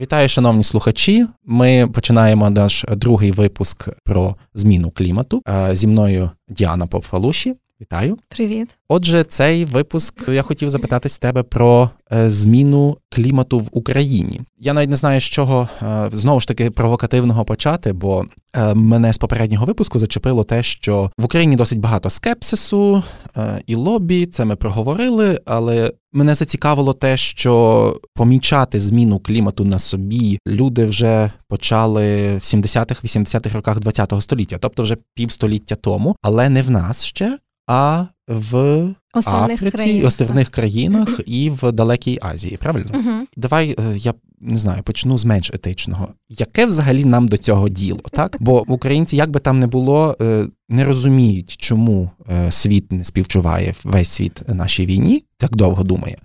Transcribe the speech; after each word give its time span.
Вітаю, 0.00 0.28
шановні 0.28 0.64
слухачі. 0.64 1.26
Ми 1.44 1.88
починаємо 1.94 2.50
наш 2.50 2.84
другий 2.88 3.32
випуск 3.32 3.88
про 4.04 4.36
зміну 4.54 4.90
клімату. 4.90 5.42
Зі 5.72 5.86
мною 5.86 6.30
Діана 6.48 6.86
Попфалуші. 6.86 7.54
Вітаю, 7.80 8.18
привіт. 8.28 8.76
Отже, 8.88 9.24
цей 9.24 9.64
випуск 9.64 10.28
я 10.28 10.42
хотів 10.42 10.70
запитати 10.70 11.08
з 11.08 11.18
тебе 11.18 11.42
про 11.42 11.90
е, 12.12 12.30
зміну 12.30 12.96
клімату 13.10 13.58
в 13.58 13.68
Україні. 13.72 14.40
Я 14.58 14.72
навіть 14.72 14.90
не 14.90 14.96
знаю, 14.96 15.20
з 15.20 15.24
чого 15.24 15.68
е, 15.82 16.10
знову 16.12 16.40
ж 16.40 16.48
таки 16.48 16.70
провокативного 16.70 17.44
почати, 17.44 17.92
бо 17.92 18.24
е, 18.56 18.74
мене 18.74 19.12
з 19.12 19.18
попереднього 19.18 19.66
випуску 19.66 19.98
зачепило 19.98 20.44
те, 20.44 20.62
що 20.62 21.10
в 21.18 21.24
Україні 21.24 21.56
досить 21.56 21.80
багато 21.80 22.10
скепсису 22.10 23.02
і 23.66 23.74
лобі. 23.74 24.26
Це 24.26 24.44
ми 24.44 24.56
проговорили, 24.56 25.40
але 25.46 25.92
мене 26.12 26.34
зацікавило 26.34 26.92
те, 26.92 27.16
що 27.16 28.00
помічати 28.14 28.80
зміну 28.80 29.18
клімату 29.18 29.64
на 29.64 29.78
собі 29.78 30.38
люди 30.46 30.86
вже 30.86 31.32
почали 31.48 32.34
в 32.34 32.40
70-х, 32.40 33.04
80-х 33.04 33.54
роках 33.54 33.78
ХХ 33.78 34.22
століття, 34.22 34.58
тобто 34.60 34.82
вже 34.82 34.96
півстоліття 35.14 35.74
тому, 35.74 36.16
але 36.22 36.48
не 36.48 36.62
в 36.62 36.70
нас 36.70 37.04
ще 37.04 37.38
а 37.66 38.06
в 38.28 38.84
Островних 39.14 39.58
Африці, 39.58 39.76
країн, 39.76 40.06
островних 40.06 40.48
країнах 40.50 41.20
і 41.26 41.50
в 41.50 41.72
далекій 41.72 42.18
Азії. 42.22 42.56
Правильно? 42.56 42.90
Угу. 42.94 43.26
Давай 43.36 43.76
е, 43.78 43.96
я 43.96 44.14
не 44.40 44.58
знаю, 44.58 44.82
почну 44.82 45.18
з 45.18 45.24
менш 45.24 45.50
етичного. 45.54 46.08
Яке 46.28 46.66
взагалі 46.66 47.04
нам 47.04 47.28
до 47.28 47.36
цього 47.36 47.68
діло? 47.68 48.00
Так, 48.12 48.36
бо 48.40 48.64
українці, 48.68 49.16
як 49.16 49.30
би 49.30 49.40
там 49.40 49.58
не 49.58 49.66
було, 49.66 50.16
е, 50.20 50.46
не 50.68 50.84
розуміють, 50.84 51.56
чому 51.58 52.10
е, 52.32 52.52
світ 52.52 52.92
не 52.92 53.04
співчуває 53.04 53.74
весь 53.84 54.08
світ 54.08 54.42
нашій 54.48 54.86
війні, 54.86 55.24
так 55.38 55.56
довго 55.56 55.84
думає. 55.84 56.18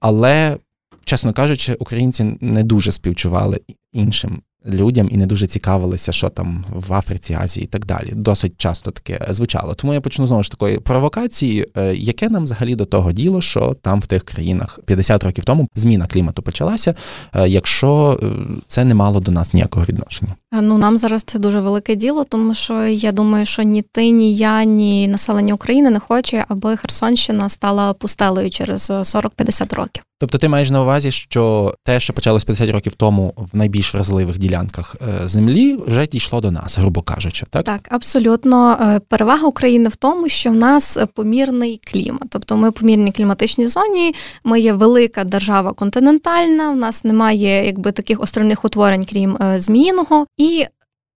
Але, 0.00 0.56
чесно 1.04 1.32
кажучи, 1.32 1.74
українці 1.74 2.38
не 2.40 2.62
дуже 2.62 2.92
співчували 2.92 3.60
іншим 3.92 4.42
людям 4.68 5.08
і 5.12 5.16
не 5.16 5.26
дуже 5.26 5.46
цікавилися, 5.46 6.12
що 6.12 6.28
там 6.28 6.64
в 6.72 6.94
Африці, 6.94 7.38
Азії 7.40 7.64
і 7.64 7.66
так 7.66 7.86
далі. 7.86 8.12
Досить 8.12 8.52
часто 8.56 8.90
таке 8.90 9.26
звучало. 9.30 9.74
Тому 9.74 9.94
я 9.94 10.00
почну 10.00 10.26
знову 10.26 10.42
ж 10.42 10.50
такої 10.50 10.78
провокації, 10.78 11.66
е, 11.76 11.94
яке 11.94 12.28
нам 12.28 12.44
взагалі 12.44 12.74
до 12.74 12.84
того 12.84 13.12
діло, 13.12 13.40
що 13.40 13.76
там 13.82 14.00
в 14.00 14.06
тих 14.06 14.22
країнах 14.22 14.80
50 14.86 15.24
років 15.24 15.44
тому 15.44 15.68
зміна 15.74 16.06
клімату 16.06 16.42
почалася, 16.42 16.94
е, 17.34 17.48
якщо 17.48 18.20
е, 18.22 18.26
це 18.66 18.84
не 18.84 18.94
мало 18.94 19.20
до 19.20 19.32
нас 19.32 19.54
ніякого 19.54 19.86
відношення. 19.88 20.34
Ну 20.52 20.78
нам 20.78 20.98
зараз 20.98 21.22
це 21.22 21.38
дуже 21.38 21.60
велике 21.60 21.96
діло, 21.96 22.24
тому 22.24 22.54
що 22.54 22.84
я 22.84 23.12
думаю, 23.12 23.46
що 23.46 23.62
ні 23.62 23.82
ти, 23.92 24.10
ні 24.10 24.34
я, 24.34 24.64
ні 24.64 25.08
населення 25.08 25.54
України 25.54 25.90
не 25.90 25.98
хоче, 25.98 26.44
аби 26.48 26.76
Херсонщина 26.76 27.48
стала 27.48 27.92
пустелею 27.92 28.50
через 28.50 28.90
40-50 28.90 29.74
років. 29.74 30.02
Тобто 30.18 30.38
ти 30.38 30.48
маєш 30.48 30.70
на 30.70 30.82
увазі, 30.82 31.10
що 31.12 31.74
те, 31.84 32.00
що 32.00 32.12
почалось 32.12 32.44
50 32.44 32.70
років 32.70 32.94
тому 32.94 33.34
в 33.36 33.56
найбільш 33.56 33.94
вразливих 33.94 34.38
ділянках 34.38 34.96
е, 35.02 35.28
землі, 35.28 35.78
вже 35.86 36.06
дійшло 36.06 36.40
до 36.40 36.50
нас, 36.50 36.78
грубо 36.78 37.02
кажучи, 37.02 37.46
так 37.50 37.64
Так, 37.64 37.88
абсолютно 37.90 38.78
е, 38.80 39.00
перевага 39.08 39.46
України 39.46 39.88
в 39.88 39.96
тому, 39.96 40.28
що 40.28 40.50
в 40.50 40.54
нас 40.54 40.98
помірний 41.14 41.80
клімат, 41.84 42.22
тобто 42.28 42.56
ми 42.56 42.70
в 42.70 42.72
помірній 42.72 43.12
кліматичній 43.12 43.68
зоні. 43.68 44.14
Ми 44.44 44.60
є 44.60 44.72
велика 44.72 45.24
держава 45.24 45.72
континентальна. 45.72 46.70
в 46.70 46.76
нас 46.76 47.04
немає 47.04 47.66
якби 47.66 47.92
таких 47.92 48.20
островних 48.20 48.64
утворень, 48.64 49.04
крім 49.04 49.36
е, 49.36 49.58
зміїного, 49.58 50.26
і 50.36 50.66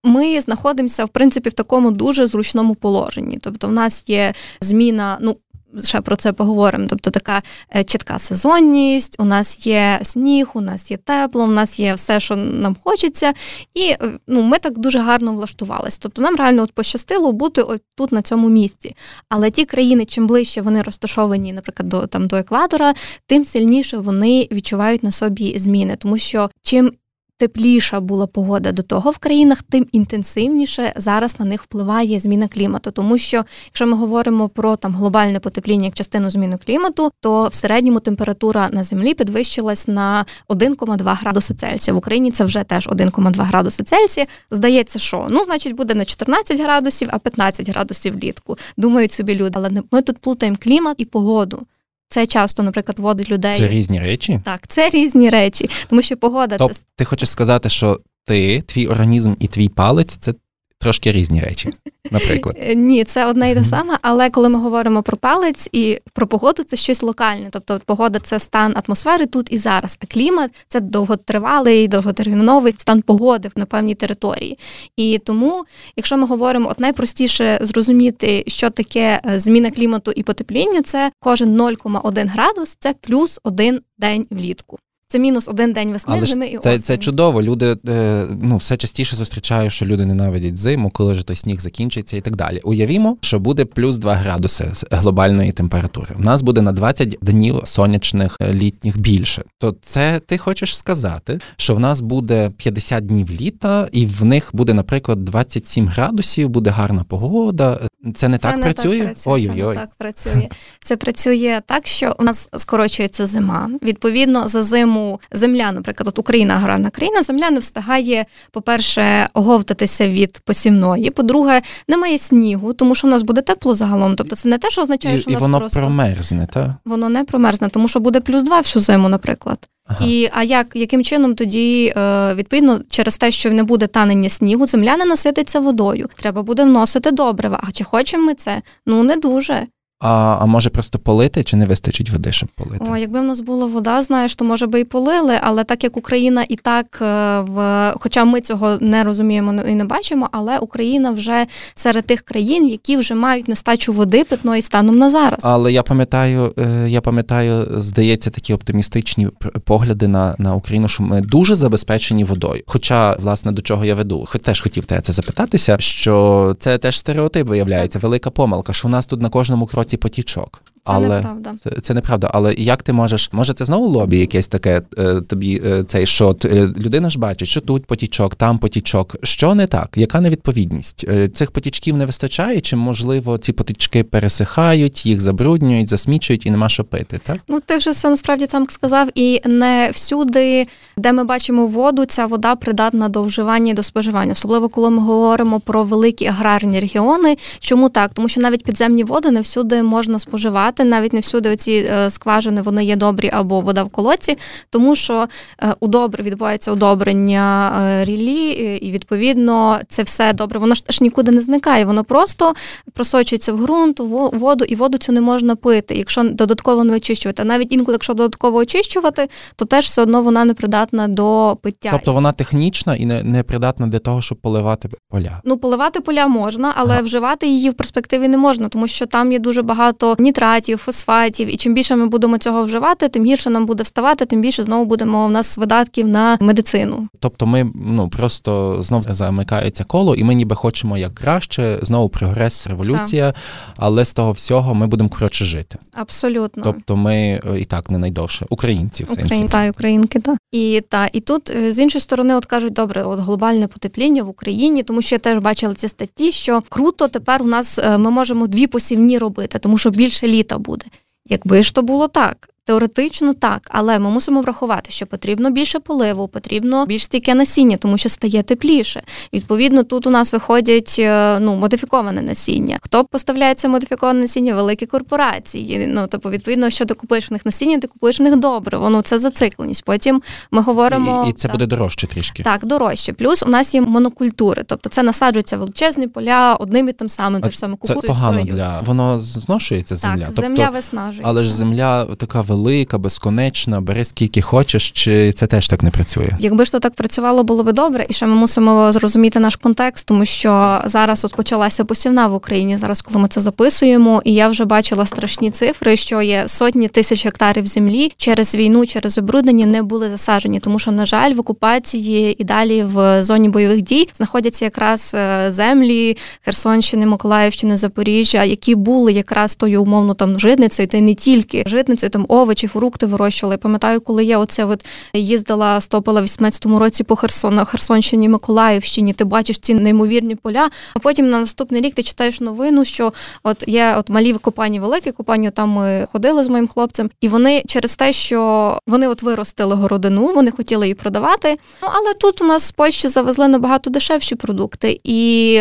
ми 0.03 0.41
знаходимося 0.41 1.05
в 1.05 1.09
принципі 1.09 1.49
в 1.49 1.53
такому 1.53 1.91
дуже 1.91 2.27
зручному 2.27 2.75
положенні. 2.75 3.37
Тобто, 3.41 3.67
в 3.67 3.71
нас 3.71 4.03
є 4.07 4.33
зміна, 4.61 5.17
ну 5.21 5.35
ще 5.83 6.01
про 6.01 6.15
це 6.15 6.33
поговоримо. 6.33 6.85
Тобто 6.89 7.11
така 7.11 7.41
е, 7.75 7.83
чітка 7.83 8.19
сезонність, 8.19 9.15
у 9.19 9.25
нас 9.25 9.67
є 9.67 9.99
сніг, 10.03 10.49
у 10.53 10.61
нас 10.61 10.91
є 10.91 10.97
тепло, 10.97 11.43
у 11.43 11.47
нас 11.47 11.79
є 11.79 11.93
все, 11.93 12.19
що 12.19 12.35
нам 12.35 12.75
хочеться, 12.83 13.33
і 13.73 13.81
е, 13.81 13.97
ну, 14.27 14.41
ми 14.41 14.57
так 14.57 14.77
дуже 14.77 14.99
гарно 14.99 15.33
влаштувалися. 15.33 15.99
Тобто 16.01 16.21
нам 16.21 16.35
реально 16.35 16.63
от 16.63 16.71
пощастило 16.71 17.31
бути 17.31 17.61
от 17.61 17.81
тут 17.95 18.11
на 18.11 18.21
цьому 18.21 18.49
місці. 18.49 18.95
Але 19.29 19.51
ті 19.51 19.65
країни, 19.65 20.05
чим 20.05 20.27
ближче 20.27 20.61
вони 20.61 20.81
розташовані, 20.81 21.53
наприклад, 21.53 21.89
до 21.89 22.07
там 22.07 22.27
до 22.27 22.35
екватора, 22.35 22.93
тим 23.25 23.45
сильніше 23.45 23.97
вони 23.97 24.47
відчувають 24.51 25.03
на 25.03 25.11
собі 25.11 25.59
зміни, 25.59 25.95
тому 25.95 26.17
що 26.17 26.49
чим 26.61 26.91
тепліша 27.39 27.99
була 27.99 28.27
погода 28.27 28.71
до 28.71 28.81
того 28.81 29.11
в 29.11 29.17
країнах, 29.17 29.61
тим 29.61 29.85
інтенсивніше 29.91 30.93
зараз 30.95 31.39
на 31.39 31.45
них 31.45 31.63
впливає 31.63 32.19
зміна 32.19 32.47
клімату. 32.47 32.91
Тому 32.91 33.17
що, 33.17 33.43
якщо 33.65 33.87
ми 33.87 33.97
говоримо 33.97 34.49
про 34.49 34.75
там 34.75 34.95
глобальне 34.95 35.39
потепління 35.39 35.85
як 35.85 35.93
частину 35.93 36.29
зміни 36.29 36.57
клімату, 36.65 37.11
то 37.19 37.47
в 37.47 37.53
середньому 37.53 37.99
температура 37.99 38.69
на 38.71 38.83
землі 38.83 39.13
підвищилась 39.13 39.87
на 39.87 40.25
1,2 40.49 41.19
градуси 41.19 41.53
Цельсія. 41.53 41.95
В 41.95 41.97
Україні 41.97 42.31
це 42.31 42.43
вже 42.43 42.63
теж 42.63 42.87
1,2 42.87 43.45
градуси 43.45 43.83
Цельсія. 43.83 44.25
Здається, 44.51 44.99
що 44.99 45.27
ну, 45.29 45.43
значить, 45.43 45.75
буде 45.75 45.93
не 45.93 46.05
14 46.05 46.59
градусів, 46.59 47.09
а 47.11 47.19
15 47.19 47.69
градусів 47.69 48.13
влітку. 48.13 48.57
Думають 48.77 49.11
собі 49.11 49.35
люди, 49.35 49.51
але 49.53 49.69
ми 49.91 50.01
тут 50.01 50.17
плутаємо 50.17 50.57
клімат 50.61 50.95
і 50.97 51.05
погоду. 51.05 51.65
Це 52.11 52.27
часто, 52.27 52.63
наприклад, 52.63 52.99
водить 52.99 53.29
людей. 53.29 53.53
Це 53.53 53.67
різні 53.67 53.99
речі? 53.99 54.41
Так, 54.45 54.67
це 54.67 54.89
різні 54.89 55.29
речі, 55.29 55.69
тому 55.89 56.01
що 56.01 56.17
погода 56.17 56.57
Тоб, 56.57 56.73
це 56.73 56.81
ти 56.95 57.05
хочеш 57.05 57.29
сказати, 57.29 57.69
що 57.69 57.99
ти, 58.25 58.61
твій 58.61 58.87
організм 58.87 59.33
і 59.39 59.47
твій 59.47 59.69
палець 59.69 60.17
це 60.17 60.33
трошки 60.79 61.11
різні 61.11 61.41
речі, 61.41 61.69
наприклад. 62.11 62.57
Е, 62.61 62.75
ні, 62.75 63.03
це 63.03 63.25
одне 63.25 63.51
і 63.51 63.55
те 63.55 63.65
саме, 63.65 63.97
але 64.01 64.29
коли 64.29 64.49
ми 64.49 64.59
говоримо 64.59 65.03
про 65.03 65.17
палець 65.17 65.69
і 65.71 65.99
про 66.13 66.27
погоду, 66.27 66.63
це 66.63 66.75
щось 66.75 67.01
локальне. 67.01 67.49
Тобто 67.51 67.81
погода 67.85 68.19
це 68.19 68.39
стан 68.39 68.75
атмосфери 68.85 69.25
тут 69.25 69.51
і 69.51 69.57
зараз, 69.57 69.97
а 70.01 70.05
клімат 70.05 70.65
це 70.67 70.79
довготривалий, 70.79 71.87
довготерміновий 71.87 72.73
стан 72.77 73.01
погоди 73.01 73.49
на 73.55 73.65
певній 73.65 73.95
території. 73.95 74.57
І 74.97 75.19
тому, 75.25 75.65
якщо 75.95 76.17
ми 76.17 76.27
говоримо, 76.27 76.69
от 76.69 76.79
найпростіше 76.79 77.59
зрозуміти, 77.61 78.43
що 78.47 78.69
таке 78.69 79.21
е, 79.25 79.39
зміна 79.39 79.69
клімату 79.69 80.11
і 80.15 80.23
потепління, 80.23 80.81
це 80.81 81.11
кожен 81.19 81.61
0,1 81.61 82.27
градус, 82.27 82.77
це 82.79 82.93
плюс 83.01 83.39
один 83.43 83.81
день 83.97 84.27
влітку. 84.29 84.79
Це 85.11 85.19
мінус 85.19 85.47
один 85.47 85.73
день 85.73 85.91
весни, 85.91 86.15
Але 86.17 86.25
зими 86.25 86.47
і 86.47 86.51
це, 86.51 86.57
осені. 86.57 86.79
це 86.79 86.97
чудово. 86.97 87.41
Люди 87.41 87.77
е, 87.87 88.25
ну 88.41 88.57
все 88.57 88.77
частіше 88.77 89.15
зустрічають, 89.15 89.73
що 89.73 89.85
люди 89.85 90.05
ненавидять 90.05 90.57
зиму, 90.57 90.89
коли 90.89 91.15
ж 91.15 91.23
той 91.23 91.35
сніг 91.35 91.61
закінчиться 91.61 92.17
і 92.17 92.21
так 92.21 92.35
далі. 92.35 92.59
Уявімо, 92.63 93.17
що 93.21 93.39
буде 93.39 93.65
плюс 93.65 93.97
2 93.97 94.15
градуси 94.15 94.71
глобальної 94.91 95.51
температури. 95.51 96.15
У 96.19 96.21
нас 96.21 96.41
буде 96.41 96.61
на 96.61 96.71
20 96.71 97.17
днів 97.21 97.61
сонячних 97.63 98.37
е, 98.41 98.53
літніх 98.53 98.97
більше. 98.97 99.43
То 99.57 99.75
це 99.81 100.21
ти 100.25 100.37
хочеш 100.37 100.77
сказати, 100.77 101.39
що 101.57 101.75
в 101.75 101.79
нас 101.79 102.01
буде 102.01 102.51
50 102.57 103.05
днів 103.05 103.29
літа, 103.29 103.89
і 103.91 104.05
в 104.05 104.25
них 104.25 104.49
буде, 104.53 104.73
наприклад, 104.73 105.25
27 105.25 105.87
градусів, 105.87 106.49
буде 106.49 106.69
гарна 106.69 107.03
погода. 107.03 107.79
Це 108.15 108.27
не 108.27 108.37
це 108.37 108.41
так 108.41 108.57
не 108.57 108.63
працює? 108.63 108.99
Так 108.99 109.07
працює. 109.07 109.33
Ой-ой-ой. 109.33 109.75
Це 109.75 109.79
не 109.79 109.85
так 109.85 109.95
працює. 109.97 110.49
Це 110.83 110.97
працює 110.97 111.61
так, 111.65 111.87
що 111.87 112.15
у 112.19 112.23
нас 112.23 112.49
скорочується 112.57 113.25
зима. 113.25 113.69
Відповідно, 113.83 114.47
за 114.47 114.61
зиму 114.61 114.98
земля, 115.31 115.71
наприклад, 115.71 116.07
от 116.07 116.19
Україна 116.19 116.53
аграрна 116.53 116.89
країна, 116.89 117.23
земля 117.23 117.49
не 117.49 117.59
встигає, 117.59 118.25
по-перше, 118.51 119.29
оговтатися 119.33 120.09
від 120.09 120.39
посівної. 120.39 121.09
По-друге, 121.09 121.61
немає 121.87 122.19
снігу, 122.19 122.73
тому 122.73 122.95
що 122.95 123.07
в 123.07 123.09
нас 123.09 123.23
буде 123.23 123.41
тепло 123.41 123.75
загалом. 123.75 124.15
Тобто 124.15 124.35
це 124.35 124.49
не 124.49 124.57
те, 124.57 124.69
що 124.69 124.81
означає, 124.81 125.17
що 125.17 125.29
і 125.29 125.33
в 125.33 125.35
нас 125.35 125.41
воно 125.41 125.59
просто 125.59 125.79
промерзне, 125.79 126.47
так? 126.53 126.69
воно 126.85 127.09
не 127.09 127.23
промерзне, 127.23 127.69
тому 127.69 127.87
що 127.87 127.99
буде 127.99 128.19
плюс 128.19 128.43
два 128.43 128.57
всю 128.57 128.83
зиму, 128.83 129.09
наприклад. 129.09 129.59
Ага. 129.89 130.05
І 130.05 130.29
а 130.33 130.43
як 130.43 130.75
яким 130.75 131.03
чином 131.03 131.35
тоді 131.35 131.93
е, 131.97 132.33
відповідно 132.35 132.79
через 132.89 133.17
те, 133.17 133.31
що 133.31 133.51
не 133.51 133.63
буде 133.63 133.87
танення 133.87 134.29
снігу, 134.29 134.67
земля 134.67 134.97
не 134.97 135.05
насититься 135.05 135.59
водою. 135.59 136.09
Треба 136.15 136.43
буде 136.43 136.63
вносити 136.63 137.11
добрива. 137.11 137.59
А 137.63 137.71
чи 137.71 137.83
хочемо 137.83 138.25
ми 138.25 138.33
це? 138.33 138.61
Ну 138.85 139.03
не 139.03 139.15
дуже. 139.15 139.63
А 140.01 140.37
а 140.41 140.45
може 140.45 140.69
просто 140.69 140.99
полити, 140.99 141.43
чи 141.43 141.57
не 141.57 141.65
вистачить 141.65 142.09
води, 142.09 142.31
щоб 142.31 142.49
полити? 142.49 142.85
О, 142.89 142.97
якби 142.97 143.19
в 143.19 143.23
нас 143.23 143.41
була 143.41 143.65
вода, 143.65 144.01
знаєш, 144.01 144.35
то 144.35 144.45
може 144.45 144.67
би 144.67 144.79
і 144.79 144.83
полили, 144.83 145.35
але 145.41 145.63
так 145.63 145.83
як 145.83 145.97
Україна 145.97 146.45
і 146.49 146.55
так 146.55 146.99
е, 147.01 147.39
в 147.39 147.93
хоча 147.99 148.25
ми 148.25 148.41
цього 148.41 148.77
не 148.81 149.03
розуміємо 149.03 149.61
і 149.61 149.75
не 149.75 149.85
бачимо, 149.85 150.29
але 150.31 150.57
Україна 150.59 151.11
вже 151.11 151.45
серед 151.75 152.05
тих 152.05 152.21
країн, 152.21 152.67
які 152.67 152.97
вже 152.97 153.15
мають 153.15 153.47
нестачу 153.47 153.93
води 153.93 154.23
питної 154.23 154.61
станом 154.61 154.95
на 154.95 155.09
зараз. 155.09 155.39
Але 155.43 155.71
я 155.71 155.83
пам'ятаю, 155.83 156.53
е, 156.57 156.89
я 156.89 157.01
пам'ятаю, 157.01 157.67
здається, 157.77 158.29
такі 158.29 158.53
оптимістичні 158.53 159.27
погляди 159.63 160.07
на 160.07 160.35
на 160.37 160.55
Україну, 160.55 160.87
що 160.87 161.03
ми 161.03 161.21
дуже 161.21 161.55
забезпечені 161.55 162.23
водою. 162.23 162.63
Хоча, 162.67 163.15
власне, 163.19 163.51
до 163.51 163.61
чого 163.61 163.85
я 163.85 163.95
веду, 163.95 164.25
хоч 164.27 164.41
теж 164.41 164.61
хотів 164.61 164.85
тебе 164.85 165.01
це 165.01 165.13
запитатися, 165.13 165.77
що 165.79 166.55
це 166.59 166.77
теж 166.77 166.99
стереотип 166.99 167.47
виявляється, 167.47 167.99
велика 167.99 168.29
помилка, 168.29 168.73
що 168.73 168.87
у 168.87 168.91
нас 168.91 169.05
тут 169.05 169.21
на 169.21 169.29
кожному 169.29 169.65
кроці 169.65 169.88
потічок. 169.97 170.63
Це 170.83 170.93
але 170.93 171.15
неправда. 171.15 171.55
Це, 171.63 171.69
це 171.69 171.93
неправда. 171.93 172.29
Але 172.33 172.53
як 172.53 172.83
ти 172.83 172.93
можеш, 172.93 173.29
може, 173.33 173.53
це 173.53 173.65
знову 173.65 173.87
лобі 173.87 174.19
якесь 174.19 174.47
таке 174.47 174.81
е, 174.97 175.21
тобі 175.21 175.61
е, 175.65 175.83
цей 175.83 176.05
що 176.05 176.35
е, 176.45 176.67
людина 176.77 177.09
ж 177.09 177.19
бачить, 177.19 177.47
що 177.47 177.61
тут 177.61 177.85
потічок, 177.85 178.35
там 178.35 178.57
потічок. 178.57 179.15
Що 179.23 179.55
не 179.55 179.67
так? 179.67 179.89
Яка 179.95 180.21
невідповідність? 180.21 181.05
Цих 181.33 181.51
потічків 181.51 181.97
не 181.97 182.05
вистачає, 182.05 182.61
чи 182.61 182.75
можливо 182.75 183.37
ці 183.37 183.53
потічки 183.53 184.03
пересихають, 184.03 185.05
їх 185.05 185.21
забруднюють, 185.21 185.89
засмічують 185.89 186.45
і 186.45 186.51
нема 186.51 186.69
що 186.69 186.83
пити? 186.83 187.19
Так 187.23 187.37
ну 187.47 187.59
ти 187.65 187.77
вже 187.77 187.91
все 187.91 188.09
насправді 188.09 188.47
там 188.47 188.69
сказав, 188.69 189.09
і 189.15 189.41
не 189.45 189.91
всюди, 189.93 190.67
де 190.97 191.13
ми 191.13 191.23
бачимо 191.23 191.67
воду, 191.67 192.05
ця 192.05 192.25
вода 192.25 192.55
придатна 192.55 193.09
до 193.09 193.23
вживання 193.23 193.71
і 193.71 193.73
до 193.73 193.83
споживання, 193.83 194.31
особливо 194.31 194.69
коли 194.69 194.89
ми 194.89 195.01
говоримо 195.01 195.59
про 195.59 195.83
великі 195.83 196.27
аграрні 196.27 196.79
регіони. 196.79 197.37
Чому 197.59 197.89
так? 197.89 198.13
Тому 198.13 198.27
що 198.27 198.41
навіть 198.41 198.63
підземні 198.63 199.03
води 199.03 199.31
не 199.31 199.41
всюди 199.41 199.83
можна 199.83 200.19
споживати, 200.19 200.68
навіть 200.77 201.13
не 201.13 201.19
всюди 201.19 201.55
ці 201.55 201.71
е, 201.71 202.09
скважини 202.09 202.61
вони 202.61 202.85
є 202.85 202.95
добрі 202.95 203.29
або 203.33 203.61
вода 203.61 203.83
в 203.83 203.89
колодці, 203.89 204.37
тому 204.69 204.95
що 204.95 205.27
е, 205.63 205.75
удобр 205.79 206.21
відбувається 206.21 206.71
удобрення 206.71 207.73
е, 207.81 208.05
рілі, 208.05 208.49
і 208.81 208.91
відповідно 208.91 209.79
це 209.87 210.03
все 210.03 210.33
добре. 210.33 210.59
Воно 210.59 210.75
ж 210.75 210.83
нікуди 211.01 211.31
не 211.31 211.41
зникає. 211.41 211.85
Воно 211.85 212.03
просто 212.03 212.53
просочується 212.93 213.53
в 213.53 213.57
ґрунт, 213.57 213.99
в 213.99 214.29
воду, 214.37 214.65
і 214.65 214.75
воду 214.75 214.97
цю 214.97 215.11
не 215.11 215.21
можна 215.21 215.55
пити, 215.55 215.95
якщо 215.95 216.23
додатково 216.23 216.83
не 216.83 216.95
очищувати. 216.95 217.41
А 217.41 217.45
навіть 217.45 217.71
інколи, 217.71 217.93
якщо 217.93 218.13
додатково 218.13 218.57
очищувати, 218.57 219.29
то 219.55 219.65
теж 219.65 219.85
все 219.85 220.01
одно 220.01 220.21
вона 220.21 220.45
не 220.45 220.53
придатна 220.53 221.07
до 221.07 221.57
пиття. 221.61 221.89
Тобто 221.91 222.13
вона 222.13 222.31
технічна 222.31 222.95
і 222.95 223.05
не, 223.05 223.23
не 223.23 223.43
придатна 223.43 223.87
для 223.87 223.99
того, 223.99 224.21
щоб 224.21 224.37
поливати 224.37 224.89
поля. 225.09 225.41
Ну, 225.43 225.57
поливати 225.57 225.99
поля 226.01 226.27
можна, 226.27 226.73
але 226.75 226.93
ага. 226.93 227.01
вживати 227.01 227.47
її 227.47 227.69
в 227.69 227.73
перспективі 227.73 228.27
не 228.27 228.37
можна, 228.37 228.69
тому 228.69 228.87
що 228.87 229.05
там 229.05 229.31
є 229.31 229.39
дуже 229.39 229.61
багато 229.61 230.15
нітратів, 230.19 230.58
фосфатів, 230.77 231.53
і 231.53 231.57
чим 231.57 231.73
більше 231.73 231.95
ми 231.95 232.07
будемо 232.07 232.37
цього 232.37 232.63
вживати, 232.63 233.09
тим 233.09 233.25
гірше 233.25 233.49
нам 233.49 233.65
буде 233.65 233.83
вставати, 233.83 234.25
тим 234.25 234.41
більше 234.41 234.63
знову 234.63 234.85
будемо 234.85 235.25
у 235.25 235.29
нас 235.29 235.57
видатків 235.57 236.07
на 236.07 236.37
медицину. 236.41 237.07
Тобто, 237.19 237.45
ми 237.45 237.71
ну 237.75 238.09
просто 238.09 238.77
знов 238.83 239.01
замикається 239.01 239.83
коло, 239.83 240.15
і 240.15 240.23
ми 240.23 240.33
ніби 240.33 240.55
хочемо 240.55 240.97
як 240.97 241.15
краще, 241.15 241.79
знову 241.81 242.09
прогрес, 242.09 242.67
революція, 242.67 243.25
так. 243.31 243.41
але 243.77 244.05
з 244.05 244.13
того 244.13 244.31
всього 244.31 244.73
ми 244.75 244.87
будемо 244.87 245.09
коротше 245.09 245.45
жити. 245.45 245.77
Абсолютно. 245.93 246.63
Тобто, 246.63 246.95
ми 246.95 247.15
е, 247.15 247.59
і 247.59 247.65
так 247.65 247.89
не 247.89 247.97
найдовше 247.97 248.45
українці 248.49 249.03
в 249.03 249.11
Україн, 249.11 249.47
та, 249.47 249.69
українки, 249.69 250.19
так. 250.19 250.37
І 250.51 250.81
та 250.89 251.09
і 251.13 251.19
тут 251.19 251.49
е, 251.49 251.71
з 251.71 251.79
іншої 251.79 252.01
сторони, 252.01 252.35
от 252.35 252.45
кажуть, 252.45 252.73
добре, 252.73 253.03
от 253.03 253.19
глобальне 253.19 253.67
потепління 253.67 254.23
в 254.23 254.29
Україні, 254.29 254.83
тому 254.83 255.01
що 255.01 255.15
я 255.15 255.19
теж 255.19 255.37
бачила 255.37 255.73
ці 255.73 255.87
статті, 255.87 256.31
що 256.31 256.63
круто 256.69 257.07
тепер 257.07 257.41
у 257.41 257.45
нас 257.45 257.79
е, 257.79 257.97
ми 257.97 258.11
можемо 258.11 258.47
дві 258.47 258.67
посівні 258.67 259.17
робити, 259.17 259.59
тому 259.59 259.77
що 259.77 259.89
більше 259.89 260.27
літа 260.49 260.57
буде. 260.57 260.85
Якби 261.25 261.63
ж 261.63 261.75
то 261.75 261.81
було 261.81 262.07
так, 262.07 262.49
Теоретично 262.69 263.33
так, 263.33 263.67
але 263.71 263.99
ми 263.99 264.09
мусимо 264.09 264.41
врахувати, 264.41 264.91
що 264.91 265.05
потрібно 265.05 265.51
більше 265.51 265.79
поливу, 265.79 266.27
потрібно 266.27 266.85
більш 266.85 267.03
стійке 267.03 267.35
насіння, 267.35 267.77
тому 267.77 267.97
що 267.97 268.09
стає 268.09 268.43
тепліше. 268.43 269.01
Відповідно, 269.33 269.83
тут 269.83 270.07
у 270.07 270.09
нас 270.09 270.33
виходять 270.33 270.95
е, 270.99 271.37
ну 271.39 271.55
модифіковане 271.55 272.21
насіння. 272.21 272.77
Хто 272.81 273.03
поставляє 273.03 273.55
це 273.55 273.67
модифіковане 273.67 274.21
насіння? 274.21 274.55
Великі 274.55 274.85
корпорації. 274.85 275.85
Ну 275.87 276.07
тобто, 276.09 276.29
відповідно, 276.29 276.69
що 276.69 276.85
ти 276.85 276.93
купуєш 276.93 277.29
в 277.29 277.33
них 277.33 277.45
насіння, 277.45 277.79
ти 277.79 277.87
купуєш 277.87 278.19
в 278.19 278.23
них 278.23 278.35
добре. 278.35 278.77
Воно 278.77 279.01
це 279.01 279.19
зацикленість. 279.19 279.85
Потім 279.85 280.21
ми 280.51 280.61
говоримо 280.61 281.23
і, 281.27 281.29
і 281.29 281.33
це 281.33 281.47
так, 281.47 281.51
буде 281.51 281.65
дорожче 281.65 282.07
трішки. 282.07 282.43
Так, 282.43 282.65
дорожче. 282.65 283.13
Плюс 283.13 283.43
у 283.43 283.49
нас 283.49 283.75
є 283.75 283.81
монокультури, 283.81 284.63
тобто 284.67 284.89
це 284.89 285.03
насаджуються 285.03 285.57
величезні 285.57 286.07
поля 286.07 286.55
одним 286.55 286.89
і 286.89 286.93
тим 286.93 287.09
самим. 287.09 287.41
Те 287.41 287.51
ж 287.51 287.59
саме 287.59 287.75
Це 287.83 287.95
погано 287.95 288.43
для 288.43 288.79
воно 288.85 289.19
зношується 289.19 289.95
земля. 289.95 290.25
Так, 290.25 290.35
земля 290.35 290.57
тобто, 290.57 290.71
виснажується. 290.71 291.29
Але 291.29 291.43
ж 291.43 291.53
земля 291.53 292.05
така 292.05 292.41
велика 292.41 292.58
велика, 292.59 292.97
безконечна, 292.97 293.81
бери 293.81 294.05
скільки 294.05 294.41
хочеш, 294.41 294.91
чи 294.91 295.31
це 295.31 295.47
теж 295.47 295.67
так 295.67 295.83
не 295.83 295.91
працює? 295.91 296.29
Якби 296.39 296.65
ж 296.65 296.71
то 296.71 296.79
так 296.79 296.93
працювало, 296.93 297.43
було 297.43 297.63
би 297.63 297.71
добре, 297.71 298.05
і 298.09 298.13
ще 298.13 298.25
ми 298.25 298.35
мусимо 298.35 298.91
зрозуміти 298.91 299.39
наш 299.39 299.55
контекст, 299.55 300.07
тому 300.07 300.25
що 300.25 300.81
зараз 300.85 301.25
ось 301.25 301.31
почалася 301.31 301.85
посівна 301.85 302.27
в 302.27 302.33
Україні. 302.33 302.77
Зараз, 302.77 303.01
коли 303.01 303.19
ми 303.19 303.27
це 303.27 303.41
записуємо, 303.41 304.21
і 304.25 304.33
я 304.33 304.47
вже 304.47 304.65
бачила 304.65 305.05
страшні 305.05 305.51
цифри, 305.51 305.95
що 305.95 306.21
є 306.21 306.43
сотні 306.47 306.87
тисяч 306.87 307.25
гектарів 307.25 307.65
землі 307.65 308.11
через 308.17 308.55
війну, 308.55 308.85
через 308.85 309.13
забруднення 309.13 309.65
не 309.65 309.83
були 309.83 310.09
засаджені, 310.09 310.59
тому 310.59 310.79
що, 310.79 310.91
на 310.91 311.05
жаль, 311.05 311.33
в 311.33 311.39
окупації 311.39 312.35
і 312.41 312.43
далі 312.43 312.83
в 312.83 313.23
зоні 313.23 313.49
бойових 313.49 313.81
дій 313.81 314.09
знаходяться 314.17 314.65
якраз 314.65 315.15
е, 315.15 315.51
землі 315.51 316.17
Херсонщини, 316.41 317.05
Миколаївщини, 317.05 317.77
Запоріжжя, 317.77 318.43
які 318.43 318.75
були 318.75 319.13
якраз 319.13 319.55
тою 319.55 319.83
умовно 319.83 320.13
там 320.13 320.39
житницею, 320.39 320.87
та 320.87 320.97
й 320.97 321.01
не 321.01 321.13
тільки 321.13 321.63
житницею, 321.65 322.09
там 322.09 322.25
овочі 322.41 322.67
фрукти 322.67 323.05
вирощували. 323.05 323.53
Я 323.53 323.57
пам'ятаю, 323.57 324.01
коли 324.01 324.23
я 324.23 324.37
оце 324.39 324.65
от 324.65 324.85
їздила, 325.13 325.81
стопила 325.81 326.21
в 326.21 326.23
18-му 326.23 326.79
році 326.79 327.03
по 327.03 327.15
Херсону, 327.15 327.65
Херсонщині, 327.65 328.29
Миколаївщині, 328.29 329.13
ти 329.13 329.23
бачиш 329.23 329.59
ці 329.59 329.73
неймовірні 329.73 330.35
поля. 330.35 330.69
А 330.93 330.99
потім 330.99 331.29
на 331.29 331.39
наступний 331.39 331.81
рік 331.81 331.95
ти 331.95 332.03
читаєш 332.03 332.39
новину, 332.39 332.85
що 332.85 333.13
от 333.43 333.63
є 333.67 333.95
от 333.97 334.09
малі 334.09 334.33
копані, 334.33 334.79
великі 334.79 335.11
копані, 335.11 335.51
там 335.51 335.69
ми 335.69 336.07
ходили 336.11 336.43
з 336.43 336.49
моїм 336.49 336.67
хлопцем, 336.67 337.09
і 337.21 337.27
вони 337.27 337.63
через 337.67 337.95
те, 337.95 338.13
що 338.13 338.79
вони 338.87 339.07
от 339.07 339.23
виростили 339.23 339.75
городину, 339.75 340.33
вони 340.33 340.51
хотіли 340.51 340.85
її 340.85 340.95
продавати. 340.95 341.57
Ну 341.81 341.89
але 341.91 342.13
тут 342.13 342.41
у 342.41 342.45
нас 342.45 342.63
з 342.63 342.71
Польщі 342.71 343.07
завезли 343.07 343.47
набагато 343.47 343.89
дешевші 343.89 344.35
продукти, 344.35 344.99
і 345.03 345.59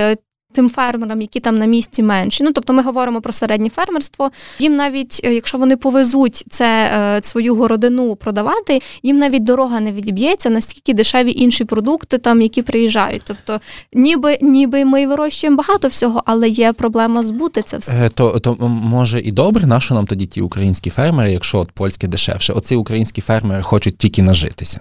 тим 0.53 0.71
фермерам, 0.71 1.21
які 1.21 1.41
там 1.41 1.55
на 1.55 1.67
місці 1.67 2.03
менші. 2.03 2.45
Ну 2.45 2.53
тобто 2.53 2.73
ми 2.73 2.83
говоримо 2.83 3.21
про 3.21 3.33
середнє 3.33 3.71
фермерство. 3.71 4.31
Їм 4.59 4.77
навіть, 4.77 5.21
е, 5.25 5.35
якщо 5.35 5.59
вони 5.59 5.77
повезуть 5.77 6.45
це 6.51 6.67
е, 6.67 7.21
свою 7.23 7.55
городину 7.55 8.17
продавати, 8.17 8.81
їм 9.03 9.19
навіть 9.19 9.45
дорога 9.45 9.81
не 9.81 9.93
відіб'ється, 9.93 10.51
наскільки 10.51 10.95
дешеві 10.95 11.33
інші 11.33 11.65
продукти, 11.65 12.19
там 12.19 12.43
які 12.43 12.63
приїжджають. 12.63 13.23
Тобто, 13.25 13.61
ніби 13.93 14.39
ніби 14.41 14.85
ми 14.85 15.07
вирощуємо 15.07 15.57
багато 15.57 15.89
всього, 15.89 16.23
але 16.27 16.49
є 16.49 16.73
проблема 16.73 17.23
збути 17.23 17.63
це 17.63 17.79
все. 17.79 17.93
Е, 17.93 18.09
то 18.09 18.39
то 18.39 18.69
може 18.69 19.21
і 19.21 19.33
добре, 19.33 19.67
на 19.67 19.81
що 19.81 19.95
нам 19.95 20.07
тоді 20.07 20.27
ті 20.27 20.41
українські 20.41 20.91
фермери, 20.91 21.33
якщо 21.33 21.59
от 21.59 21.73
польське 21.73 22.07
дешевше? 22.07 22.53
Оці 22.53 22.77
українські 22.77 23.21
фермери 23.21 23.63
хочуть 23.63 23.99
тільки 23.99 24.23
нажитися. 24.23 24.81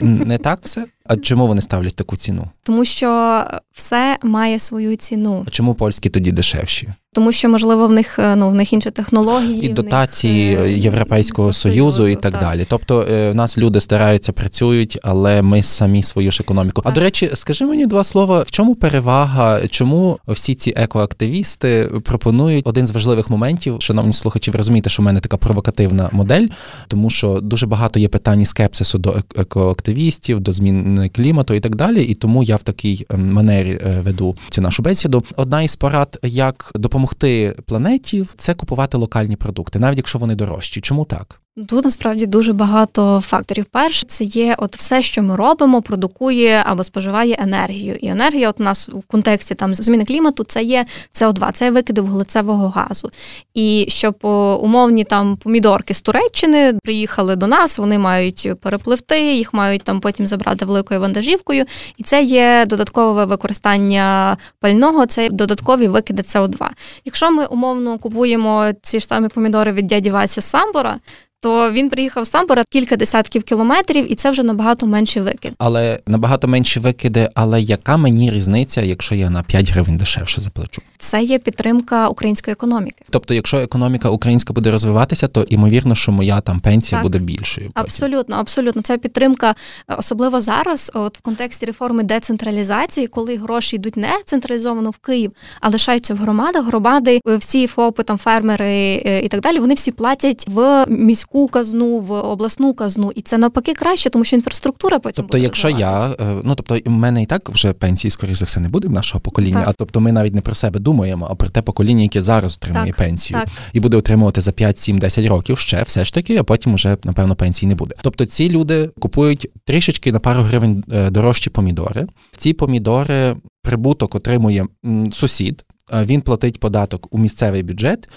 Не 0.00 0.38
так 0.38 0.60
все? 0.62 0.86
А 1.04 1.16
чому 1.16 1.46
вони 1.46 1.62
ставлять 1.62 1.96
таку 1.96 2.16
ціну? 2.16 2.48
Тому 2.62 2.84
що 2.84 3.44
все 3.72 4.16
має 4.22 4.58
свою 4.58 4.96
ціну. 4.96 5.44
А 5.46 5.50
чому 5.50 5.74
польські 5.74 6.08
тоді 6.08 6.32
дешевші? 6.32 6.88
Тому 7.12 7.32
що 7.32 7.48
можливо 7.48 7.86
в 7.86 7.92
них 7.92 8.18
е, 8.18 8.36
ну 8.36 8.50
в 8.50 8.54
них 8.54 8.72
інші 8.72 8.90
технології 8.90 9.66
і 9.66 9.68
дотації 9.68 10.56
них, 10.56 10.64
е, 10.64 10.72
Європейського 10.72 11.52
союзу, 11.52 11.92
союзу 11.92 12.08
і 12.08 12.14
так, 12.14 12.32
так 12.32 12.42
далі. 12.42 12.66
Тобто 12.68 13.06
е, 13.10 13.30
в 13.30 13.34
нас 13.34 13.58
люди 13.58 13.80
стараються, 13.80 14.32
працюють, 14.32 14.98
але 15.02 15.42
ми 15.42 15.62
самі 15.62 16.02
свою 16.02 16.30
ж 16.30 16.42
економіку. 16.42 16.82
Так. 16.82 16.92
А 16.92 16.94
до 16.94 17.00
речі, 17.00 17.30
скажи 17.34 17.66
мені 17.66 17.86
два 17.86 18.04
слова: 18.04 18.42
в 18.42 18.50
чому 18.50 18.74
перевага? 18.74 19.60
Чому 19.66 20.18
всі 20.28 20.54
ці 20.54 20.72
екоактивісти 20.76 21.88
пропонують 22.04 22.66
один 22.66 22.86
з 22.86 22.90
важливих 22.90 23.30
моментів? 23.30 23.76
Шановні 23.80 24.12
слухачі, 24.12 24.50
ви 24.50 24.58
розумієте, 24.58 24.90
що 24.90 25.02
в 25.02 25.06
мене 25.06 25.20
така 25.20 25.36
провокативна 25.36 26.08
модель, 26.12 26.46
тому 26.88 27.10
що 27.10 27.40
дуже 27.40 27.66
багато 27.66 28.00
є 28.00 28.08
питань 28.08 28.44
скепсису 28.44 28.98
до 28.98 29.16
екоактивістів, 29.36 30.40
до 30.40 30.52
зміни 30.52 31.08
клімату 31.08 31.54
і 31.54 31.60
так 31.60 31.76
далі. 31.76 32.04
І 32.04 32.14
тому 32.14 32.42
я 32.42 32.56
в 32.56 32.62
такій 32.62 33.06
ем, 33.10 33.32
манері 33.32 33.78
веду 34.04 34.36
цю 34.50 34.60
нашу 34.60 34.82
бесіду. 34.82 35.24
Одна 35.36 35.62
із 35.62 35.76
порад, 35.76 36.18
як 36.22 36.72
допомогти 36.74 36.99
допомогти 37.00 37.54
планеті 37.66 38.26
це 38.36 38.54
купувати 38.54 38.96
локальні 38.96 39.36
продукти, 39.36 39.78
навіть 39.78 39.98
якщо 39.98 40.18
вони 40.18 40.34
дорожчі. 40.34 40.80
Чому 40.80 41.04
так? 41.04 41.39
Тут 41.68 41.84
насправді 41.84 42.26
дуже 42.26 42.52
багато 42.52 43.20
факторів. 43.24 43.64
Перше, 43.64 44.06
це 44.06 44.24
є 44.24 44.56
от 44.58 44.76
все, 44.76 45.02
що 45.02 45.22
ми 45.22 45.36
робимо, 45.36 45.82
продукує 45.82 46.62
або 46.66 46.84
споживає 46.84 47.36
енергію. 47.38 47.94
І 47.94 48.08
енергія, 48.08 48.50
от 48.50 48.60
у 48.60 48.62
нас 48.62 48.88
в 48.88 49.02
контексті 49.06 49.54
там 49.54 49.74
зміни 49.74 50.04
клімату, 50.04 50.44
це 50.44 50.62
є 50.62 50.84
СО2, 51.14 51.52
це 51.52 51.64
є 51.64 51.70
викиди 51.70 52.00
вуглецевого 52.00 52.68
газу. 52.68 53.10
І 53.54 53.86
щоб 53.88 54.14
умовні 54.62 55.04
там 55.04 55.36
помідорки 55.36 55.94
з 55.94 56.00
Туреччини 56.00 56.74
приїхали 56.84 57.36
до 57.36 57.46
нас, 57.46 57.78
вони 57.78 57.98
мають 57.98 58.48
перепливти, 58.60 59.34
їх 59.34 59.54
мають 59.54 59.82
там 59.82 60.00
потім 60.00 60.26
забрати 60.26 60.64
великою 60.64 61.00
вантажівкою. 61.00 61.64
І 61.96 62.02
це 62.02 62.22
є 62.22 62.64
додаткове 62.68 63.24
використання 63.24 64.36
пального, 64.60 65.06
це 65.06 65.28
додаткові 65.30 65.88
викиди 65.88 66.22
СО2. 66.22 66.68
Якщо 67.04 67.30
ми 67.30 67.46
умовно 67.46 67.98
купуємо 67.98 68.66
ці 68.82 69.00
ж 69.00 69.06
самі 69.06 69.28
помідори 69.28 69.72
від 69.72 69.86
дяді 69.86 70.10
Вася 70.10 70.40
Самбора 70.40 70.98
то 71.40 71.72
він 71.72 71.90
приїхав 71.90 72.24
з 72.24 72.30
Самбора 72.30 72.64
кілька 72.70 72.96
десятків 72.96 73.42
кілометрів, 73.42 74.12
і 74.12 74.14
це 74.14 74.30
вже 74.30 74.42
набагато 74.42 74.86
менший 74.86 75.22
викид. 75.22 75.52
Але 75.58 76.00
набагато 76.06 76.48
менші 76.48 76.80
викиди. 76.80 77.28
Але 77.34 77.60
яка 77.60 77.96
мені 77.96 78.30
різниця, 78.30 78.82
якщо 78.82 79.14
я 79.14 79.30
на 79.30 79.42
5 79.42 79.70
гривень 79.70 79.96
дешевше 79.96 80.40
заплачу? 80.40 80.82
Це 80.98 81.22
є 81.22 81.38
підтримка 81.38 82.08
української 82.08 82.52
економіки. 82.52 83.04
Тобто, 83.10 83.34
якщо 83.34 83.56
економіка 83.56 84.10
українська 84.10 84.52
буде 84.52 84.70
розвиватися, 84.70 85.28
то 85.28 85.42
імовірно, 85.42 85.94
що 85.94 86.12
моя 86.12 86.40
там 86.40 86.60
пенсія 86.60 86.98
так. 86.98 87.02
буде 87.02 87.18
більшою. 87.18 87.66
Потім. 87.66 87.82
Абсолютно, 87.82 88.36
абсолютно. 88.36 88.82
Це 88.82 88.98
підтримка, 88.98 89.54
е, 89.90 89.94
особливо 89.98 90.40
зараз, 90.40 90.90
от 90.94 91.18
в 91.18 91.20
контексті 91.20 91.66
реформи 91.66 92.02
децентралізації, 92.02 93.06
коли 93.06 93.36
гроші 93.36 93.76
йдуть 93.76 93.96
не 93.96 94.12
централізовано 94.24 94.90
в 94.90 94.96
Київ, 94.96 95.32
а 95.60 95.68
лишаються 95.68 96.14
в 96.14 96.16
громадах. 96.16 96.66
Громади, 96.66 97.20
е, 97.28 97.36
всі 97.36 97.66
ФОПи, 97.66 98.02
там 98.02 98.18
фермери 98.18 98.94
і 99.24 99.28
так 99.28 99.40
далі. 99.40 99.58
Вони 99.58 99.74
всі 99.74 99.92
платять 99.92 100.46
в 100.48 100.86
міську 100.88 101.29
міську 101.34 101.48
казну, 101.48 101.98
в 101.98 102.12
обласну 102.12 102.74
казну, 102.74 103.12
і 103.14 103.22
це 103.22 103.38
навпаки 103.38 103.74
краще, 103.74 104.10
тому 104.10 104.24
що 104.24 104.36
інфраструктура 104.36 104.98
потім 104.98 105.22
тобто, 105.22 105.38
буде 105.38 105.44
якщо 105.44 105.68
я 105.68 106.16
е, 106.20 106.40
ну 106.44 106.54
тобто 106.54 106.78
в 106.86 106.90
мене 106.90 107.22
і 107.22 107.26
так 107.26 107.48
вже 107.50 107.72
пенсії, 107.72 108.10
скоріш 108.10 108.38
за 108.38 108.44
все, 108.44 108.60
не 108.60 108.68
буде 108.68 108.88
в 108.88 108.90
нашого 108.90 109.20
покоління. 109.20 109.60
Так. 109.60 109.68
А 109.68 109.72
тобто, 109.72 110.00
ми 110.00 110.12
навіть 110.12 110.34
не 110.34 110.40
про 110.40 110.54
себе 110.54 110.80
думаємо, 110.80 111.28
а 111.30 111.34
про 111.34 111.48
те 111.48 111.62
покоління, 111.62 112.02
яке 112.02 112.22
зараз 112.22 112.56
отримує 112.56 112.86
так, 112.86 112.96
пенсію, 112.96 113.40
так. 113.40 113.48
і 113.72 113.80
буде 113.80 113.96
отримувати 113.96 114.40
за 114.40 114.52
5, 114.52 114.78
7, 114.78 114.98
10 114.98 115.26
років 115.26 115.58
ще 115.58 115.82
все 115.82 116.04
ж 116.04 116.14
таки, 116.14 116.36
а 116.36 116.42
потім 116.42 116.74
вже 116.74 116.96
напевно 117.04 117.34
пенсії 117.34 117.68
не 117.68 117.74
буде. 117.74 117.94
Тобто 118.02 118.24
ці 118.24 118.50
люди 118.50 118.90
купують 119.00 119.50
трішечки 119.64 120.12
на 120.12 120.18
пару 120.18 120.40
гривень 120.40 120.84
е, 120.92 121.10
дорожчі 121.10 121.50
помідори. 121.50 122.06
Ці 122.36 122.52
помідори 122.52 123.36
прибуток 123.62 124.14
отримує 124.14 124.66
сусід. 125.12 125.64
Він 125.92 126.20
платить 126.20 126.60
податок 126.60 127.08
у 127.10 127.18
місцевий 127.18 127.62
бюджет. 127.62 128.08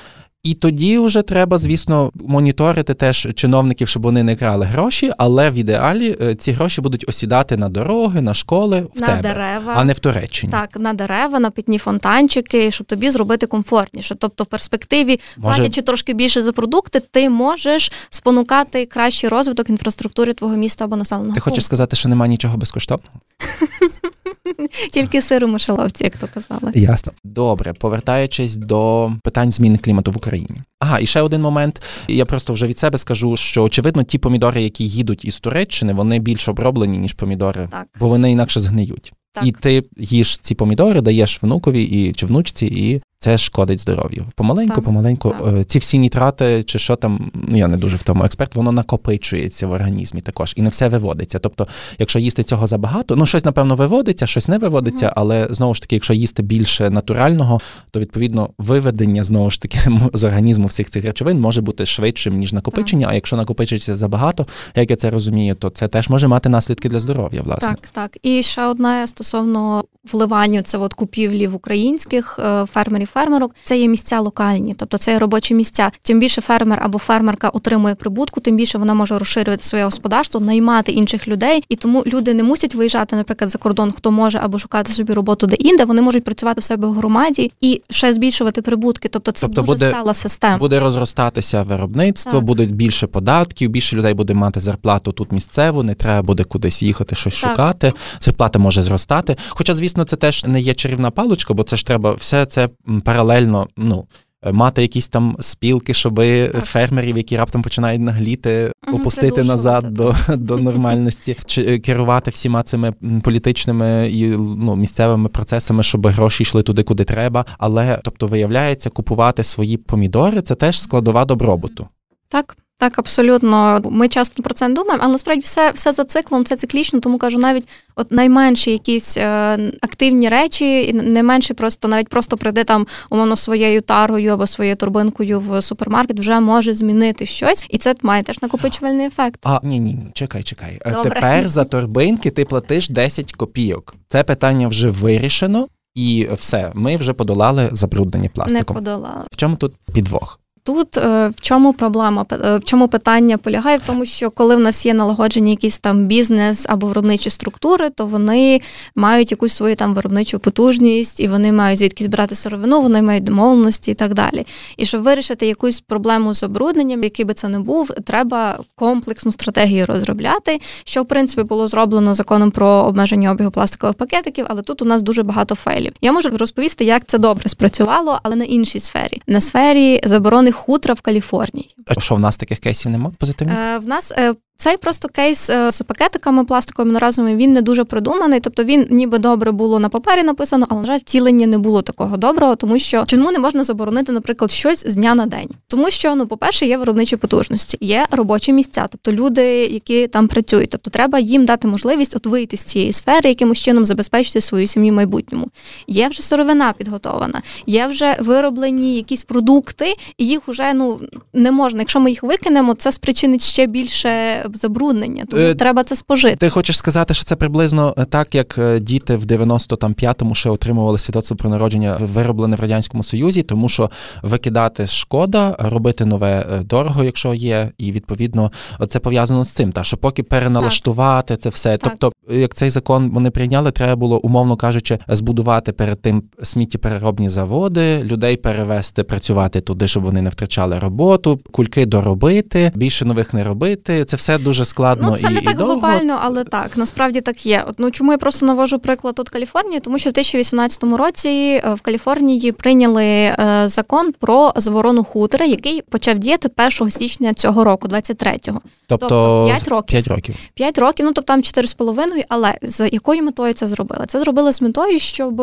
І 0.44 0.54
тоді 0.54 1.00
вже 1.00 1.22
треба, 1.22 1.58
звісно, 1.58 2.12
моніторити 2.16 2.94
теж 2.94 3.28
чиновників, 3.36 3.88
щоб 3.88 4.04
вони 4.04 4.24
не 4.24 4.36
крали 4.36 4.66
гроші, 4.66 5.12
але 5.18 5.52
в 5.52 5.54
ідеалі 5.54 6.18
е, 6.22 6.36
ці 6.36 6.52
гроші 6.52 6.82
будуть 6.82 7.10
осідати 7.10 7.58
на 7.58 7.70
дороги, 7.70 8.22
на 8.22 8.34
школи, 8.34 8.88
в 8.96 9.02
на 9.02 9.08
тебе, 9.08 9.22
дерева, 9.22 9.74
а 9.76 9.84
не 9.84 9.94
в 9.94 10.00
Туреччині. 10.00 10.52
Так, 10.52 10.80
на 10.80 10.94
дерева, 10.94 11.40
на 11.40 11.52
питні 11.52 11.78
фонтанчики, 11.78 12.72
щоб 12.72 12.88
тобі 12.88 13.10
зробити 13.10 13.48
комфортніше. 13.48 14.16
Тобто, 14.16 14.44
в 14.44 14.48
перспективі, 14.48 15.20
Може... 15.38 15.56
платячи 15.56 15.82
трошки 15.82 16.14
більше 16.14 16.42
за 16.42 16.52
продукти, 16.52 17.02
ти 17.12 17.30
можеш 17.30 17.92
спонукати 18.10 18.86
кращий 18.86 19.30
розвиток 19.30 19.70
інфраструктури 19.70 20.34
твого 20.34 20.56
міста 20.56 20.86
або 20.86 20.96
населеного. 20.96 21.36
Ти 21.36 21.42
хочеш 21.42 21.66
сказати, 21.66 21.96
що 21.96 22.10
немає 22.10 22.30
нічого 22.30 22.58
безкоштовного? 22.58 23.20
Тільки 24.92 25.22
сиру 25.22 25.48
мишеловці, 25.48 26.04
як 26.04 26.18
то 26.18 26.28
казали. 26.34 26.72
Ясно. 26.76 27.12
Добре, 27.24 27.74
повертаючись 27.74 28.58
до 28.58 29.12
питань 29.24 29.52
зміни 29.52 29.78
клімату 29.78 30.12
в 30.12 30.18
Україні. 30.18 30.62
Ага, 30.80 31.00
і 31.00 31.06
ще 31.06 31.22
один 31.22 31.42
момент. 31.42 31.82
Я 32.08 32.26
просто 32.26 32.54
вже 32.54 32.68
від 32.68 32.80
себе 32.80 32.98
скажу, 32.98 33.38
що 33.38 33.64
очевидно 33.64 34.04
ті 34.04 34.18
помідори, 34.18 34.64
які 34.64 34.88
їдуть 34.88 35.26
із 35.26 35.40
Туреччини, 35.40 35.94
вони 35.94 36.20
більш 36.20 36.48
оброблені, 36.48 36.98
ніж 36.98 37.14
помідори, 37.14 37.68
так. 37.72 37.88
бо 38.00 38.08
вони 38.08 38.32
інакше 38.32 38.60
згниють. 38.60 39.14
Так. 39.34 39.48
І 39.48 39.52
ти 39.52 39.84
їш 39.98 40.38
ці 40.38 40.56
помідори, 40.56 41.02
даєш 41.02 41.44
внукові 41.44 41.84
і 41.84 42.14
чи 42.14 42.26
внучці, 42.26 42.66
і 42.66 43.02
це 43.24 43.38
шкодить 43.38 43.80
здоров'ю. 43.80 44.26
Помаленьку, 44.36 44.76
так, 44.76 44.84
помаленьку, 44.84 45.30
так. 45.30 45.68
ці 45.68 45.80
всі 45.80 46.00
нітрати, 46.00 46.64
чи 46.64 46.80
що 46.80 46.96
там, 46.96 47.32
ну 47.34 47.58
я 47.58 47.68
не 47.68 47.78
дуже 47.78 47.98
в 47.98 48.04
тому 48.04 48.24
експерт, 48.24 48.56
воно 48.56 48.72
накопичується 48.72 49.68
в 49.68 49.72
організмі 49.72 50.22
також 50.22 50.54
і 50.58 50.62
не 50.62 50.70
все 50.70 50.90
виводиться. 50.90 51.40
Тобто, 51.40 51.68
якщо 52.00 52.20
їсти 52.20 52.44
цього 52.44 52.68
забагато, 52.68 53.16
ну 53.16 53.26
щось 53.26 53.46
напевно 53.46 53.76
виводиться, 53.76 54.28
щось 54.28 54.48
не 54.48 54.58
виводиться, 54.58 55.06
угу. 55.06 55.14
але 55.16 55.48
знову 55.50 55.74
ж 55.74 55.82
таки, 55.82 55.96
якщо 55.96 56.14
їсти 56.14 56.44
більше 56.44 56.90
натурального, 56.90 57.60
то 57.92 58.00
відповідно 58.00 58.50
виведення 58.58 59.24
знову 59.24 59.52
ж 59.52 59.62
таки 59.62 59.80
з 60.14 60.24
організму 60.24 60.68
всіх 60.68 60.90
цих 60.90 61.06
речовин 61.06 61.40
може 61.40 61.62
бути 61.62 61.86
швидшим 61.86 62.38
ніж 62.38 62.54
накопичення. 62.54 63.06
Так. 63.06 63.12
А 63.12 63.16
якщо 63.16 63.36
накопичується 63.36 63.96
забагато, 63.96 64.48
як 64.76 64.90
я 64.90 64.96
це 64.96 65.10
розумію, 65.10 65.56
то 65.56 65.70
це 65.70 65.88
теж 65.88 66.10
може 66.10 66.28
мати 66.28 66.50
наслідки 66.50 66.90
для 66.90 67.00
здоров'я. 67.00 67.42
Власне, 67.42 67.68
так, 67.68 67.88
так. 67.92 68.18
І 68.24 68.44
ще 68.44 68.66
одна 68.66 69.08
стосовно 69.08 69.84
вливання 70.12 70.62
це 70.62 70.78
от 70.78 70.94
купівлі 70.94 71.48
в 71.48 71.56
українських 71.56 72.40
е, 72.40 72.66
фермерів 72.66 73.10
фермерок 73.14 73.56
це 73.64 73.78
є 73.78 73.88
місця 73.88 74.20
локальні, 74.20 74.74
тобто 74.78 74.98
це 74.98 75.12
є 75.12 75.20
робочі 75.20 75.54
місця. 75.54 75.92
Тим 76.02 76.20
більше 76.20 76.42
фермер 76.42 76.80
або 76.84 76.98
фермерка 76.98 77.50
отримує 77.50 77.96
прибутку, 77.96 78.40
тим 78.40 78.56
більше 78.56 78.78
вона 78.78 78.94
може 78.94 79.18
розширювати 79.18 79.64
своє 79.64 79.84
господарство, 79.84 80.40
наймати 80.40 80.92
інших 80.92 81.28
людей, 81.28 81.64
і 81.70 81.76
тому 81.76 82.04
люди 82.06 82.34
не 82.34 82.44
мусять 82.44 82.76
виїжджати, 82.76 83.16
наприклад, 83.16 83.50
за 83.50 83.58
кордон, 83.58 83.92
хто 83.92 84.12
може 84.12 84.40
або 84.44 84.60
шукати 84.60 84.92
собі 84.92 85.14
роботу 85.14 85.48
де 85.48 85.56
інде. 85.56 85.86
Вони 85.86 86.02
можуть 86.02 86.24
працювати 86.24 86.62
в 86.62 86.64
себе 86.64 86.88
в 86.88 86.94
громаді 86.94 87.52
і 87.62 87.82
ще 87.90 88.14
збільшувати 88.14 88.62
прибутки. 88.62 89.08
Тобто 89.08 89.32
це 89.32 89.48
тобто 89.48 89.62
дуже 89.62 89.74
буде, 89.74 89.90
стала 89.90 90.14
система. 90.14 90.58
Буде 90.58 90.80
розростатися 90.80 91.64
виробництво, 91.64 92.32
так. 92.32 92.44
буде 92.44 92.66
більше 92.66 93.08
податків, 93.08 93.70
більше 93.70 93.96
людей 93.96 94.14
буде 94.14 94.34
мати 94.34 94.60
зарплату 94.60 95.12
тут 95.12 95.32
місцеву, 95.32 95.84
не 95.84 95.94
треба 95.94 96.22
буде 96.22 96.44
кудись 96.44 96.82
їхати, 96.82 97.16
щось 97.16 97.42
так. 97.42 97.50
шукати. 97.50 97.94
Зарплата 98.22 98.60
може 98.60 98.84
зростати. 98.84 99.36
Хоча, 99.50 99.74
звісно, 99.74 100.04
це 100.04 100.16
теж 100.16 100.46
не 100.46 100.62
є 100.62 100.74
чарівна 100.74 101.12
паличка, 101.12 101.54
бо 101.54 101.64
це 101.64 101.78
ж 101.78 101.86
треба 101.86 102.12
все 102.12 102.46
це 102.46 102.70
паралельно 103.04 103.68
ну. 103.78 104.06
Мати 104.52 104.82
якісь 104.82 105.08
там 105.08 105.36
спілки, 105.40 105.94
щоб 105.94 106.22
фермерів, 106.64 107.18
які 107.18 107.38
раптом 107.38 107.62
починають 107.62 108.02
нагліти, 108.02 108.72
угу, 108.88 108.98
опустити 108.98 109.44
назад 109.44 109.94
до 109.94 110.16
до 110.30 110.58
нормальності, 110.58 111.38
чи 111.46 111.62
е, 111.62 111.80
керувати 111.80 112.32
всіма 112.32 112.64
цими 112.64 112.94
політичними 113.24 114.10
і 114.10 114.28
ну 114.38 114.76
місцевими 114.76 115.30
процесами, 115.30 115.84
щоб 115.84 116.08
гроші 116.08 116.44
йшли 116.44 116.64
туди, 116.64 116.84
куди 116.84 117.04
треба. 117.04 117.46
Але 117.58 118.00
тобто 118.04 118.28
виявляється, 118.28 118.90
купувати 118.90 119.44
свої 119.44 119.78
помідори 119.78 120.42
це 120.42 120.56
теж 120.56 120.82
складова 120.82 121.26
добробуту. 121.26 121.88
Так. 122.28 122.58
Так, 122.84 123.00
абсолютно. 123.00 123.82
Ми 123.92 124.08
часто 124.08 124.44
про 124.44 124.54
це 124.54 124.68
не 124.68 124.74
думаємо, 124.74 125.04
але 125.04 125.12
насправді 125.12 125.42
все 125.42 125.72
все 125.72 125.92
за 125.92 126.04
циклом, 126.04 126.46
це 126.46 126.56
циклічно, 126.56 127.00
тому 127.00 127.18
кажу, 127.18 127.38
навіть 127.38 127.68
от 127.96 128.12
найменші 128.12 128.72
якісь 128.72 129.18
е, 129.18 129.60
активні 129.82 130.30
речі, 130.30 130.94
не 130.94 131.24
менше 131.24 131.54
просто 131.54 131.88
навіть 131.88 132.10
просто 132.10 132.38
прийде 132.38 132.64
там 132.64 132.88
умовно 133.10 133.36
своєю 133.36 133.82
таргою 133.82 134.34
або 134.34 134.48
своєю 134.48 134.76
турбинкою 134.76 135.40
в 135.40 135.62
супермаркет, 135.62 136.20
вже 136.20 136.40
може 136.40 136.74
змінити 136.74 137.26
щось, 137.26 137.66
і 137.70 137.78
це 137.78 137.96
має 138.02 138.24
теж 138.24 138.42
накопичувальний 138.42 139.08
ефект. 139.08 139.40
А 139.44 139.60
ні, 139.64 139.80
ні, 139.80 139.94
ні, 139.94 140.12
чекай, 140.14 140.44
чекай. 140.44 140.80
Е, 140.86 140.92
Добре. 140.92 141.12
Тепер 141.14 141.48
за 141.48 141.64
торбинки 141.64 142.30
ти 142.32 142.46
платиш 142.46 142.90
10 142.90 143.34
копійок. 143.34 143.96
Це 144.10 144.24
питання 144.24 144.68
вже 144.68 144.90
вирішено. 144.90 145.68
І 145.96 146.28
все, 146.38 146.72
ми 146.74 146.98
вже 146.98 147.14
подолали 147.14 147.70
забруднення 147.72 148.30
пластиком. 148.30 148.76
Не 148.76 148.82
подолали. 148.82 149.24
В 149.32 149.36
чому 149.36 149.56
тут 149.56 149.74
підвох? 149.94 150.40
Тут 150.66 150.98
е, 150.98 151.28
в 151.28 151.42
чому 151.42 151.74
проблема? 151.74 152.26
Е, 152.32 152.58
в 152.58 152.64
чому 152.64 152.88
питання 152.88 153.38
полягає 153.38 153.78
в 153.78 153.82
тому, 153.82 154.06
що 154.06 154.32
коли 154.32 154.56
в 154.56 154.60
нас 154.60 154.86
є 154.86 154.94
налагоджені 154.94 155.52
якісь 155.52 155.78
там 155.78 156.06
бізнес 156.06 156.66
або 156.70 156.88
виробничі 156.88 157.30
структури, 157.30 157.90
то 157.90 158.06
вони 158.06 158.62
мають 158.96 159.32
якусь 159.32 159.54
свою 159.54 159.76
там 159.76 159.94
виробничу 159.94 160.40
потужність, 160.40 161.20
і 161.20 161.28
вони 161.28 161.52
мають 161.52 161.80
звідки 161.80 162.04
збирати 162.04 162.36
сировину, 162.36 162.82
вони 162.82 163.02
мають 163.02 163.24
домовленості 163.24 163.92
і 163.92 163.94
так 163.94 164.14
далі. 164.14 164.46
І 164.78 164.86
щоб 164.86 165.02
вирішити 165.02 165.48
якусь 165.48 165.82
проблему 165.82 166.34
з 166.34 166.40
забрудненням, 166.40 167.04
який 167.04 167.26
би 167.26 167.34
це 167.34 167.48
не 167.48 167.60
був, 167.60 167.92
треба 168.06 168.60
комплексну 168.76 169.32
стратегію 169.32 169.86
розробляти, 169.86 170.60
що 170.84 171.04
в 171.04 171.06
принципі 171.06 171.44
було 171.44 171.68
зроблено 171.68 172.14
законом 172.14 172.52
про 172.52 172.68
обмеження 172.68 173.32
обігу 173.32 173.52
пластикових 173.52 173.96
пакетиків, 173.96 174.46
але 174.50 174.62
тут 174.62 174.82
у 174.82 174.86
нас 174.86 175.04
дуже 175.04 175.24
багато 175.24 175.56
фейлів. 175.56 175.94
Я 176.02 176.12
можу 176.12 176.30
розповісти, 176.30 176.86
як 176.86 177.06
це 177.08 177.18
добре 177.18 177.50
спрацювало, 177.50 178.20
але 178.24 178.36
на 178.36 178.46
іншій 178.46 178.80
сфері, 178.80 179.22
на 179.28 179.42
сфері 179.42 180.02
заборони 180.04 180.53
хутра 180.54 180.94
в 180.94 181.02
Каліфорнії. 181.02 181.76
А 181.88 182.00
що 182.00 182.16
в 182.16 182.20
нас 182.20 182.38
таких 182.38 182.60
кейсів 182.60 182.92
немає 182.92 183.16
позитивних? 183.20 183.58
Е, 183.58 183.78
В 183.78 183.88
нас 183.88 184.12
е, 184.18 184.34
цей 184.64 184.78
просто 184.78 185.08
кейс 185.08 185.50
е, 185.50 185.72
з 185.72 185.82
пакетиками 185.82 186.46
пластиковими 186.46 186.90
одноразовими, 186.90 187.36
він 187.36 187.54
не 187.54 187.62
дуже 187.62 187.84
придуманий. 187.84 188.40
Тобто 188.40 188.64
він 188.64 188.88
ніби 188.90 189.18
добре 189.18 189.52
було 189.52 189.80
на 189.80 189.90
папері 189.90 190.24
написано, 190.24 190.66
але 190.70 190.82
на 190.82 190.88
жаль, 190.88 190.98
втілення 190.98 191.48
не 191.48 191.58
було 191.58 191.82
такого 191.82 192.18
доброго, 192.18 192.56
тому 192.56 192.80
що 192.80 193.04
чому 193.08 193.32
не 193.32 193.40
можна 193.40 193.64
заборонити, 193.64 194.12
наприклад, 194.12 194.52
щось 194.52 194.88
з 194.88 194.96
дня 194.96 195.16
на 195.16 195.26
день, 195.26 195.50
тому 195.68 195.90
що 195.90 196.16
ну, 196.16 196.28
по-перше, 196.28 196.66
є 196.66 196.78
виробничі 196.78 197.16
потужності, 197.18 197.78
є 197.82 198.06
робочі 198.12 198.54
місця, 198.54 198.86
тобто 198.90 199.12
люди, 199.12 199.44
які 199.66 200.08
там 200.08 200.28
працюють. 200.28 200.70
Тобто, 200.70 200.90
треба 200.90 201.20
їм 201.20 201.46
дати 201.46 201.68
можливість 201.68 202.16
от 202.16 202.26
вийти 202.26 202.58
з 202.58 202.62
цієї 202.62 202.94
сфери, 202.94 203.30
якимось 203.30 203.58
чином 203.58 203.86
забезпечити 203.86 204.42
свою 204.42 204.68
сім'ю 204.68 204.92
в 204.92 204.96
майбутньому. 204.96 205.48
Є 205.88 206.08
вже 206.08 206.22
сировина 206.22 206.74
підготована, 206.78 207.42
є 207.68 207.88
вже 207.88 208.18
вироблені 208.20 208.96
якісь 208.96 209.24
продукти, 209.24 209.96
і 210.18 210.28
їх 210.28 210.42
вже 210.48 210.74
ну 210.74 211.00
не 211.34 211.52
можна. 211.52 211.80
Якщо 211.80 212.00
ми 212.00 212.10
їх 212.10 212.24
викинемо, 212.24 212.74
це 212.74 212.92
спричинить 212.92 213.44
ще 213.44 213.68
більше 213.68 214.44
забруднення, 214.58 215.26
тому 215.30 215.44
е, 215.44 215.56
треба 215.56 215.84
це 215.84 215.96
спожити. 215.96 216.36
Ти 216.36 216.50
хочеш 216.50 216.78
сказати, 216.78 217.14
що 217.14 217.24
це 217.24 217.36
приблизно 217.36 217.94
е, 217.98 218.06
так, 218.06 218.36
як 218.36 218.58
е, 218.58 218.80
діти 218.80 219.16
в 219.16 219.26
95-му 219.26 220.36
ще 220.36 220.50
отримували 220.50 221.00
свідоцтво 221.00 221.38
про 221.38 221.50
народження 221.50 221.98
вироблене 222.00 222.56
в 222.56 222.60
радянському 222.60 223.04
союзі, 223.04 223.44
тому 223.44 223.70
що 223.70 223.90
викидати 224.22 224.88
шкода, 224.88 225.56
робити 225.60 226.06
нове 226.06 226.46
е, 226.52 226.64
дорого, 226.64 227.04
якщо 227.04 227.34
є, 227.34 227.72
і 227.78 227.92
відповідно 227.92 228.52
це 228.88 229.00
пов'язано 229.00 229.46
з 229.46 229.52
цим. 229.52 229.72
Та 229.72 229.84
що 229.84 229.98
поки 229.98 230.24
переналаштувати 230.24 231.34
так. 231.34 231.44
це 231.44 231.50
все, 231.50 231.78
так. 231.78 231.90
тобто 231.90 232.23
як 232.30 232.54
цей 232.54 232.70
закон 232.70 233.10
вони 233.10 233.32
прийняли, 233.32 233.72
треба 233.72 233.96
було, 233.96 234.20
умовно 234.20 234.56
кажучи, 234.56 235.00
збудувати 235.08 235.72
перед 235.72 236.02
тим 236.02 236.24
сміттєпереробні 236.44 237.30
заводи, 237.30 238.04
людей 238.04 238.38
перевести 238.38 239.04
працювати 239.04 239.62
туди, 239.62 239.88
щоб 239.88 240.04
вони 240.04 240.22
не 240.22 240.30
втрачали 240.30 240.80
роботу, 240.80 241.40
кульки 241.52 241.86
доробити, 241.86 242.72
більше 242.76 243.06
нових 243.06 243.34
не 243.34 243.44
робити. 243.44 244.06
Це 244.06 244.18
все 244.18 244.38
дуже 244.38 244.66
складно. 244.66 245.08
Ну 245.12 245.18
це 245.18 245.28
і, 245.28 245.34
не 245.34 245.42
так 245.42 245.54
і 245.54 245.58
довго. 245.58 245.74
глобально, 245.74 246.20
але 246.22 246.44
так 246.44 246.78
насправді 246.78 247.22
так 247.22 247.46
є. 247.46 247.66
От 247.68 247.76
ну 247.78 247.92
чому 247.92 248.12
я 248.12 248.18
просто 248.18 248.46
навожу 248.46 248.80
приклад 248.80 249.16
тут 249.16 249.30
Каліфорнії, 249.30 249.80
тому 249.80 250.00
що 250.00 250.10
в 250.10 250.14
2018 250.14 250.84
році 250.84 251.30
е, 251.30 251.74
в 251.74 251.82
Каліфорнії 251.82 252.52
прийняли 252.52 253.06
е, 253.06 253.64
закон 253.66 254.12
про 254.20 254.54
заборону 254.56 255.04
хутора, 255.04 255.46
який 255.46 255.82
почав 255.82 256.18
діяти 256.20 256.50
1 256.80 256.92
січня 256.92 257.34
цього 257.34 257.64
року, 257.64 257.88
23-го. 257.88 258.62
Тобто, 258.88 259.08
Тобто 259.08 259.46
5 259.46 259.68
років. 259.68 260.04
5 260.04 260.08
років. 260.08 260.36
5 260.54 260.78
років, 260.78 261.06
ну 261.06 261.12
тобто 261.12 261.28
там 261.28 261.42
4,5, 261.42 262.13
але 262.30 262.58
з 262.62 262.90
якою 262.90 263.24
метою 263.24 263.54
це 263.54 263.68
зробили? 263.68 264.06
Це 264.08 264.20
зробили 264.20 264.54
з 264.54 264.62
метою, 264.62 265.00
щоб 265.00 265.42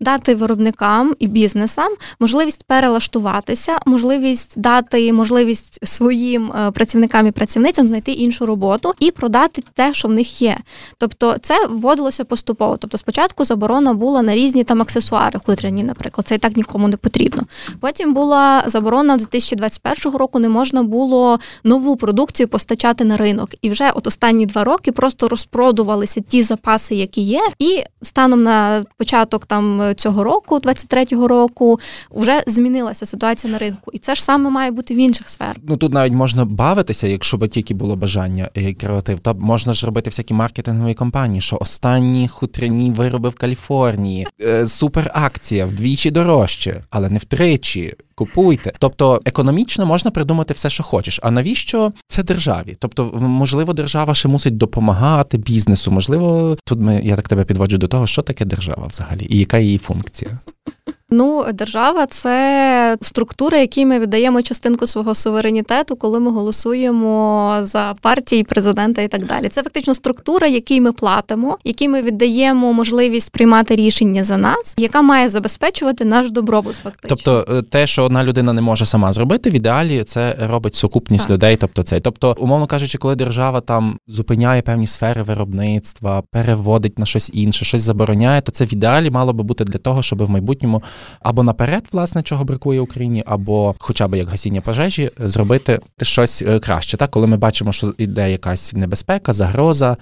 дати 0.00 0.34
виробникам 0.34 1.14
і 1.18 1.26
бізнесам 1.26 1.92
можливість 2.20 2.62
перелаштуватися, 2.62 3.78
можливість 3.86 4.60
дати 4.60 5.12
можливість 5.12 5.86
своїм 5.86 6.52
е, 6.52 6.70
працівникам 6.70 7.26
і 7.26 7.30
працівницям 7.30 7.88
знайти 7.88 8.12
іншу 8.12 8.46
роботу 8.46 8.94
і 9.00 9.10
продати 9.10 9.62
те, 9.74 9.94
що 9.94 10.08
в 10.08 10.10
них 10.10 10.42
є. 10.42 10.56
Тобто 10.98 11.36
це 11.42 11.66
вводилося 11.66 12.24
поступово. 12.24 12.76
Тобто, 12.76 12.98
спочатку 12.98 13.44
заборона 13.44 13.94
була 13.94 14.22
на 14.22 14.34
різні 14.34 14.64
там 14.64 14.82
аксесуари, 14.82 15.40
хутряні, 15.46 15.82
наприклад, 15.82 16.28
це 16.28 16.34
і 16.34 16.38
так 16.38 16.56
нікому 16.56 16.88
не 16.88 16.96
потрібно. 16.96 17.42
Потім 17.80 18.14
була 18.14 18.62
заборона 18.66 19.18
з 19.18 19.20
2021 19.20 20.18
року, 20.18 20.38
не 20.38 20.48
можна 20.48 20.82
було 20.82 21.38
нову 21.64 21.96
продукцію 21.96 22.48
постачати 22.48 23.04
на 23.04 23.16
ринок. 23.16 23.50
І 23.62 23.70
вже 23.70 23.90
от 23.90 24.06
останні 24.06 24.46
два 24.46 24.64
роки 24.64 24.92
просто 24.92 25.28
розпродувалися 26.10 26.20
ті 26.20 26.42
запаси, 26.42 26.94
які 26.94 27.20
є, 27.20 27.40
і 27.58 27.82
станом 28.02 28.42
на 28.42 28.84
початок 28.96 29.46
там 29.46 29.94
цього 29.96 30.24
року, 30.24 30.58
23-го 30.58 31.28
року, 31.28 31.80
вже 32.10 32.42
змінилася 32.46 33.06
ситуація 33.06 33.52
на 33.52 33.58
ринку. 33.58 33.90
І 33.92 33.98
це 33.98 34.14
ж 34.14 34.24
саме 34.24 34.50
має 34.50 34.70
бути 34.70 34.94
в 34.94 34.96
інших 34.96 35.28
сферах. 35.28 35.56
Ну 35.68 35.76
тут 35.76 35.92
навіть 35.92 36.12
можна 36.12 36.44
бавитися, 36.44 37.06
якщо 37.06 37.36
би 37.36 37.48
тільки 37.48 37.74
було 37.74 37.96
бажання 37.96 38.48
і 38.54 38.72
креатив. 38.72 39.20
Та 39.20 39.34
можна 39.34 39.72
ж 39.72 39.86
робити 39.86 40.10
всякі 40.10 40.34
маркетингові 40.34 40.94
компанії, 40.94 41.40
що 41.40 41.58
останні 41.60 42.28
хутряні 42.28 42.90
вироби 42.90 43.28
в 43.28 43.34
Каліфорнії, 43.34 44.26
е, 44.42 44.68
супер 44.68 45.10
акція 45.14 45.66
вдвічі 45.66 46.10
дорожче, 46.10 46.84
але 46.90 47.08
не 47.10 47.18
втричі. 47.18 47.94
Купуйте. 48.20 48.72
Тобто 48.78 49.20
економічно 49.24 49.86
можна 49.86 50.10
придумати 50.10 50.54
все, 50.54 50.70
що 50.70 50.82
хочеш. 50.82 51.20
А 51.22 51.30
навіщо 51.30 51.92
це 52.08 52.22
державі? 52.22 52.76
Тобто, 52.78 53.12
можливо, 53.20 53.72
держава 53.72 54.14
ще 54.14 54.28
мусить 54.28 54.56
допомагати 54.56 55.38
бізнесу. 55.38 55.90
Можливо, 56.00 56.56
тут 56.64 56.80
ми 56.80 57.00
я 57.04 57.16
так 57.16 57.28
тебе 57.28 57.44
підводжу 57.44 57.78
до 57.78 57.88
того, 57.88 58.06
що 58.06 58.22
таке 58.22 58.44
держава 58.44 58.86
взагалі, 58.86 59.26
і 59.30 59.38
яка 59.38 59.58
її 59.58 59.78
функція. 59.78 60.38
Ну, 61.10 61.44
держава 61.54 62.06
це 62.06 62.96
структура, 63.02 63.58
якій 63.58 63.86
ми 63.86 63.98
віддаємо 63.98 64.42
частинку 64.42 64.86
свого 64.86 65.14
суверенітету, 65.14 65.96
коли 65.96 66.20
ми 66.20 66.30
голосуємо 66.30 67.56
за 67.62 67.94
партії, 68.00 68.44
президента 68.44 69.02
і 69.02 69.08
так 69.08 69.26
далі. 69.26 69.48
Це 69.48 69.62
фактично 69.62 69.94
структура, 69.94 70.46
якій 70.46 70.80
ми 70.80 70.92
платимо, 70.92 71.58
якій 71.64 71.88
ми 71.88 72.02
віддаємо 72.02 72.72
можливість 72.72 73.32
приймати 73.32 73.76
рішення 73.76 74.24
за 74.24 74.36
нас, 74.36 74.74
яка 74.76 75.02
має 75.02 75.28
забезпечувати 75.28 76.04
наш 76.04 76.30
добробут. 76.30 76.76
Фактично, 76.76 77.08
тобто 77.08 77.54
е, 77.54 77.62
те, 77.62 77.86
що 77.86 78.04
одна 78.04 78.24
людина 78.24 78.52
не 78.52 78.60
може 78.60 78.86
сама 78.86 79.12
зробити, 79.12 79.50
в 79.50 79.54
ідеалі 79.54 80.04
це 80.04 80.36
робить 80.40 80.74
сукупність 80.74 81.24
так. 81.24 81.34
людей. 81.34 81.56
Тобто, 81.56 81.82
це 81.82 82.00
тобто, 82.00 82.36
умовно 82.38 82.66
кажучи, 82.66 82.98
коли 82.98 83.14
держава 83.14 83.60
там 83.60 83.98
зупиняє 84.06 84.62
певні 84.62 84.86
сфери 84.86 85.22
виробництва, 85.22 86.22
переводить 86.30 86.98
на 86.98 87.06
щось 87.06 87.30
інше, 87.34 87.64
щось 87.64 87.82
забороняє, 87.82 88.40
то 88.40 88.52
це 88.52 88.64
в 88.64 88.72
ідеалі 88.72 89.10
мало 89.10 89.32
би 89.32 89.42
бути 89.42 89.64
для 89.64 89.78
того, 89.78 90.02
щоб 90.02 90.22
в 90.22 90.30
майбутньому 90.30 90.82
або 91.20 91.42
наперед, 91.42 91.84
власне, 91.92 92.22
чого 92.22 92.44
бракує 92.44 92.80
Україні, 92.80 93.24
або 93.26 93.74
хоча 93.78 94.08
б 94.08 94.14
як 94.14 94.28
гасіння 94.28 94.60
пожежі, 94.60 95.10
зробити 95.18 95.78
щось 96.02 96.42
е, 96.42 96.58
краще. 96.58 96.96
Так, 96.96 97.10
коли 97.10 97.26
ми 97.26 97.36
бачимо, 97.36 97.72
що 97.72 97.94
йде 97.98 98.30
якась 98.30 98.72
небезпека, 98.72 99.32
загроза. 99.32 99.96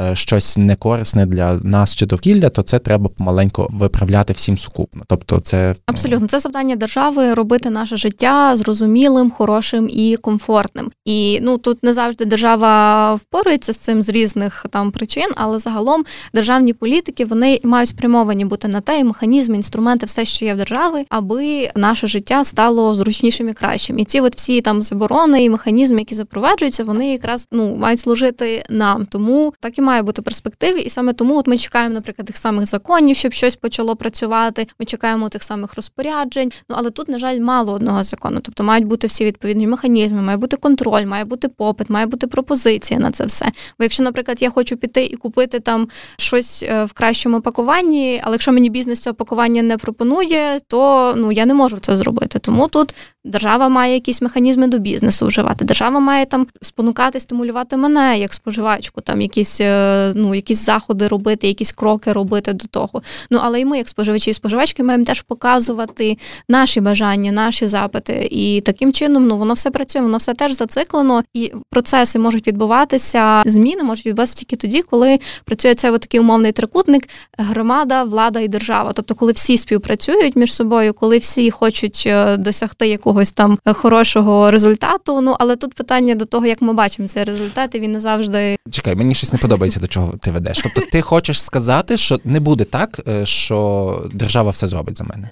Е, 0.00 0.16
щось 0.16 0.56
некорисне 0.56 1.26
для 1.26 1.54
нас 1.54 1.96
чи 1.96 2.06
довкілля, 2.06 2.48
то 2.48 2.62
це 2.62 2.78
треба 2.78 3.08
помаленько 3.08 3.68
виправляти 3.70 4.32
всім 4.32 4.58
сукупно. 4.58 5.04
Тобто, 5.06 5.40
це 5.40 5.74
абсолютно 5.86 6.28
це 6.28 6.40
завдання 6.40 6.76
держави 6.76 7.34
робити 7.34 7.70
наше 7.70 7.96
життя 7.96 8.56
зрозумілим, 8.56 9.30
хорошим 9.30 9.88
і 9.90 10.16
комфортним. 10.16 10.90
І 11.04 11.38
ну 11.42 11.58
тут 11.58 11.82
не 11.82 11.92
завжди 11.92 12.24
держава 12.24 13.14
впорується 13.14 13.72
з 13.72 13.76
цим 13.76 14.02
з 14.02 14.08
різних 14.08 14.66
там 14.70 14.90
причин, 14.90 15.28
але 15.34 15.58
загалом 15.58 16.04
державні 16.34 16.72
політики 16.72 17.24
вони 17.24 17.60
мають 17.64 17.88
спрямовані 17.88 18.44
бути 18.44 18.68
на 18.68 18.80
те, 18.80 19.00
і 19.00 19.04
механізми, 19.04 19.56
інструменти, 19.56 20.06
все, 20.06 20.24
що 20.24 20.44
є 20.44 20.54
в 20.54 20.56
держави, 20.56 21.04
аби 21.08 21.70
наше 21.76 22.06
життя 22.06 22.44
стало 22.44 22.94
зручнішим 22.94 23.48
і 23.48 23.52
кращим. 23.52 23.98
І 23.98 24.04
ці 24.04 24.20
от 24.20 24.36
всі 24.36 24.60
там 24.60 24.82
заборони 24.82 25.44
і 25.44 25.50
механізми, 25.50 25.98
які 25.98 26.14
запроваджуються, 26.14 26.84
вони 26.84 27.12
якраз 27.12 27.48
ну 27.52 27.76
мають 27.76 28.00
служити 28.00 28.64
нам. 28.70 29.06
Тому 29.06 29.54
так 29.60 29.78
і 29.78 29.83
має 29.84 30.02
бути 30.02 30.22
перспективі, 30.22 30.80
і 30.80 30.90
саме 30.90 31.12
тому 31.12 31.38
от 31.38 31.46
ми 31.46 31.58
чекаємо, 31.58 31.94
наприклад, 31.94 32.26
тих 32.26 32.36
самих 32.36 32.66
законів, 32.66 33.16
щоб 33.16 33.32
щось 33.32 33.56
почало 33.56 33.96
працювати. 33.96 34.66
Ми 34.80 34.86
чекаємо 34.86 35.28
тих 35.28 35.42
самих 35.42 35.74
розпоряджень. 35.74 36.52
Ну 36.68 36.76
але 36.78 36.90
тут, 36.90 37.08
на 37.08 37.18
жаль, 37.18 37.40
мало 37.40 37.72
одного 37.72 38.04
закону. 38.04 38.40
Тобто 38.42 38.64
мають 38.64 38.84
бути 38.84 39.06
всі 39.06 39.24
відповідні 39.24 39.66
механізми, 39.66 40.22
має 40.22 40.38
бути 40.38 40.56
контроль, 40.56 41.06
має 41.06 41.24
бути 41.24 41.48
попит, 41.48 41.90
має 41.90 42.06
бути 42.06 42.26
пропозиція 42.26 43.00
на 43.00 43.10
це 43.10 43.24
все. 43.24 43.46
Бо 43.78 43.84
якщо, 43.84 44.02
наприклад, 44.02 44.42
я 44.42 44.50
хочу 44.50 44.76
піти 44.76 45.04
і 45.04 45.16
купити 45.16 45.60
там 45.60 45.88
щось 46.16 46.62
е, 46.62 46.84
в 46.84 46.92
кращому 46.92 47.40
пакуванні, 47.40 48.20
але 48.24 48.34
якщо 48.34 48.52
мені 48.52 48.70
бізнес 48.70 49.00
цього 49.00 49.14
пакування 49.14 49.62
не 49.62 49.78
пропонує, 49.78 50.60
то 50.68 51.14
ну 51.16 51.32
я 51.32 51.46
не 51.46 51.54
можу 51.54 51.78
це 51.78 51.96
зробити. 51.96 52.38
Тому 52.38 52.68
тут 52.68 52.94
держава 53.24 53.68
має 53.68 53.94
якісь 53.94 54.22
механізми 54.22 54.66
до 54.66 54.78
бізнесу 54.78 55.26
вживати. 55.26 55.64
Держава 55.64 56.00
має 56.00 56.26
там 56.26 56.46
спонукати, 56.62 57.20
стимулювати 57.20 57.76
мене 57.76 58.18
як 58.18 58.34
споживачку, 58.34 59.00
там 59.00 59.20
якісь 59.20 59.60
е, 59.60 59.73
ну 60.14 60.34
якісь 60.34 60.64
заходи 60.64 61.08
робити, 61.08 61.48
якісь 61.48 61.72
кроки 61.72 62.12
робити 62.12 62.52
до 62.52 62.66
того. 62.66 63.02
Ну 63.30 63.40
але 63.42 63.60
і 63.60 63.64
ми, 63.64 63.78
як 63.78 63.88
споживачі 63.88 64.30
і 64.30 64.34
споживачки, 64.34 64.82
маємо 64.82 65.04
теж 65.04 65.20
показувати 65.20 66.18
наші 66.48 66.80
бажання, 66.80 67.32
наші 67.32 67.66
запити. 67.66 68.28
І 68.30 68.60
таким 68.60 68.92
чином 68.92 69.26
ну 69.26 69.36
воно 69.36 69.54
все 69.54 69.70
працює, 69.70 70.02
воно 70.02 70.16
все 70.16 70.34
теж 70.34 70.52
зациклено, 70.52 71.22
і 71.34 71.52
процеси 71.70 72.18
можуть 72.18 72.46
відбуватися. 72.48 73.42
Зміни 73.46 73.82
можуть 73.82 74.06
відбуватися 74.06 74.36
тільки 74.36 74.56
тоді, 74.56 74.82
коли 74.82 75.18
працює 75.44 75.74
цей 75.74 75.98
такий 75.98 76.20
умовний 76.20 76.52
трикутник: 76.52 77.08
громада, 77.38 78.02
влада 78.02 78.40
і 78.40 78.48
держава. 78.48 78.92
Тобто, 78.92 79.14
коли 79.14 79.32
всі 79.32 79.58
співпрацюють 79.58 80.36
між 80.36 80.54
собою, 80.54 80.94
коли 80.94 81.18
всі 81.18 81.50
хочуть 81.50 82.04
е, 82.06 82.36
досягти 82.36 82.88
якогось 82.88 83.32
там 83.32 83.58
хорошого 83.66 84.50
результату. 84.50 85.20
Ну 85.20 85.36
але 85.38 85.56
тут 85.56 85.74
питання 85.74 86.14
до 86.14 86.24
того, 86.24 86.46
як 86.46 86.62
ми 86.62 86.72
бачимо 86.72 87.08
цей 87.08 87.24
результат, 87.24 87.74
і 87.74 87.78
він 87.78 87.92
не 87.92 88.00
завжди 88.00 88.56
чекай. 88.70 88.94
Мені 88.94 89.14
щось 89.14 89.32
не 89.32 89.38
подобається 89.38 89.63
до 89.80 89.88
чого 89.88 90.16
ти 90.16 90.30
ведеш. 90.30 90.60
Тобто, 90.62 90.80
ти 90.92 91.02
хочеш 91.02 91.42
сказати, 91.42 91.96
що 91.96 92.20
не 92.24 92.40
буде 92.40 92.64
так, 92.64 93.00
е, 93.08 93.26
що 93.26 94.10
держава 94.12 94.50
все 94.50 94.68
зробить 94.68 94.96
за 94.96 95.04
мене. 95.04 95.30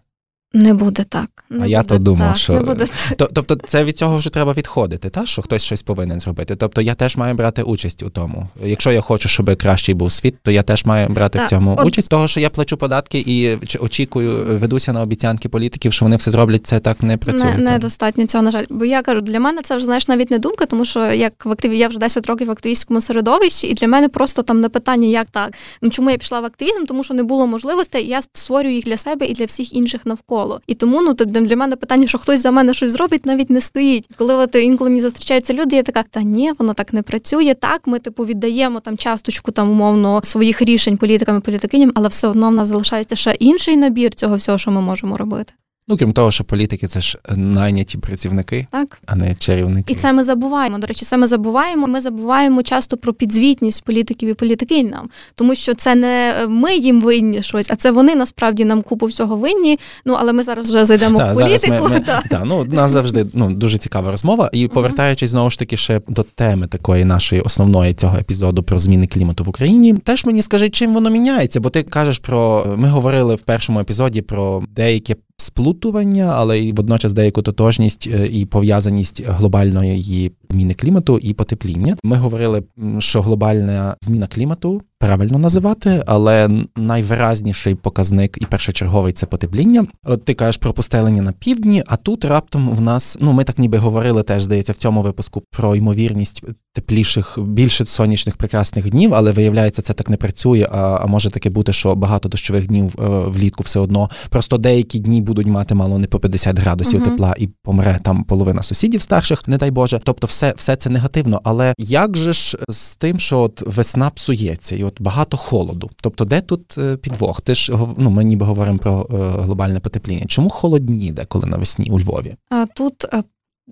Не 0.54 0.74
буде 0.74 1.04
так. 1.04 1.44
Не 1.50 1.56
а 1.56 1.60
буде 1.60 1.70
я 1.70 1.82
то 1.82 1.98
думав, 1.98 2.28
так, 2.28 2.36
що 2.36 2.52
не 2.52 2.60
буде 2.60 2.86
так. 3.16 3.28
тобто, 3.32 3.56
це 3.66 3.84
від 3.84 3.98
цього 3.98 4.16
вже 4.16 4.30
треба 4.30 4.52
відходити, 4.52 5.10
та 5.10 5.26
що 5.26 5.42
хтось 5.42 5.62
щось 5.62 5.82
повинен 5.82 6.20
зробити. 6.20 6.56
Тобто 6.56 6.80
я 6.80 6.94
теж 6.94 7.16
маю 7.16 7.34
брати 7.34 7.62
участь 7.62 8.02
у 8.02 8.10
тому. 8.10 8.48
Якщо 8.64 8.92
я 8.92 9.00
хочу, 9.00 9.28
щоб 9.28 9.56
кращий 9.56 9.94
був 9.94 10.12
світ, 10.12 10.34
то 10.42 10.50
я 10.50 10.62
теж 10.62 10.84
маю 10.84 11.08
брати 11.08 11.38
так. 11.38 11.46
в 11.46 11.50
цьому 11.50 11.76
От... 11.78 11.86
участь. 11.86 12.08
Того, 12.08 12.28
що 12.28 12.40
я 12.40 12.50
плачу 12.50 12.76
податки 12.76 13.18
і 13.26 13.58
очікую, 13.80 14.58
ведуся 14.60 14.92
на 14.92 15.02
обіцянки 15.02 15.48
політиків, 15.48 15.92
що 15.92 16.04
вони 16.04 16.16
все 16.16 16.30
зроблять, 16.30 16.66
це 16.66 16.80
так 16.80 17.02
не 17.02 17.16
працює. 17.16 17.54
Не, 17.58 17.70
недостатньо 17.70 18.26
цього, 18.26 18.44
на 18.44 18.50
жаль. 18.50 18.64
Бо 18.70 18.84
я 18.84 19.02
кажу, 19.02 19.20
для 19.20 19.40
мене 19.40 19.62
це 19.62 19.76
вже 19.76 19.84
знаєш 19.84 20.08
навіть 20.08 20.30
не 20.30 20.38
думка, 20.38 20.66
тому 20.66 20.84
що 20.84 21.12
як 21.12 21.46
в 21.46 21.50
активі 21.50 21.78
я 21.78 21.88
вже 21.88 21.98
10 21.98 22.26
років 22.26 22.46
в 22.46 22.50
активістському 22.50 23.00
середовищі, 23.00 23.66
і 23.66 23.74
для 23.74 23.88
мене 23.88 24.08
просто 24.08 24.42
там 24.42 24.60
не 24.60 24.68
питання, 24.68 25.08
як 25.08 25.26
так. 25.30 25.54
Ну 25.82 25.90
чому 25.90 26.10
я 26.10 26.18
пішла 26.18 26.40
в 26.40 26.44
активізм? 26.44 26.84
Тому 26.84 27.04
що 27.04 27.14
не 27.14 27.22
було 27.22 27.46
можливостей. 27.46 28.06
Я 28.06 28.22
створюю 28.22 28.74
їх 28.74 28.84
для 28.84 28.96
себе 28.96 29.26
і 29.26 29.34
для 29.34 29.44
всіх 29.44 29.74
інших 29.74 30.06
навколо. 30.06 30.41
І 30.66 30.74
тому 30.74 31.02
ну 31.02 31.14
Тобто 31.14 31.40
для 31.40 31.56
мене 31.56 31.76
питання, 31.76 32.06
що 32.06 32.18
хтось 32.18 32.40
за 32.40 32.50
мене 32.50 32.74
щось 32.74 32.92
зробить, 32.92 33.26
навіть 33.26 33.50
не 33.50 33.60
стоїть. 33.60 34.08
Коли 34.16 34.34
от 34.34 34.54
інколи 34.54 34.90
мені 34.90 35.00
зустрічаються 35.00 35.54
люди, 35.54 35.76
я 35.76 35.82
така, 35.82 36.02
та 36.02 36.22
ні, 36.22 36.52
воно 36.58 36.74
так 36.74 36.92
не 36.92 37.02
працює. 37.02 37.54
Так, 37.54 37.86
ми 37.86 37.98
типу 37.98 38.24
віддаємо 38.24 38.80
там 38.80 38.96
часточку 38.96 39.50
там 39.50 39.70
умовно 39.70 40.20
своїх 40.24 40.62
рішень 40.62 40.96
політикам 40.96 41.38
і 41.38 41.40
політикиням, 41.40 41.92
але 41.94 42.08
все 42.08 42.28
одно 42.28 42.48
в 42.48 42.52
нас 42.52 42.68
залишається 42.68 43.16
ще 43.16 43.32
інший 43.32 43.76
набір 43.76 44.14
цього 44.14 44.36
всього, 44.36 44.58
що 44.58 44.70
ми 44.70 44.80
можемо 44.80 45.16
робити. 45.16 45.52
Ну 45.88 45.96
крім 45.96 46.12
того, 46.12 46.30
що 46.30 46.44
політики 46.44 46.86
це 46.86 47.00
ж 47.00 47.18
найняті 47.36 47.98
працівники, 47.98 48.66
так 48.70 48.98
а 49.06 49.16
не 49.16 49.34
чарівники. 49.34 49.92
І 49.92 49.96
це 49.96 50.12
ми 50.12 50.24
забуваємо. 50.24 50.78
До 50.78 50.86
речі, 50.86 51.04
це 51.04 51.16
ми 51.16 51.26
забуваємо. 51.26 51.86
Ми 51.86 52.00
забуваємо 52.00 52.62
часто 52.62 52.96
про 52.96 53.12
підзвітність 53.12 53.84
політиків 53.84 54.28
і 54.28 54.34
політикинь 54.34 54.88
нам, 54.88 55.10
тому 55.34 55.54
що 55.54 55.74
це 55.74 55.94
не 55.94 56.34
ми 56.48 56.76
їм 56.76 57.00
винні 57.00 57.42
щось, 57.42 57.70
а 57.70 57.76
це 57.76 57.90
вони 57.90 58.14
насправді 58.14 58.64
нам 58.64 58.82
купу 58.82 59.06
всього 59.06 59.36
винні. 59.36 59.78
Ну 60.04 60.16
але 60.18 60.32
ми 60.32 60.42
зараз 60.42 60.70
вже 60.70 60.84
зайдемо 60.84 61.18
та, 61.18 61.32
в 61.32 61.34
політику. 61.34 61.74
Ми, 61.82 61.88
ми, 61.88 62.00
та. 62.06 62.22
Та, 62.30 62.44
ну 62.44 62.64
нас 62.64 62.92
завжди 62.92 63.26
ну 63.32 63.54
дуже 63.54 63.78
цікава 63.78 64.10
розмова. 64.10 64.50
І 64.52 64.68
повертаючись 64.68 65.30
знову 65.30 65.50
ж 65.50 65.58
таки 65.58 65.76
ще 65.76 66.00
до 66.08 66.22
теми 66.22 66.66
такої 66.66 67.04
нашої 67.04 67.40
основної 67.40 67.94
цього 67.94 68.18
епізоду 68.18 68.62
про 68.62 68.78
зміни 68.78 69.06
клімату 69.06 69.44
в 69.44 69.48
Україні, 69.48 69.94
теж 69.94 70.24
мені 70.24 70.42
скажи, 70.42 70.70
чим 70.70 70.94
воно 70.94 71.10
міняється, 71.10 71.60
бо 71.60 71.70
ти 71.70 71.82
кажеш 71.82 72.18
про 72.18 72.66
ми 72.76 72.88
говорили 72.88 73.34
в 73.34 73.40
першому 73.40 73.80
епізоді 73.80 74.22
про 74.22 74.62
деякі 74.68 75.16
сплутування, 75.42 76.32
але 76.36 76.58
й 76.58 76.72
водночас 76.72 77.12
деяку 77.12 77.42
тотожність 77.42 78.08
е, 78.14 78.26
і 78.26 78.46
пов'язаність 78.46 79.22
глобальної 79.26 80.32
зміни 80.50 80.74
клімату 80.74 81.18
і 81.18 81.34
потепління. 81.34 81.96
Ми 82.04 82.16
говорили, 82.16 82.62
що 82.98 83.22
глобальна 83.22 83.96
зміна 84.00 84.26
клімату 84.26 84.82
правильно 84.98 85.38
називати, 85.38 86.02
але 86.06 86.50
найвиразніший 86.76 87.74
показник 87.74 88.38
і 88.40 88.46
першочерговий 88.46 89.12
це 89.12 89.26
потепління. 89.26 89.86
От 90.04 90.24
ти 90.24 90.34
кажеш 90.34 90.56
про 90.56 90.72
постелення 90.72 91.22
на 91.22 91.32
півдні, 91.32 91.82
а 91.86 91.96
тут 91.96 92.24
раптом 92.24 92.68
в 92.68 92.80
нас, 92.80 93.18
ну 93.20 93.32
ми 93.32 93.44
так 93.44 93.58
ніби 93.58 93.78
говорили 93.78 94.22
теж, 94.22 94.42
здається, 94.42 94.72
в 94.72 94.76
цьому 94.76 95.02
випуску 95.02 95.42
про 95.50 95.76
ймовірність 95.76 96.44
тепліших, 96.72 97.38
більше 97.42 97.84
сонячних 97.84 98.36
прекрасних 98.36 98.90
днів, 98.90 99.14
але 99.14 99.32
виявляється, 99.32 99.82
це 99.82 99.92
так 99.92 100.10
не 100.10 100.16
працює. 100.16 100.68
А 100.72 100.92
а 101.02 101.06
може 101.06 101.30
таке 101.30 101.50
бути, 101.50 101.72
що 101.72 101.94
багато 101.94 102.28
дощових 102.28 102.66
днів 102.66 102.94
е, 102.98 103.04
влітку 103.08 103.62
все 103.62 103.80
одно. 103.80 104.10
Просто 104.30 104.58
деякі 104.58 104.98
дні 104.98 105.20
будуть 105.20 105.31
мати 105.46 105.74
мало 105.74 105.98
не 105.98 106.06
по 106.06 106.20
50 106.20 106.58
градусів 106.58 107.00
uh 107.00 107.04
тепла 107.04 107.34
і 107.38 107.46
помре 107.46 108.00
там 108.04 108.24
половина 108.24 108.62
сусідів 108.62 109.02
старших, 109.02 109.48
не 109.48 109.58
дай 109.58 109.70
Боже. 109.70 110.00
Тобто, 110.04 110.26
все 110.26 110.54
все 110.56 110.76
це 110.76 110.90
негативно. 110.90 111.40
Але 111.44 111.74
як 111.78 112.16
же 112.16 112.32
ж 112.32 112.58
з 112.68 112.96
тим, 112.96 113.18
що 113.18 113.40
от 113.40 113.62
весна 113.66 114.10
псується, 114.10 114.76
і 114.76 114.84
от 114.84 115.00
багато 115.00 115.36
холоду? 115.36 115.90
Тобто, 116.00 116.24
де 116.24 116.40
тут 116.40 116.78
е, 116.78 116.96
підвох? 116.96 117.40
Ти 117.40 117.54
ж 117.54 117.72
ну, 117.98 118.10
ми 118.10 118.24
ніби 118.24 118.46
говоримо 118.46 118.78
про 118.78 119.06
е, 119.10 119.16
глобальне 119.42 119.80
потепління. 119.80 120.24
Чому 120.26 120.50
холодні 120.50 121.12
деколи 121.12 121.46
навесні 121.46 121.90
у 121.90 122.00
Львові? 122.00 122.34
Тут 122.74 123.06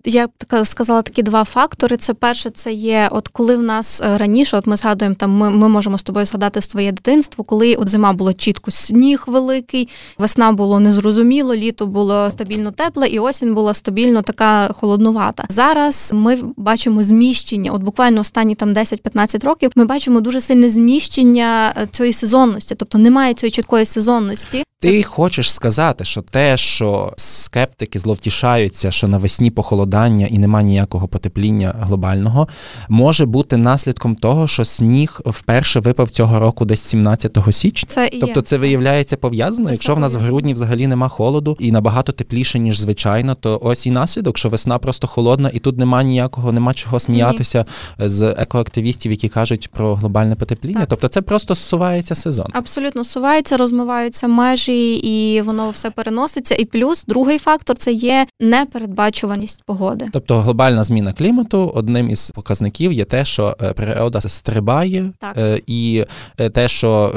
я 0.04 0.26
б 0.26 0.64
сказала 0.64 1.02
такі 1.02 1.22
два 1.22 1.44
фактори. 1.44 1.96
Це 1.96 2.14
перше, 2.14 2.50
це 2.50 2.72
є, 2.72 3.08
от 3.12 3.28
коли 3.28 3.56
в 3.56 3.62
нас 3.62 4.00
е, 4.00 4.18
раніше, 4.18 4.56
от 4.56 4.66
ми 4.66 4.76
згадуємо 4.76 5.14
там, 5.14 5.30
ми 5.30 5.50
ми 5.50 5.68
можемо 5.68 5.98
з 5.98 6.02
тобою 6.02 6.26
згадати 6.26 6.60
своє 6.60 6.92
дитинство, 6.92 7.44
коли 7.44 7.74
от 7.74 7.88
зима 7.88 8.12
було 8.12 8.32
чітко 8.32 8.70
сніг 8.70 9.24
великий, 9.26 9.88
весна 10.18 10.52
було 10.52 10.80
незрозуміло, 10.80 11.54
літо 11.54 11.86
було 11.86 12.30
стабільно 12.30 12.70
тепле, 12.70 13.08
і 13.08 13.18
осінь 13.18 13.54
була 13.54 13.74
стабільно 13.74 14.22
така 14.22 14.68
холоднувата. 14.72 15.44
Зараз 15.48 16.10
ми 16.14 16.38
бачимо 16.56 17.04
зміщення. 17.04 17.72
От 17.72 17.82
буквально 17.82 18.20
останні 18.20 18.54
там 18.54 18.72
10-15 18.72 19.44
років 19.44 19.70
ми 19.76 19.84
бачимо 19.84 20.20
дуже 20.20 20.40
сильне 20.40 20.68
зміщення 20.68 21.74
е, 21.76 21.88
цієї 21.92 22.12
сезонності, 22.12 22.74
тобто 22.74 22.98
немає 22.98 23.34
цієї 23.34 23.50
чіткої 23.50 23.86
сезонності. 23.86 24.64
Ти 24.80 25.02
хочеш 25.02 25.52
сказати, 25.52 26.04
що 26.04 26.22
те, 26.22 26.56
що 26.56 27.12
скептики 27.16 27.98
зловтішаються, 27.98 28.90
що 28.90 29.08
навесні 29.08 29.50
похолодання 29.90 30.26
і 30.26 30.38
нема 30.38 30.62
ніякого 30.62 31.08
потепління 31.08 31.74
глобального, 31.80 32.48
може 32.88 33.26
бути 33.26 33.56
наслідком 33.56 34.14
того, 34.16 34.48
що 34.48 34.64
сніг 34.64 35.20
вперше 35.26 35.80
випав 35.80 36.10
цього 36.10 36.40
року 36.40 36.64
десь 36.64 36.80
17 36.80 37.38
січня. 37.50 37.88
Це 37.88 38.08
і 38.12 38.20
тобто 38.20 38.40
це 38.40 38.58
виявляється 38.58 39.16
пов'язано. 39.16 39.66
Це 39.66 39.72
Якщо 39.72 39.94
в 39.94 39.98
нас 39.98 40.14
в 40.14 40.18
грудні 40.18 40.54
взагалі 40.54 40.86
нема 40.86 41.08
холоду 41.08 41.56
і 41.60 41.72
набагато 41.72 42.12
тепліше, 42.12 42.58
ніж 42.58 42.80
звичайно, 42.80 43.34
то 43.34 43.60
ось 43.62 43.86
і 43.86 43.90
наслідок, 43.90 44.38
що 44.38 44.48
весна 44.48 44.78
просто 44.78 45.06
холодна, 45.06 45.50
і 45.52 45.58
тут 45.58 45.78
нема 45.78 46.02
ніякого, 46.02 46.52
нема 46.52 46.74
чого 46.74 47.00
сміятися 47.00 47.64
Ні. 47.98 48.08
з 48.08 48.22
екоактивістів, 48.22 49.12
які 49.12 49.28
кажуть 49.28 49.70
про 49.70 49.94
глобальне 49.94 50.34
потепління. 50.34 50.80
Так. 50.80 50.88
Тобто 50.88 51.08
це 51.08 51.22
просто 51.22 51.54
сувається 51.54 52.14
сезон. 52.14 52.46
Абсолютно 52.52 53.04
сувається, 53.04 53.56
розмиваються 53.56 54.28
межі 54.28 54.94
і 54.94 55.40
воно 55.40 55.70
все 55.70 55.90
переноситься. 55.90 56.54
І 56.54 56.64
плюс 56.64 57.04
другий 57.08 57.38
фактор 57.38 57.76
це 57.76 57.92
є 57.92 58.26
непередбачуваність 58.40 59.62
погоди. 59.70 60.06
Тобто 60.12 60.40
глобальна 60.40 60.84
зміна 60.84 61.12
клімату 61.12 61.72
одним 61.74 62.10
із 62.10 62.30
показників 62.30 62.92
є 62.92 63.04
те, 63.04 63.24
що 63.24 63.56
е, 63.62 63.72
природа 63.72 64.20
стрибає, 64.20 65.12
так. 65.18 65.38
Е, 65.38 65.60
і 65.66 66.04
е, 66.38 66.50
те, 66.50 66.68
що 66.68 67.12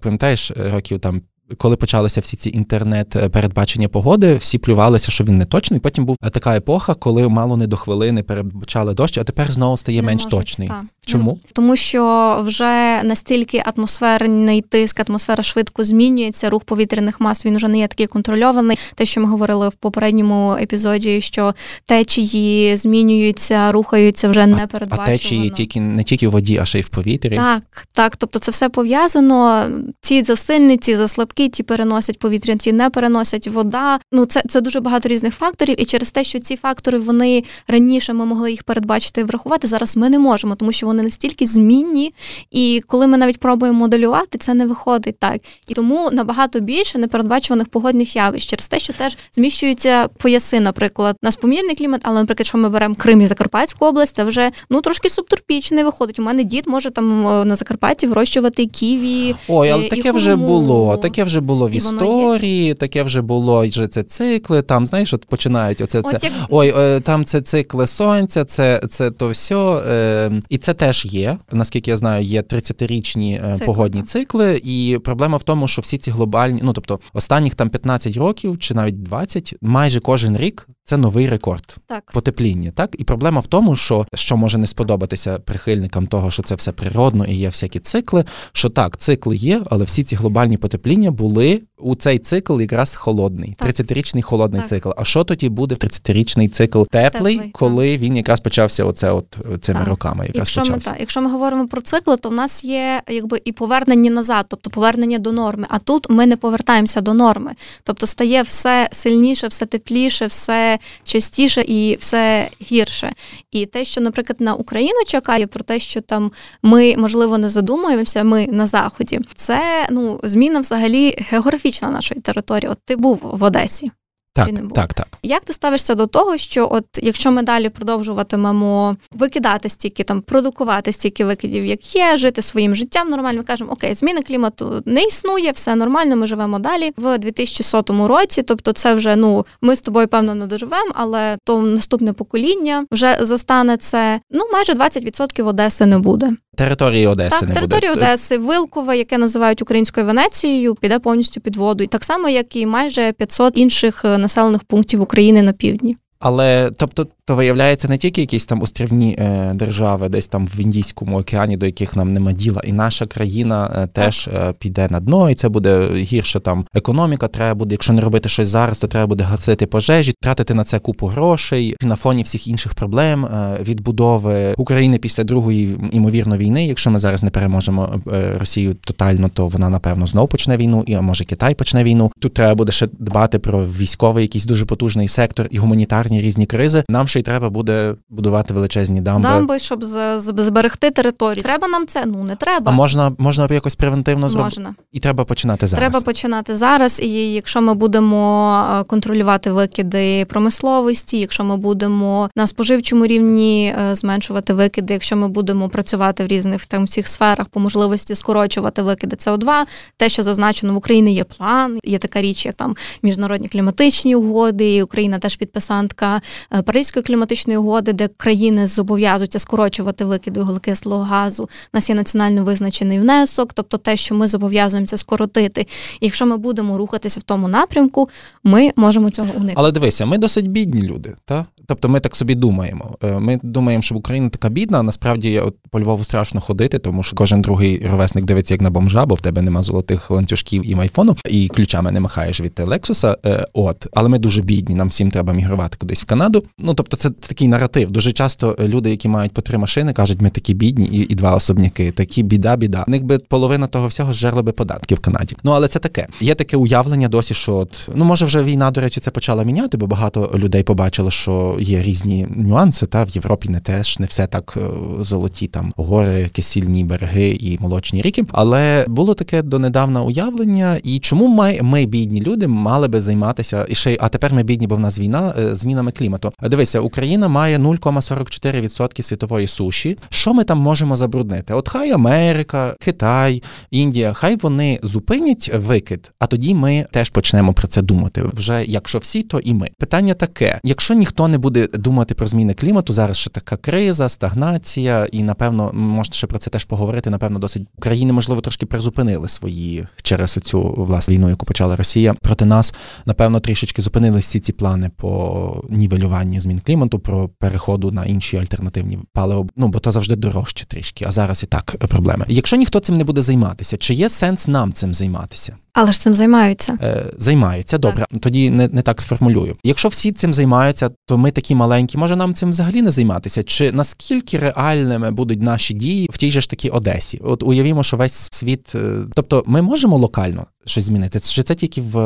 пам'ятаєш 0.00 0.52
років 0.72 1.00
там 1.00 1.22
коли 1.58 1.76
почалися 1.76 2.20
всі 2.20 2.36
ці 2.36 2.50
інтернет-передбачення 2.50 3.88
погоди, 3.88 4.34
всі 4.36 4.58
плювалися, 4.58 5.10
що 5.10 5.24
він 5.24 5.38
не 5.38 5.44
точний. 5.44 5.80
Потім 5.80 6.04
був 6.04 6.16
така 6.32 6.56
епоха, 6.56 6.94
коли 6.94 7.28
мало 7.28 7.56
не 7.56 7.66
до 7.66 7.76
хвилини 7.76 8.22
передбачали 8.22 8.94
дощ, 8.94 9.18
а 9.18 9.24
тепер 9.24 9.52
знову 9.52 9.76
стає 9.76 10.00
не 10.00 10.06
менш 10.06 10.24
можуть, 10.24 10.38
точний. 10.38 10.68
Та. 10.68 10.82
Чому? 11.06 11.38
Тому 11.52 11.76
що 11.76 12.36
вже 12.46 13.02
настільки 13.02 13.62
атмосферний 13.76 14.60
тиск, 14.60 15.10
атмосфера 15.10 15.42
швидко 15.42 15.84
змінюється, 15.84 16.50
рух 16.50 16.64
повітряних 16.64 17.20
мас 17.20 17.46
він 17.46 17.56
вже 17.56 17.68
не 17.68 17.78
є 17.78 17.86
такий 17.86 18.06
контрольований. 18.06 18.78
Те, 18.94 19.04
що 19.04 19.20
ми 19.20 19.26
говорили 19.26 19.68
в 19.68 19.74
попередньому 19.74 20.56
епізоді, 20.60 21.20
що 21.20 21.54
течії 21.86 22.76
змінюються, 22.76 23.72
рухаються 23.72 24.28
вже 24.28 24.46
не 24.46 24.66
передбачено. 24.66 25.06
А 25.08 25.12
течії 25.12 25.50
тільки 25.50 25.80
не 25.80 26.02
тільки 26.04 26.28
в 26.28 26.30
воді, 26.30 26.58
а 26.62 26.64
ще 26.64 26.78
й 26.78 26.82
в 26.82 26.88
повітрі. 26.88 27.36
Так, 27.36 27.86
так. 27.92 28.16
Тобто 28.16 28.38
це 28.38 28.50
все 28.50 28.68
пов'язано. 28.68 29.66
Ці 30.00 30.22
засильні, 30.22 30.76
ці 30.76 30.96
заслабкі 30.96 31.48
ті 31.48 31.62
переносять 31.62 32.18
повітря, 32.18 32.56
ті 32.56 32.72
не 32.72 32.90
переносять 32.90 33.48
вода. 33.48 33.98
Ну 34.12 34.24
це 34.24 34.42
це 34.48 34.60
дуже 34.60 34.80
багато 34.80 35.08
різних 35.08 35.34
факторів, 35.34 35.80
і 35.80 35.84
через 35.84 36.10
те, 36.10 36.24
що 36.24 36.40
ці 36.40 36.56
фактори 36.56 36.98
вони 36.98 37.44
раніше 37.68 38.12
ми 38.12 38.26
могли 38.26 38.50
їх 38.50 38.62
передбачити 38.62 39.20
і 39.20 39.24
врахувати. 39.24 39.66
Зараз 39.66 39.96
ми 39.96 40.10
не 40.10 40.18
можемо, 40.18 40.54
тому 40.54 40.72
що 40.72 40.86
вони 40.86 40.91
настільки 40.92 41.46
змінні, 41.46 42.14
і 42.50 42.80
коли 42.86 43.06
ми 43.06 43.16
навіть 43.16 43.40
пробуємо 43.40 43.78
моделювати, 43.78 44.38
це 44.38 44.54
не 44.54 44.66
виходить 44.66 45.18
так. 45.18 45.40
І 45.68 45.74
тому 45.74 46.08
набагато 46.12 46.60
більше 46.60 46.98
непередбачуваних 46.98 47.68
погодних 47.68 48.16
явищ 48.16 48.50
через 48.50 48.68
те, 48.68 48.78
що 48.78 48.92
теж 48.92 49.16
зміщуються 49.32 50.08
пояси, 50.08 50.60
наприклад, 50.60 51.16
на 51.22 51.32
спомірний 51.32 51.76
клімат, 51.76 52.00
але, 52.04 52.20
наприклад, 52.20 52.46
що 52.46 52.58
ми 52.58 52.68
беремо 52.68 52.94
Крим 52.94 53.20
і 53.20 53.26
Закарпатську 53.26 53.86
область, 53.86 54.14
це 54.14 54.24
вже 54.24 54.50
ну 54.70 54.80
трошки 54.80 55.10
субтропічний 55.10 55.84
виходить. 55.84 56.18
У 56.18 56.22
мене 56.22 56.44
дід 56.44 56.64
може 56.66 56.90
там 56.90 57.26
е, 57.26 57.44
на 57.44 57.54
Закарпатті 57.54 58.06
вирощувати 58.06 58.66
ківі. 58.66 59.34
Ой, 59.48 59.70
але 59.70 59.88
таке 59.88 60.12
вже 60.12 60.36
було. 60.36 60.96
Таке 60.96 61.24
вже 61.24 61.40
було 61.40 61.68
в 61.68 61.70
історії, 61.70 62.74
таке 62.74 63.02
вже 63.02 63.22
було 63.22 63.66
вже 63.66 63.88
це 63.88 64.02
цикли. 64.02 64.62
Там 64.62 64.86
знаєш, 64.86 65.14
от 65.14 65.24
починають 65.24 65.80
оце 65.80 65.98
от 65.98 66.06
це. 66.06 66.18
Як... 66.22 66.32
Ой, 66.50 66.74
е, 66.78 67.00
там 67.00 67.24
це 67.24 67.40
цикли 67.40 67.86
сонця, 67.86 68.44
це 68.44 68.80
це 68.90 69.10
то 69.10 69.28
все. 69.28 69.54
Е, 69.54 70.30
і 70.48 70.58
це 70.58 70.74
теж 70.82 71.04
є. 71.04 71.38
Наскільки 71.52 71.90
я 71.90 71.96
знаю, 71.96 72.24
є 72.24 72.40
30-річні 72.40 73.34
е, 73.34 73.52
цикли. 73.52 73.66
погодні 73.66 74.02
цикли. 74.02 74.60
І 74.64 74.98
проблема 75.04 75.36
в 75.36 75.42
тому, 75.42 75.68
що 75.68 75.82
всі 75.82 75.98
ці 75.98 76.10
глобальні, 76.10 76.60
ну 76.62 76.72
тобто 76.72 77.00
останніх 77.12 77.54
там 77.54 77.68
15 77.68 78.16
років 78.16 78.58
чи 78.58 78.74
навіть 78.74 79.02
20, 79.02 79.54
майже 79.60 80.00
кожен 80.00 80.36
рік 80.36 80.68
це 80.84 80.96
новий 80.96 81.28
рекорд 81.28 81.76
так. 81.86 82.12
потепління. 82.12 82.70
Так 82.70 82.96
і 82.98 83.04
проблема 83.04 83.40
в 83.40 83.46
тому, 83.46 83.76
що 83.76 84.06
що 84.14 84.36
може 84.36 84.58
не 84.58 84.66
сподобатися 84.66 85.38
прихильникам 85.38 86.06
того, 86.06 86.30
що 86.30 86.42
це 86.42 86.54
все 86.54 86.72
природно 86.72 87.24
і 87.24 87.34
є 87.34 87.48
всякі 87.48 87.78
цикли. 87.78 88.24
Що 88.52 88.68
так, 88.68 88.96
цикли 88.96 89.36
є, 89.36 89.62
але 89.70 89.84
всі 89.84 90.04
ці 90.04 90.16
глобальні 90.16 90.56
потепління 90.56 91.10
були 91.10 91.62
у 91.82 91.94
цей 91.94 92.18
цикл 92.18 92.60
якраз 92.60 92.94
холодний, 92.94 93.56
30-річний 93.58 94.22
холодний 94.22 94.60
так. 94.60 94.68
цикл. 94.70 94.90
А 94.96 95.04
що 95.04 95.24
тоді 95.24 95.48
буде 95.48 95.74
30-річний 95.74 96.48
цикл 96.48 96.82
теплий, 96.82 97.36
теплий 97.36 97.50
коли 97.52 97.92
так. 97.92 98.00
він 98.00 98.16
якраз 98.16 98.40
почався 98.40 98.84
оце 98.84 99.12
от 99.12 99.38
цими 99.60 99.78
так. 99.78 99.88
роками? 99.88 100.26
Якраз 100.26 100.36
якщо 100.36 100.60
почався. 100.60 100.90
ми 100.90 100.94
так, 100.94 101.00
якщо 101.00 101.20
ми 101.20 101.30
говоримо 101.30 101.68
про 101.68 101.80
цикли, 101.80 102.16
то 102.16 102.28
в 102.28 102.32
нас 102.32 102.64
є 102.64 103.02
якби 103.08 103.40
і 103.44 103.52
повернення 103.52 104.10
назад, 104.10 104.46
тобто 104.48 104.70
повернення 104.70 105.18
до 105.18 105.32
норми. 105.32 105.66
А 105.68 105.78
тут 105.78 106.10
ми 106.10 106.26
не 106.26 106.36
повертаємося 106.36 107.00
до 107.00 107.14
норми, 107.14 107.52
тобто 107.84 108.06
стає 108.06 108.42
все 108.42 108.88
сильніше, 108.92 109.46
все 109.46 109.66
тепліше, 109.66 110.26
все 110.26 110.78
частіше 111.04 111.64
і 111.68 111.96
все 112.00 112.48
гірше. 112.62 113.12
І 113.50 113.66
те, 113.66 113.84
що, 113.84 114.00
наприклад, 114.00 114.40
на 114.40 114.54
Україну 114.54 114.98
чекає 115.06 115.46
про 115.46 115.64
те, 115.64 115.78
що 115.80 116.00
там 116.00 116.32
ми 116.62 116.94
можливо 116.96 117.38
не 117.38 117.48
задумуємося, 117.48 118.24
ми 118.24 118.46
на 118.46 118.66
заході, 118.66 119.20
це 119.34 119.86
ну 119.90 120.20
зміна 120.22 120.60
взагалі 120.60 121.16
географічна 121.30 121.71
нашої 121.80 122.20
території. 122.20 122.70
От 122.70 122.78
ти 122.84 122.96
був 122.96 123.20
в 123.22 123.42
Одесі. 123.42 123.90
Так, 124.34 124.46
чи 124.46 124.52
не 124.52 124.60
було? 124.60 124.72
так, 124.74 124.94
так. 124.94 125.06
Як 125.22 125.44
ти 125.44 125.52
ставишся 125.52 125.94
до 125.94 126.06
того, 126.06 126.36
що 126.36 126.68
от 126.70 126.84
якщо 127.02 127.32
ми 127.32 127.42
далі 127.42 127.68
продовжуватимемо 127.68 128.96
викидати 129.10 129.68
стільки 129.68 130.04
там, 130.04 130.20
продукувати 130.20 130.92
стільки 130.92 131.24
викидів, 131.24 131.64
як 131.64 131.96
є, 131.96 132.16
жити 132.16 132.42
своїм 132.42 132.74
життям 132.74 133.10
нормально, 133.10 133.38
ми 133.38 133.44
кажемо, 133.44 133.72
окей, 133.72 133.94
зміни 133.94 134.22
клімату 134.22 134.82
не 134.86 135.04
існує, 135.04 135.52
все 135.52 135.74
нормально, 135.76 136.16
ми 136.16 136.26
живемо 136.26 136.58
далі 136.58 136.92
в 136.96 137.18
2100 137.18 138.08
році. 138.08 138.42
Тобто, 138.42 138.72
це 138.72 138.94
вже 138.94 139.16
ну 139.16 139.46
ми 139.60 139.76
з 139.76 139.80
тобою 139.80 140.08
певно 140.08 140.34
не 140.34 140.46
доживемо, 140.46 140.92
але 140.94 141.38
то 141.44 141.62
наступне 141.62 142.12
покоління 142.12 142.86
вже 142.90 143.18
застане 143.20 143.76
це. 143.76 144.20
Ну 144.30 144.40
майже 144.52 144.72
20% 144.72 145.46
Одеси 145.46 145.86
не 145.86 145.98
буде. 145.98 146.32
Території 146.56 147.06
Одеси 147.06 147.30
так, 147.40 147.48
не 147.48 147.54
території 147.54 147.90
буде. 147.90 148.06
Одеси, 148.06 148.38
Вилкове, 148.38 148.98
яке 148.98 149.18
називають 149.18 149.62
українською 149.62 150.06
Венецією, 150.06 150.74
піде 150.74 150.98
повністю 150.98 151.40
під 151.40 151.56
воду. 151.56 151.84
І 151.84 151.86
так 151.86 152.04
само, 152.04 152.28
як 152.28 152.56
і 152.56 152.66
майже 152.66 153.12
500 153.12 153.58
інших 153.58 154.04
е, 154.04 154.18
населених 154.18 154.64
пунктів 154.64 155.02
України 155.02 155.42
на 155.42 155.52
півдні. 155.52 155.96
Але 156.20 156.70
тобто, 156.76 157.06
то 157.26 157.36
виявляється 157.36 157.88
не 157.88 157.98
тільки 157.98 158.20
якісь 158.20 158.46
там 158.46 158.62
острівні 158.62 159.16
е, 159.18 159.52
держави, 159.54 160.08
десь 160.08 160.26
там 160.26 160.46
в 160.46 160.60
Індійському 160.60 161.18
океані, 161.18 161.56
до 161.56 161.66
яких 161.66 161.96
нам 161.96 162.12
нема 162.12 162.32
діла, 162.32 162.62
і 162.64 162.72
наша 162.72 163.06
країна 163.06 163.72
е, 163.76 163.86
теж 163.86 164.28
е, 164.28 164.54
піде 164.58 164.88
на 164.90 165.00
дно, 165.00 165.30
і 165.30 165.34
це 165.34 165.48
буде 165.48 165.88
гірше 165.94 166.40
там 166.40 166.66
економіка. 166.74 167.28
Треба 167.28 167.54
буде, 167.54 167.74
якщо 167.74 167.92
не 167.92 168.00
робити 168.00 168.28
щось 168.28 168.48
зараз, 168.48 168.78
то 168.78 168.86
треба 168.86 169.06
буде 169.06 169.24
гасити 169.24 169.66
пожежі, 169.66 170.14
тратити 170.20 170.54
на 170.54 170.64
це 170.64 170.78
купу 170.78 171.06
грошей 171.06 171.76
на 171.82 171.96
фоні 171.96 172.22
всіх 172.22 172.48
інших 172.48 172.74
проблем 172.74 173.24
е, 173.24 173.56
відбудови 173.62 174.54
України 174.56 174.98
після 174.98 175.24
другої 175.24 175.76
імовірно 175.92 176.36
війни. 176.36 176.66
Якщо 176.66 176.90
ми 176.90 176.98
зараз 176.98 177.22
не 177.22 177.30
переможемо 177.30 178.00
е, 178.12 178.38
Росію 178.38 178.74
тотально, 178.74 179.28
то 179.28 179.48
вона 179.48 179.68
напевно 179.68 180.06
знов 180.06 180.28
почне 180.28 180.56
війну, 180.56 180.84
і 180.86 180.96
може 180.96 181.24
Китай 181.24 181.54
почне 181.54 181.84
війну. 181.84 182.12
Тут 182.20 182.34
треба 182.34 182.54
буде 182.54 182.72
ще 182.72 182.88
дбати 182.98 183.38
про 183.38 183.64
військовий, 183.66 184.22
якийсь 184.22 184.44
дуже 184.44 184.64
потужний 184.64 185.08
сектор 185.08 185.46
і 185.50 185.58
гуманітарні 185.58 186.20
різні 186.20 186.46
кризи. 186.46 186.84
Нам 186.88 187.08
ще 187.12 187.20
й 187.20 187.22
треба 187.22 187.50
буде 187.50 187.94
будувати 188.08 188.54
величезні 188.54 189.00
дамби. 189.00 189.28
Дамби, 189.28 189.58
щоб 189.58 189.84
з- 189.84 190.18
з- 190.20 190.34
зберегти 190.38 190.90
територію. 190.90 191.42
Треба 191.42 191.68
нам 191.68 191.86
це? 191.86 192.06
Ну 192.06 192.24
не 192.24 192.36
треба. 192.36 192.72
А 192.72 192.74
можна 192.74 193.12
можна 193.18 193.48
якось 193.50 193.74
превентивно 193.74 194.28
зробити 194.28 194.60
Можна. 194.60 194.74
і 194.92 195.00
треба 195.00 195.24
починати 195.24 195.66
зараз. 195.66 195.90
Треба 195.90 196.04
починати 196.04 196.54
зараз. 196.56 197.00
І 197.02 197.32
якщо 197.32 197.60
ми 197.62 197.74
будемо 197.74 198.54
е, 198.80 198.84
контролювати 198.84 199.52
викиди 199.52 200.24
промисловості, 200.24 201.18
якщо 201.18 201.44
ми 201.44 201.56
будемо 201.56 202.30
на 202.36 202.46
споживчому 202.46 203.06
рівні 203.06 203.74
е, 203.90 203.94
зменшувати 203.94 204.54
викиди, 204.54 204.92
якщо 204.92 205.16
ми 205.16 205.28
будемо 205.28 205.68
працювати 205.68 206.24
в 206.24 206.26
різних 206.26 206.66
там 206.66 206.84
всіх 206.84 207.08
сферах 207.08 207.46
по 207.48 207.60
можливості 207.60 208.14
скорочувати 208.14 208.82
викиди 208.82 209.16
СО2, 209.16 209.64
те, 209.96 210.08
що 210.08 210.22
зазначено 210.22 210.74
в 210.74 210.76
Україні, 210.76 211.14
є 211.14 211.24
план, 211.24 211.78
є 211.84 211.98
така 211.98 212.22
річ, 212.22 212.46
як 212.46 212.54
там 212.54 212.76
міжнародні 213.02 213.48
кліматичні 213.48 214.16
угоди. 214.16 214.74
і 214.74 214.82
Україна 214.82 215.18
теж 215.18 215.36
підписантка 215.36 216.20
е, 216.54 216.62
Кліматичної 217.02 217.58
угоди, 217.58 217.92
де 217.92 218.08
країни 218.16 218.66
зобов'язуються 218.66 219.38
скорочувати 219.38 220.04
викиди 220.04 220.40
вуглекислого 220.40 221.02
газу. 221.02 221.42
У 221.42 221.76
нас 221.76 221.88
є 221.88 221.94
національно 221.94 222.44
визначений 222.44 223.00
внесок, 223.00 223.52
тобто 223.52 223.78
те, 223.78 223.96
що 223.96 224.14
ми 224.14 224.28
зобов'язуємося 224.28 224.96
скоротити. 224.96 225.60
І 226.00 226.06
якщо 226.06 226.26
ми 226.26 226.36
будемо 226.36 226.78
рухатися 226.78 227.20
в 227.20 227.22
тому 227.22 227.48
напрямку, 227.48 228.08
ми 228.44 228.70
можемо 228.76 229.10
цього 229.10 229.28
уникнути. 229.28 229.54
Але 229.56 229.72
дивися, 229.72 230.06
ми 230.06 230.18
досить 230.18 230.50
бідні 230.50 230.82
люди, 230.82 231.14
та 231.24 231.46
тобто 231.66 231.88
ми 231.88 232.00
так 232.00 232.16
собі 232.16 232.34
думаємо. 232.34 232.96
Е, 233.04 233.18
Ми 233.18 233.40
думаємо, 233.42 233.82
що 233.82 233.94
Україна 233.94 234.28
така 234.28 234.48
бідна. 234.48 234.78
а 234.78 234.82
Насправді 234.82 235.38
от 235.38 235.56
по 235.70 235.80
Львову 235.80 236.04
страшно 236.04 236.40
ходити, 236.40 236.78
тому 236.78 237.02
що 237.02 237.16
кожен 237.16 237.42
другий 237.42 237.86
ровесник 237.90 238.24
дивиться 238.24 238.54
як 238.54 238.60
на 238.60 238.70
бомжа, 238.70 239.06
бо 239.06 239.14
в 239.14 239.20
тебе 239.20 239.42
нема 239.42 239.62
золотих 239.62 240.10
ланцюжків 240.10 240.70
і 240.70 240.74
майфону, 240.74 241.16
і 241.28 241.48
ключами 241.48 241.90
не 241.92 242.00
махаєш 242.00 242.40
від 242.40 242.60
Лексуса. 242.64 243.16
От, 243.52 243.86
але 243.92 244.08
ми 244.08 244.18
дуже 244.18 244.42
бідні. 244.42 244.74
Нам 244.74 244.88
всім 244.88 245.10
треба 245.10 245.32
мігрувати 245.32 245.76
кудись 245.80 246.02
в 246.02 246.06
Канаду. 246.06 246.44
Ну 246.58 246.74
тобто, 246.74 246.91
це 246.96 247.10
такий 247.10 247.48
наратив. 247.48 247.90
Дуже 247.90 248.12
часто 248.12 248.56
люди, 248.60 248.90
які 248.90 249.08
мають 249.08 249.32
по 249.32 249.42
три 249.42 249.58
машини, 249.58 249.92
кажуть, 249.92 250.22
ми 250.22 250.30
такі 250.30 250.54
бідні, 250.54 250.86
і, 250.86 251.12
і 251.12 251.14
два 251.14 251.34
особняки. 251.34 251.90
Такі 251.90 252.22
біда, 252.22 252.56
біда. 252.56 252.84
У 252.88 252.90
них 252.90 253.04
би 253.04 253.18
половина 253.18 253.66
того 253.66 253.86
всього 253.86 254.12
зжерли 254.12 254.42
би 254.42 254.52
податки 254.52 254.94
в 254.94 254.98
Канаді. 255.00 255.36
Ну 255.44 255.50
але 255.50 255.68
це 255.68 255.78
таке. 255.78 256.06
Є 256.20 256.34
таке 256.34 256.56
уявлення 256.56 257.08
досі, 257.08 257.34
що 257.34 257.56
от 257.56 257.88
ну 257.94 258.04
може 258.04 258.24
вже 258.24 258.44
війна, 258.44 258.70
до 258.70 258.80
речі, 258.80 259.00
це 259.00 259.10
почала 259.10 259.44
міняти, 259.44 259.76
бо 259.76 259.86
багато 259.86 260.32
людей 260.34 260.62
побачили, 260.62 261.10
що 261.10 261.56
є 261.60 261.82
різні 261.82 262.26
нюанси. 262.30 262.86
Та 262.86 263.04
в 263.04 263.08
Європі 263.08 263.48
не 263.48 263.60
теж 263.60 263.98
не 263.98 264.06
все 264.06 264.26
так 264.26 264.54
е, 264.56 264.60
золоті 265.04 265.46
там 265.46 265.72
гори, 265.76 266.28
кисільні 266.32 266.84
береги 266.84 267.28
і 267.40 267.58
молочні 267.60 268.02
ріки. 268.02 268.24
Але 268.32 268.84
було 268.88 269.14
таке 269.14 269.42
донедавна 269.42 270.02
уявлення, 270.02 270.78
і 270.82 270.98
чому 270.98 271.28
ми, 271.28 271.58
ми 271.62 271.86
бідні 271.86 272.22
люди, 272.22 272.48
мали 272.48 272.88
би 272.88 273.00
займатися 273.00 273.66
і 273.68 273.74
ще 273.74 273.96
а 274.00 274.08
тепер 274.08 274.34
ми 274.34 274.42
бідні, 274.42 274.66
бо 274.66 274.76
в 274.76 274.80
нас 274.80 274.98
війна 274.98 275.34
е, 275.38 275.54
змінами 275.54 275.92
клімату. 275.92 276.32
Дивися, 276.42 276.80
Україна 276.82 277.28
має 277.28 277.58
0,44% 277.58 279.02
світової 279.02 279.46
суші. 279.46 279.98
Що 280.10 280.34
ми 280.34 280.44
там 280.44 280.58
можемо 280.58 280.96
забруднити? 280.96 281.54
От 281.54 281.68
хай 281.68 281.90
Америка, 281.90 282.74
Китай, 282.80 283.42
Індія, 283.70 284.12
хай 284.12 284.36
вони 284.36 284.80
зупинять 284.82 285.50
викид, 285.54 286.12
а 286.18 286.26
тоді 286.26 286.54
ми 286.54 286.86
теж 286.90 287.10
почнемо 287.10 287.52
про 287.52 287.68
це 287.68 287.82
думати. 287.82 288.22
Вже 288.32 288.64
якщо 288.64 288.98
всі, 288.98 289.22
то 289.22 289.38
і 289.38 289.54
ми. 289.54 289.68
Питання 289.78 290.14
таке: 290.14 290.60
якщо 290.64 290.94
ніхто 290.94 291.28
не 291.28 291.38
буде 291.38 291.68
думати 291.74 292.14
про 292.14 292.26
зміни 292.26 292.54
клімату, 292.54 292.92
зараз 292.92 293.16
ще 293.16 293.30
така 293.30 293.56
криза, 293.56 294.08
стагнація, 294.08 295.06
і 295.12 295.22
напевно 295.22 295.70
можете 295.72 296.16
ще 296.16 296.26
про 296.26 296.38
це 296.38 296.50
теж 296.50 296.64
поговорити. 296.64 297.10
Напевно, 297.10 297.38
досить 297.38 297.68
країни, 297.80 298.12
можливо, 298.12 298.40
трошки 298.40 298.66
призупинили 298.66 299.28
свої 299.28 299.86
через 300.02 300.32
цю 300.32 300.74
власне 300.76 301.14
війну, 301.14 301.28
яку 301.28 301.46
почала 301.46 301.76
Росія 301.76 302.14
проти 302.14 302.44
нас. 302.44 302.74
Напевно, 303.06 303.40
трішечки 303.40 303.82
зупинили 303.82 304.18
всі 304.18 304.40
ці 304.40 304.52
плани 304.52 304.90
по 304.96 305.62
нівелюванню 305.70 306.40
змін 306.40 306.58
клімату, 306.58 306.71
про 306.76 307.28
переходу 307.28 307.92
на 307.92 308.04
інші 308.04 308.36
альтернативні 308.36 308.98
паливо. 309.12 309.46
Ну 309.56 309.68
бо 309.68 309.78
то 309.78 309.92
завжди 309.92 310.16
дорожче 310.16 310.66
трішки. 310.66 311.04
А 311.08 311.12
зараз 311.12 311.42
і 311.42 311.46
так 311.46 311.76
е, 311.82 311.86
проблеми. 311.86 312.24
Якщо 312.28 312.56
ніхто 312.56 312.80
цим 312.80 312.96
не 312.96 313.04
буде 313.04 313.22
займатися, 313.22 313.76
чи 313.76 313.94
є 313.94 314.08
сенс 314.08 314.48
нам 314.48 314.72
цим 314.72 314.94
займатися? 314.94 315.56
Але 315.74 315.92
ж 315.92 316.00
цим 316.00 316.14
займаються. 316.14 316.78
Е, 316.82 317.04
займаються. 317.16 317.78
Добре, 317.78 318.04
тоді 318.20 318.50
не, 318.50 318.68
не 318.68 318.82
так 318.82 319.00
сформулюю. 319.00 319.56
Якщо 319.64 319.88
всі 319.88 320.12
цим 320.12 320.34
займаються, 320.34 320.90
то 321.06 321.18
ми 321.18 321.30
такі 321.30 321.54
маленькі, 321.54 321.98
може 321.98 322.16
нам 322.16 322.34
цим 322.34 322.50
взагалі 322.50 322.82
не 322.82 322.90
займатися? 322.90 323.42
Чи 323.42 323.72
наскільки 323.72 324.38
реальними 324.38 325.10
будуть 325.10 325.42
наші 325.42 325.74
дії 325.74 326.08
в 326.12 326.16
тій 326.16 326.30
же 326.30 326.40
ж 326.40 326.50
таки 326.50 326.68
Одесі? 326.68 327.20
От 327.24 327.42
уявімо, 327.42 327.82
що 327.82 327.96
весь 327.96 328.28
світ, 328.32 328.72
е, 328.74 328.78
тобто 329.14 329.44
ми 329.46 329.62
можемо 329.62 329.98
локально 329.98 330.46
щось 330.66 330.84
змінити? 330.84 331.20
Чи 331.20 331.42
це 331.42 331.54
тільки 331.54 331.80
в, 331.80 331.96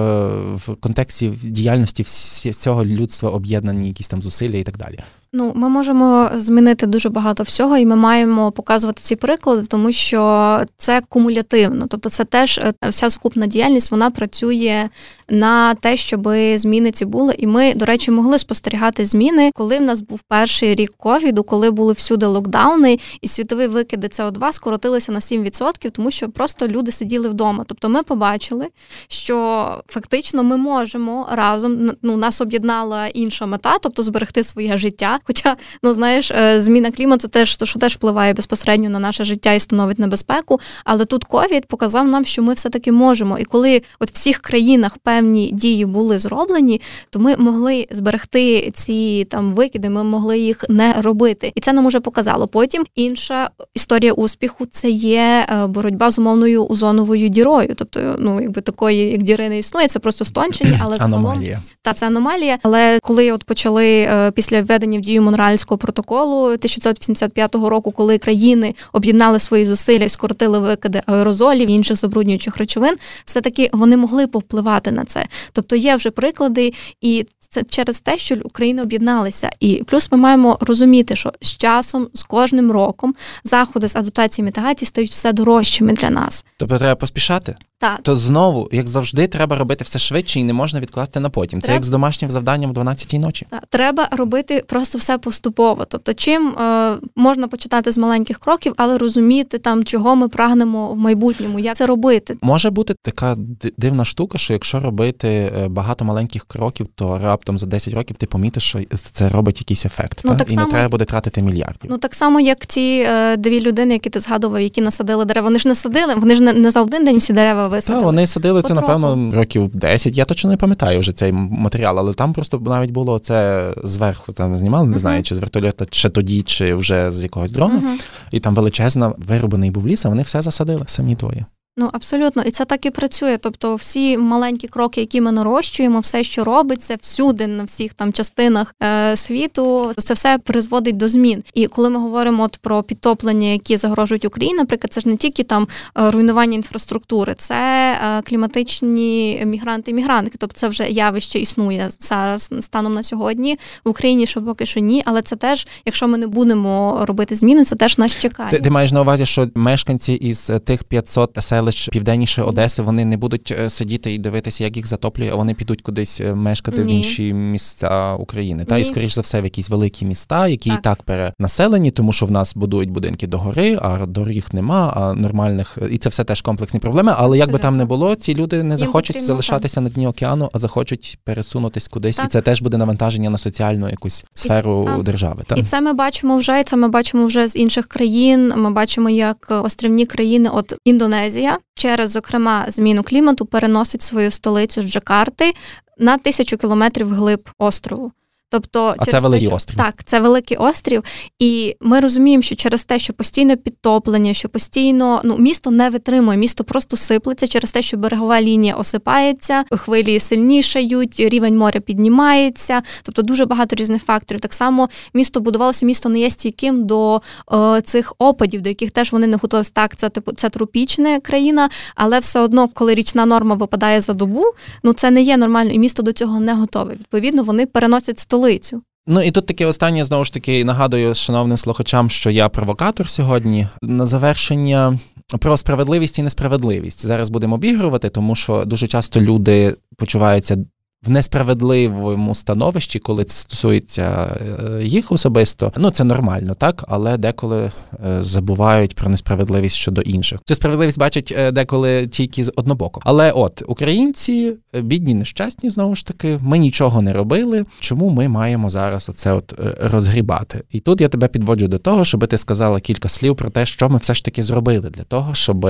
в 0.57 0.75
контексті 0.81 1.29
діяльності 1.42 2.03
всі- 2.03 2.51
всього 2.51 2.85
людства 2.85 3.31
об'єднані 3.31 3.88
якісь 3.88 4.09
там 4.09 4.23
зусилля 4.23 4.57
і 4.57 4.62
так 4.62 4.77
далі? 4.79 4.99
Ну, 5.38 5.53
ми 5.55 5.68
можемо 5.68 6.31
змінити 6.35 6.87
дуже 6.87 7.09
багато 7.09 7.42
всього, 7.42 7.77
і 7.77 7.87
ми 7.87 7.96
маємо 7.96 8.53
показувати 8.53 9.03
ці 9.03 9.16
приклади, 9.16 9.66
тому 9.66 9.92
що 9.92 10.61
це 10.79 11.03
кумулятивно. 11.09 11.87
Тобто, 11.88 12.09
це 12.09 12.25
теж 12.25 12.59
е, 12.59 12.72
вся 12.88 13.11
сукупна 13.11 13.46
діяльність 13.46 13.90
вона 13.90 14.11
працює 14.11 14.88
на 15.29 15.75
те, 15.75 15.96
щоб 15.96 16.29
зміни 16.55 16.90
ці 16.90 17.05
були. 17.05 17.35
І 17.38 17.46
ми, 17.46 17.75
до 17.75 17.85
речі, 17.85 18.11
могли 18.11 18.38
спостерігати 18.38 19.05
зміни, 19.05 19.51
коли 19.55 19.79
в 19.79 19.83
нас 19.83 20.01
був 20.01 20.20
перший 20.29 20.75
рік 20.75 20.92
ковіду, 20.96 21.42
коли 21.42 21.70
були 21.70 21.92
всюди 21.92 22.27
локдауни, 22.27 22.99
і 23.20 23.29
світові 23.29 23.66
викиди 23.66 24.07
СО2 24.07 24.53
скоротилися 24.53 25.12
на 25.12 25.18
7%, 25.18 25.90
тому 25.90 26.11
що 26.11 26.29
просто 26.29 26.68
люди 26.68 26.92
сиділи 26.92 27.29
вдома. 27.29 27.64
Тобто, 27.66 27.88
ми 27.88 28.03
побачили, 28.03 28.66
що 29.09 29.66
фактично 29.87 30.42
ми 30.42 30.57
можемо 30.57 31.29
разом 31.33 31.90
ну 32.03 32.16
нас 32.16 32.40
об'єднала 32.40 33.07
інша 33.07 33.46
мета, 33.46 33.79
тобто 33.83 34.03
зберегти 34.03 34.44
своє 34.44 34.79
життя. 34.79 35.18
Хоча, 35.27 35.57
ну 35.83 35.93
знаєш, 35.93 36.31
е, 36.31 36.61
зміна 36.61 36.91
клімату 36.91 37.29
теж 37.29 37.57
то, 37.57 37.67
що 37.67 37.79
теж 37.79 37.95
впливає 37.95 38.33
безпосередньо 38.33 38.89
на 38.89 38.99
наше 38.99 39.25
життя 39.25 39.53
і 39.53 39.61
становить 39.61 39.99
небезпеку. 39.99 40.61
Але 40.85 41.05
тут 41.05 41.25
ковід 41.25 41.67
показав 41.67 42.09
нам, 42.09 42.25
що 42.25 42.43
ми 42.43 42.55
все 42.55 42.69
таки 42.69 42.93
можемо. 42.93 43.39
І 43.39 43.45
коли 43.45 43.83
от 44.01 44.11
в 44.11 44.15
всіх 44.15 44.39
країнах 44.39 44.99
певні 44.99 45.51
дії 45.53 45.87
були 45.87 46.19
зроблені, 46.19 46.81
то 47.11 47.19
ми 47.19 47.37
могли 47.37 47.87
зберегти 47.91 48.71
ці 48.75 49.27
там 49.31 49.53
викиди, 49.53 49.91
ми 49.91 50.05
могли 50.05 50.39
їх 50.39 50.65
не 50.69 50.93
робити. 50.93 51.53
І 51.55 51.61
це 51.61 51.73
нам 51.73 51.87
уже 51.87 52.01
показало. 52.01 52.47
Потім 52.47 52.85
інша 52.95 53.51
історія 53.75 54.12
успіху 54.12 54.67
це 54.71 54.91
є 54.91 55.47
е, 55.49 55.67
боротьба 55.67 56.11
з 56.11 56.19
умовною 56.19 56.67
озоновою 56.67 57.29
дірою. 57.29 57.75
Тобто, 57.77 58.17
ну 58.19 58.41
якби 58.41 58.61
такої, 58.61 59.11
як 59.11 59.23
діри 59.23 59.49
не 59.49 59.59
існує, 59.59 59.89
це 59.89 59.99
просто 59.99 60.25
стончення, 60.25 60.79
але 60.83 60.97
загалом 60.99 61.27
Аномалія. 61.27 61.61
та 61.83 61.93
це 61.93 62.07
аномалія. 62.07 62.59
Але 62.62 62.99
коли 63.03 63.33
от 63.33 63.45
почали 63.45 63.87
е, 63.87 64.31
після 64.31 64.62
введення 64.62 64.99
в 64.99 65.03
дію 65.03 65.15
Монреальського 65.22 65.79
протоколу 65.79 66.44
1985 66.44 67.55
року, 67.55 67.90
коли 67.90 68.18
країни 68.18 68.74
об'єднали 68.92 69.38
свої 69.38 69.66
зусилля 69.66 70.05
і 70.05 70.09
скоротили 70.09 70.59
викиди 70.59 71.02
аерозолів 71.07 71.70
і 71.70 71.72
інших 71.72 71.96
забруднюючих 71.96 72.57
речовин, 72.57 72.96
все 73.24 73.40
таки 73.40 73.70
вони 73.72 73.96
могли 73.96 74.26
повпливати 74.26 74.90
на 74.90 75.05
це. 75.05 75.26
Тобто 75.52 75.76
є 75.76 75.96
вже 75.96 76.11
приклади, 76.11 76.72
і 77.00 77.26
це 77.38 77.62
через 77.62 78.00
те, 78.00 78.18
що 78.18 78.37
Україна 78.44 78.83
об'єдналися. 78.83 79.50
І 79.61 79.83
плюс 79.87 80.12
ми 80.12 80.18
маємо 80.18 80.59
розуміти, 80.61 81.16
що 81.16 81.33
з 81.40 81.57
часом, 81.57 82.09
з 82.12 82.22
кожним 82.22 82.72
роком, 82.72 83.14
заходи 83.44 83.88
з 83.88 83.96
адаптації 83.96 84.44
мітагації 84.44 84.87
стають 84.87 85.11
все 85.11 85.33
дорожчими 85.33 85.92
для 85.92 86.11
нас. 86.11 86.44
Тобто 86.57 86.79
треба 86.79 86.94
поспішати? 86.94 87.55
Так. 87.79 87.99
То 88.03 88.17
знову, 88.17 88.69
як 88.73 88.87
завжди, 88.87 89.27
треба 89.27 89.57
робити 89.57 89.85
все 89.85 89.99
швидше 89.99 90.41
і 90.41 90.45
не 90.45 90.53
можна 90.53 90.81
відкласти 90.81 91.21
на 91.21 91.31
потім. 91.31 91.61
Це 91.61 91.67
Треба. 91.67 91.77
як 91.77 91.85
з 91.85 91.89
домашнім 91.89 92.31
завданням 92.31 92.73
в 92.73 92.75
12-й 92.75 93.19
ночі. 93.19 93.47
Так, 93.51 93.62
треба 93.71 94.09
робити 94.11 94.65
просто 94.67 94.99
все 94.99 95.19
поступово. 95.19 95.85
Тобто, 95.85 96.15
чим 96.15 96.49
е, 96.49 96.97
можна 97.17 97.49
почитати 97.49 97.93
з 97.93 97.99
маленьких 97.99 98.39
кроків, 98.39 98.73
але 98.77 98.99
розуміти 98.99 99.59
там, 99.59 99.85
чого 99.85 100.17
ми 100.17 100.29
прагнемо 100.29 100.89
в 100.89 100.99
майбутньому, 100.99 101.59
як 101.59 101.77
це 101.77 101.87
робити. 101.87 102.37
Може 102.43 102.71
бути 102.71 102.95
така 103.03 103.37
дивна 103.77 104.05
штука, 104.05 104.39
що 104.39 104.53
якщо 104.53 104.81
робити 104.81 105.29
е, 105.29 105.69
багато 105.69 106.05
маленьких 106.05 106.45
кроків, 106.45 106.87
то 106.95 107.19
раптом 107.19 107.59
за 107.59 107.67
10 107.67 107.95
років 107.95 108.17
ти 108.17 108.27
помітиш, 108.27 108.62
що 108.62 108.79
це 109.12 109.29
робить 109.29 109.61
якийсь 109.61 109.87
ефект. 109.87 110.21
Ну, 110.25 110.31
та? 110.31 110.37
так 110.39 110.51
і 110.51 110.55
само- 110.55 110.67
не 110.67 110.73
треба 110.73 110.89
буде 110.89 111.05
тратити 111.05 111.43
мільярдів. 111.43 111.91
Ну 111.91 111.99
так 111.99 112.15
само, 112.15 112.41
як 112.41 112.67
ці 112.67 113.07
е, 113.09 113.37
дві 113.37 113.61
людини, 113.61 113.93
які 113.93 114.11
ти 114.11 114.21
згадував, 114.21 114.61
які 114.61 114.81
насадили 114.81 115.25
дерева. 115.25 115.45
Вони 115.45 115.59
ж 115.59 115.69
не 115.69 115.75
садили, 115.75 116.15
вони 116.15 116.35
ж 116.35 116.43
не, 116.43 116.53
не 116.53 116.71
за 116.71 116.83
один 116.83 117.05
день 117.05 117.19
всі 117.19 117.33
дерева 117.33 117.65
Висадили. 117.68 118.05
вони 118.05 118.26
садили 118.26 118.62
це, 118.62 118.74
напевно, 118.74 119.33
років 119.35 119.70
10. 119.74 120.18
Я 120.18 120.24
точно 120.24 120.50
не 120.50 120.57
пам'ятаю 120.57 121.00
вже 121.00 121.12
цей 121.12 121.33
матеріал, 121.33 121.98
але 121.98 122.14
там 122.14 122.33
просто 122.33 122.59
навіть 122.61 122.90
було 122.90 123.18
це 123.18 123.64
зверху 123.85 124.33
там 124.33 124.59
знімали, 124.59 124.85
не 124.85 124.90
Мгм. 124.90 124.98
знаю, 124.98 125.22
чи 125.22 125.35
з 125.35 125.38
вертольота, 125.38 125.87
чи 125.90 126.09
тоді, 126.09 126.42
чи 126.42 126.74
вже 126.74 127.12
з 127.12 127.22
якогось 127.22 127.50
дрона. 127.50 127.74
Мгм. 127.74 127.98
І 128.31 128.40
там 128.40 128.55
величезна 128.55 129.12
вирубаний 129.18 129.70
був 129.70 129.87
ліс, 129.87 130.07
а 130.07 130.09
вони 130.09 130.22
все 130.22 130.42
засадили 130.42 130.85
самі 130.87 131.14
двоє. 131.14 131.44
Ну 131.79 131.91
абсолютно, 131.93 132.43
і 132.43 132.51
це 132.51 132.65
так 132.65 132.87
і 132.87 132.91
працює. 132.91 133.39
Тобто, 133.39 133.75
всі 133.75 134.19
маленькі 134.19 134.69
кроки, 134.69 135.01
які 135.01 135.21
ми 135.21 135.33
нарощуємо, 135.33 136.01
все, 136.01 136.25
що 136.25 136.45
робиться 136.45 136.97
всюди, 137.01 137.47
на 137.47 137.65
всіх 137.65 137.95
там 137.95 138.12
частинах 138.12 138.75
е, 138.83 139.17
світу, 139.17 139.93
це 139.99 140.15
все 140.15 140.39
призводить 140.39 140.97
до 140.97 141.09
змін. 141.09 141.45
І 141.55 141.67
коли 141.67 141.91
ми 141.91 141.99
говоримо 141.99 142.43
от 142.43 142.57
про 142.57 142.83
підтоплення, 142.83 143.49
які 143.49 143.77
загрожують 143.77 144.25
Україні, 144.25 144.59
наприклад, 144.59 144.93
це 144.93 145.01
ж 145.01 145.09
не 145.09 145.17
тільки 145.17 145.43
там 145.43 145.69
е, 145.99 146.11
руйнування 146.11 146.55
інфраструктури, 146.55 147.35
це 147.39 147.55
е, 147.93 148.23
кліматичні 148.23 149.43
мігранти, 149.47 149.93
мігрантки. 149.93 150.37
Тобто, 150.39 150.57
це 150.57 150.69
вже 150.69 150.89
явище 150.89 151.39
існує 151.39 151.89
зараз 151.99 152.51
станом 152.61 152.95
на 152.95 153.03
сьогодні. 153.03 153.59
В 153.85 153.89
Україні 153.89 154.27
ще 154.27 154.41
поки 154.41 154.67
що 154.67 154.81
ні, 154.81 155.03
але 155.07 155.23
це 155.23 155.37
теж, 155.37 155.67
якщо 155.85 156.09
ми 156.09 156.19
не 156.19 156.27
будемо 156.27 157.01
робити 157.07 157.35
зміни, 157.35 157.65
це 157.65 157.77
теж 157.77 157.99
нас 157.99 158.19
чекає. 158.19 158.51
Ти, 158.51 158.61
ти 158.61 158.71
маєш 158.71 158.93
на 158.93 159.01
увазі, 159.01 159.27
що 159.27 159.49
мешканці 159.55 160.12
із 160.12 160.51
тих 160.65 160.85
500 160.85 161.33
селищ 161.72 161.88
південніше 161.88 162.42
Одеси 162.42 162.83
вони 162.83 163.05
не 163.05 163.16
будуть 163.16 163.55
е, 163.61 163.70
сидіти 163.70 164.14
і 164.14 164.18
дивитися, 164.18 164.64
як 164.64 164.76
їх 164.76 164.87
затоплює, 164.87 165.31
а 165.33 165.35
вони 165.35 165.55
підуть 165.55 165.83
кудись 165.83 166.20
е, 166.20 166.35
мешкати 166.35 166.83
в 166.83 166.87
інші 166.87 167.33
місця 167.33 168.14
України. 168.14 168.64
Та 168.64 168.79
і 168.79 168.85
скоріш 168.85 169.14
за 169.14 169.20
все 169.20 169.40
в 169.40 169.44
якісь 169.44 169.70
великі 169.70 170.07
міста, 170.07 170.48
які 170.48 170.70
Так. 170.70 170.79
і 170.79 170.83
так 170.83 171.02
перенаселені, 171.02 171.90
тому 171.90 172.12
що 172.12 172.26
в 172.26 172.31
нас 172.31 172.55
будують 172.55 172.90
будинки 172.90 173.26
догори, 173.26 173.79
а 173.83 174.07
доріг 174.07 174.46
нема, 174.52 174.92
а 174.96 175.14
нормальних 175.14 175.79
і 175.90 175.98
це 175.98 176.09
все 176.09 176.24
теж 176.24 176.40
комплексні 176.40 176.81
проблеми. 176.81 177.12
Але 177.16 177.38
як 177.38 177.50
би 177.50 177.59
там 177.59 177.76
не 177.76 177.85
було, 177.85 178.14
ці 178.14 178.35
люди 178.35 178.62
не 178.62 178.74
Їм 178.74 178.79
захочуть 178.79 179.22
залишатися 179.22 179.81
на 179.81 179.88
дні 179.88 180.07
океану, 180.07 180.48
а 180.52 180.59
захочуть 180.59 181.18
пересунутись 181.24 181.88
кудись, 181.88 182.20
і 182.24 182.29
це 182.29 182.40
теж 182.40 182.62
буде 182.62 182.76
навантаження 182.76 183.31
на 183.31 183.38
соціальну 183.38 183.88
якусь 183.88 184.24
сферу 184.35 184.85
так. 184.85 185.02
держави. 185.02 185.42
Та? 185.46 185.55
І 185.55 185.62
це 185.62 185.81
ми 185.81 185.92
бачимо 185.92 186.37
вже, 186.37 186.61
і 186.61 186.64
це 186.64 186.76
ми 186.76 186.88
бачимо 186.88 187.26
вже 187.26 187.48
з 187.48 187.57
інших 187.57 187.87
країн. 187.87 188.52
Ми 188.57 188.70
бачимо, 188.70 189.11
як 189.11 189.46
острівні 189.64 190.07
країни, 190.07 190.50
от 190.52 190.74
Індонезія, 190.85 191.56
через 191.75 192.11
зокрема 192.11 192.64
зміну 192.69 193.03
клімату, 193.03 193.47
переносить 193.47 194.03
свою 194.03 194.31
столицю 194.31 194.83
з 194.83 194.87
Джакарти 194.87 195.55
на 195.99 196.19
тисячу 196.19 196.57
кілометрів 196.57 197.14
глиб 197.14 197.49
острову. 197.59 198.12
Тобто, 198.57 198.95
А 198.99 199.05
це 199.05 199.11
через 199.11 199.12
те, 199.12 199.21
великий 199.21 199.47
що- 199.49 199.57
острів. 199.57 199.77
Так, 199.77 199.95
це 200.05 200.21
великий 200.21 200.57
острів, 200.57 201.03
і 201.38 201.77
ми 201.81 202.01
розуміємо, 202.01 202.42
що 202.42 202.55
через 202.55 202.85
те, 202.85 202.99
що 202.99 203.12
постійне 203.12 203.57
підтоплення, 203.57 204.35
що 204.35 204.49
постійно 204.49 205.21
ну 205.25 205.37
місто 205.38 205.71
не 205.71 205.90
витримує, 205.90 206.38
місто 206.38 206.64
просто 206.64 206.97
сиплеться 206.97 207.47
через 207.47 207.73
те, 207.73 207.83
що 207.83 207.97
берегова 207.97 208.40
лінія 208.40 208.75
осипається, 208.75 209.64
хвилі 209.71 210.21
сильнішають, 210.21 211.21
рівень 211.21 211.59
моря 211.59 211.81
піднімається. 211.81 212.83
Тобто 213.03 213.23
дуже 213.23 213.45
багато 213.45 213.77
різних 213.77 214.05
факторів. 214.05 214.40
Так 214.40 214.53
само 214.55 214.88
місто 215.14 215.40
будувалося, 215.40 215.87
місто 215.87 216.09
не 216.09 216.19
є 216.19 216.31
стійким 216.31 216.87
до 216.87 217.23
е, 217.53 217.81
цих 217.81 218.14
опадів, 218.19 218.61
до 218.61 218.69
яких 218.69 218.90
теж 218.90 219.12
вони 219.12 219.27
не 219.27 219.37
готувалися. 219.37 219.71
Так, 219.75 219.97
це 219.97 220.09
типу 220.09 220.33
це 220.33 220.49
тропічна 220.49 221.21
країна, 221.21 221.69
але 221.95 222.19
все 222.19 222.40
одно, 222.40 222.69
коли 222.75 222.95
річна 222.95 223.27
норма 223.27 223.55
випадає 223.55 224.01
за 224.01 224.12
добу, 224.12 224.45
ну 224.83 224.92
це 224.92 225.11
не 225.11 225.23
є 225.23 225.37
нормально, 225.37 225.71
і 225.71 225.79
місто 225.79 226.03
до 226.03 226.12
цього 226.12 226.40
не 226.40 226.55
готове. 226.55 226.92
Відповідно, 226.95 227.42
вони 227.42 227.66
переносять 227.66 228.19
столицю. 228.46 228.82
Ну 229.06 229.22
і 229.22 229.30
тут 229.30 229.46
таке 229.46 229.66
останнє 229.66 230.04
знову 230.04 230.24
ж 230.24 230.32
таки 230.32 230.64
нагадую 230.64 231.14
шановним 231.14 231.59
слухачам, 231.59 232.11
що 232.11 232.30
я 232.30 232.48
провокатор 232.48 233.09
сьогодні. 233.09 233.68
На 233.82 234.06
завершення 234.06 234.98
про 235.40 235.56
справедливість 235.56 236.18
і 236.18 236.22
несправедливість. 236.22 237.06
Зараз 237.06 237.30
будемо 237.30 237.54
обігрувати, 237.54 238.09
тому 238.09 238.35
що 238.35 238.64
дуже 238.64 238.87
часто 238.87 239.20
люди 239.20 239.74
почуваються 239.96 240.56
в 241.02 241.11
несправедливому 241.11 242.35
становищі, 242.35 242.98
коли 242.98 243.24
це 243.24 243.35
стосується 243.35 244.37
е, 244.80 244.85
їх 244.85 245.12
особисто. 245.12 245.72
Ну 245.76 245.90
це 245.90 246.04
нормально, 246.04 246.54
так, 246.54 246.85
але 246.88 247.16
деколи 247.16 247.70
е, 248.06 248.18
забувають 248.20 248.94
про 248.94 249.11
несправедливість 249.11 249.76
щодо 249.76 250.00
інших. 250.00 250.38
Цю 250.44 250.54
справедливість 250.54 250.98
бачать 250.98 251.35
е, 251.38 251.52
деколи 251.52 252.06
тільки 252.06 252.44
з 252.44 252.52
однобоко. 252.56 253.00
Але 253.04 253.32
от 253.32 253.62
українці 253.66 254.52
бідні, 254.82 255.14
нещасні, 255.14 255.70
знову 255.70 255.94
ж 255.94 256.06
таки, 256.06 256.38
ми 256.42 256.59
нічого 256.59 257.02
не 257.02 257.12
робили. 257.12 257.64
Чому 257.80 258.11
ми 258.11 258.28
маємо 258.28 258.70
зараз 258.70 259.09
оце 259.09 259.32
от 259.32 259.54
розгрібати? 259.80 260.62
І 260.70 260.80
тут 260.80 261.00
я 261.00 261.09
тебе 261.09 261.28
підводжу 261.28 261.66
до 261.66 261.78
того, 261.78 262.04
щоб 262.04 262.26
ти 262.26 262.38
сказала 262.38 262.80
кілька 262.80 263.09
слів 263.09 263.37
про 263.37 263.50
те, 263.50 263.66
що 263.66 263.88
ми 263.88 263.98
все 263.98 264.14
ж 264.14 264.24
таки 264.24 264.42
зробили 264.42 264.90
для 264.90 265.02
того, 265.02 265.35
щоб 265.35 265.68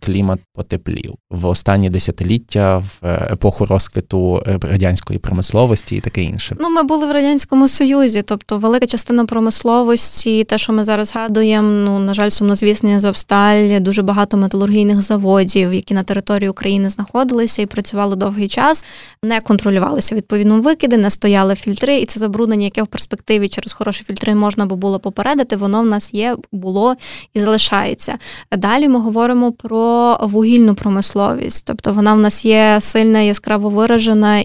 клімат 0.00 0.40
потеплів 0.54 1.14
в 1.30 1.46
останні 1.46 1.90
десятиліття, 1.90 2.78
в 2.78 3.00
епоху 3.30 3.66
розквіту 3.66 4.42
радянської 4.70 5.18
промисловості 5.18 5.96
і 5.96 6.00
таке 6.00 6.22
інше. 6.22 6.56
Ну, 6.60 6.70
ми 6.70 6.82
були 6.82 7.06
в 7.06 7.12
радянському 7.12 7.68
союзі, 7.68 8.22
тобто 8.22 8.58
велика 8.58 8.86
частина 8.86 9.24
промисловості, 9.24 10.44
те, 10.44 10.58
що 10.58 10.72
ми 10.72 10.84
зараз 10.84 11.08
згадуємо, 11.08 11.68
ну 11.68 11.98
на 11.98 12.14
жаль, 12.14 12.30
сумнозвісний 12.30 12.94
Азовсталь, 12.94 13.80
дуже 13.80 14.02
багато 14.02 14.36
металургійних 14.36 15.02
заводів, 15.02 15.74
які 15.74 15.94
на 15.94 16.02
території 16.02 16.48
України 16.48 16.90
знаходилися 16.90 17.62
і 17.62 17.66
працювали 17.66 18.16
довгий 18.16 18.48
час, 18.48 18.86
не 19.22 19.40
контролювалися 19.40 20.14
відповідно 20.14 20.60
викиди, 20.60 20.96
не 20.96 21.10
стояли 21.10 21.54
фільтри, 21.54 21.98
і 21.98 22.06
це 22.06 22.20
забруднення, 22.20 22.64
яке 22.64 22.82
в 22.82 22.86
перспективі 22.86 23.48
через 23.48 23.72
хороші 23.72 24.04
фільтри 24.04 24.34
можна 24.34 24.66
би 24.66 24.76
було 24.76 24.98
попередити, 24.98 25.56
воно 25.56 25.82
в 25.82 25.86
нас 25.86 26.14
є, 26.14 26.36
було 26.52 26.94
і 27.34 27.40
залишається. 27.40 28.18
Далі 28.56 28.88
ми 28.88 29.00
говоримо 29.00 29.52
про 29.52 30.18
вугільну 30.22 30.74
промисловість, 30.74 31.66
тобто 31.66 31.92
вона 31.92 32.14
в 32.14 32.18
нас 32.18 32.44
є 32.44 32.78
сильна, 32.80 33.20
яскраво 33.20 33.68
виражена, 33.68 34.38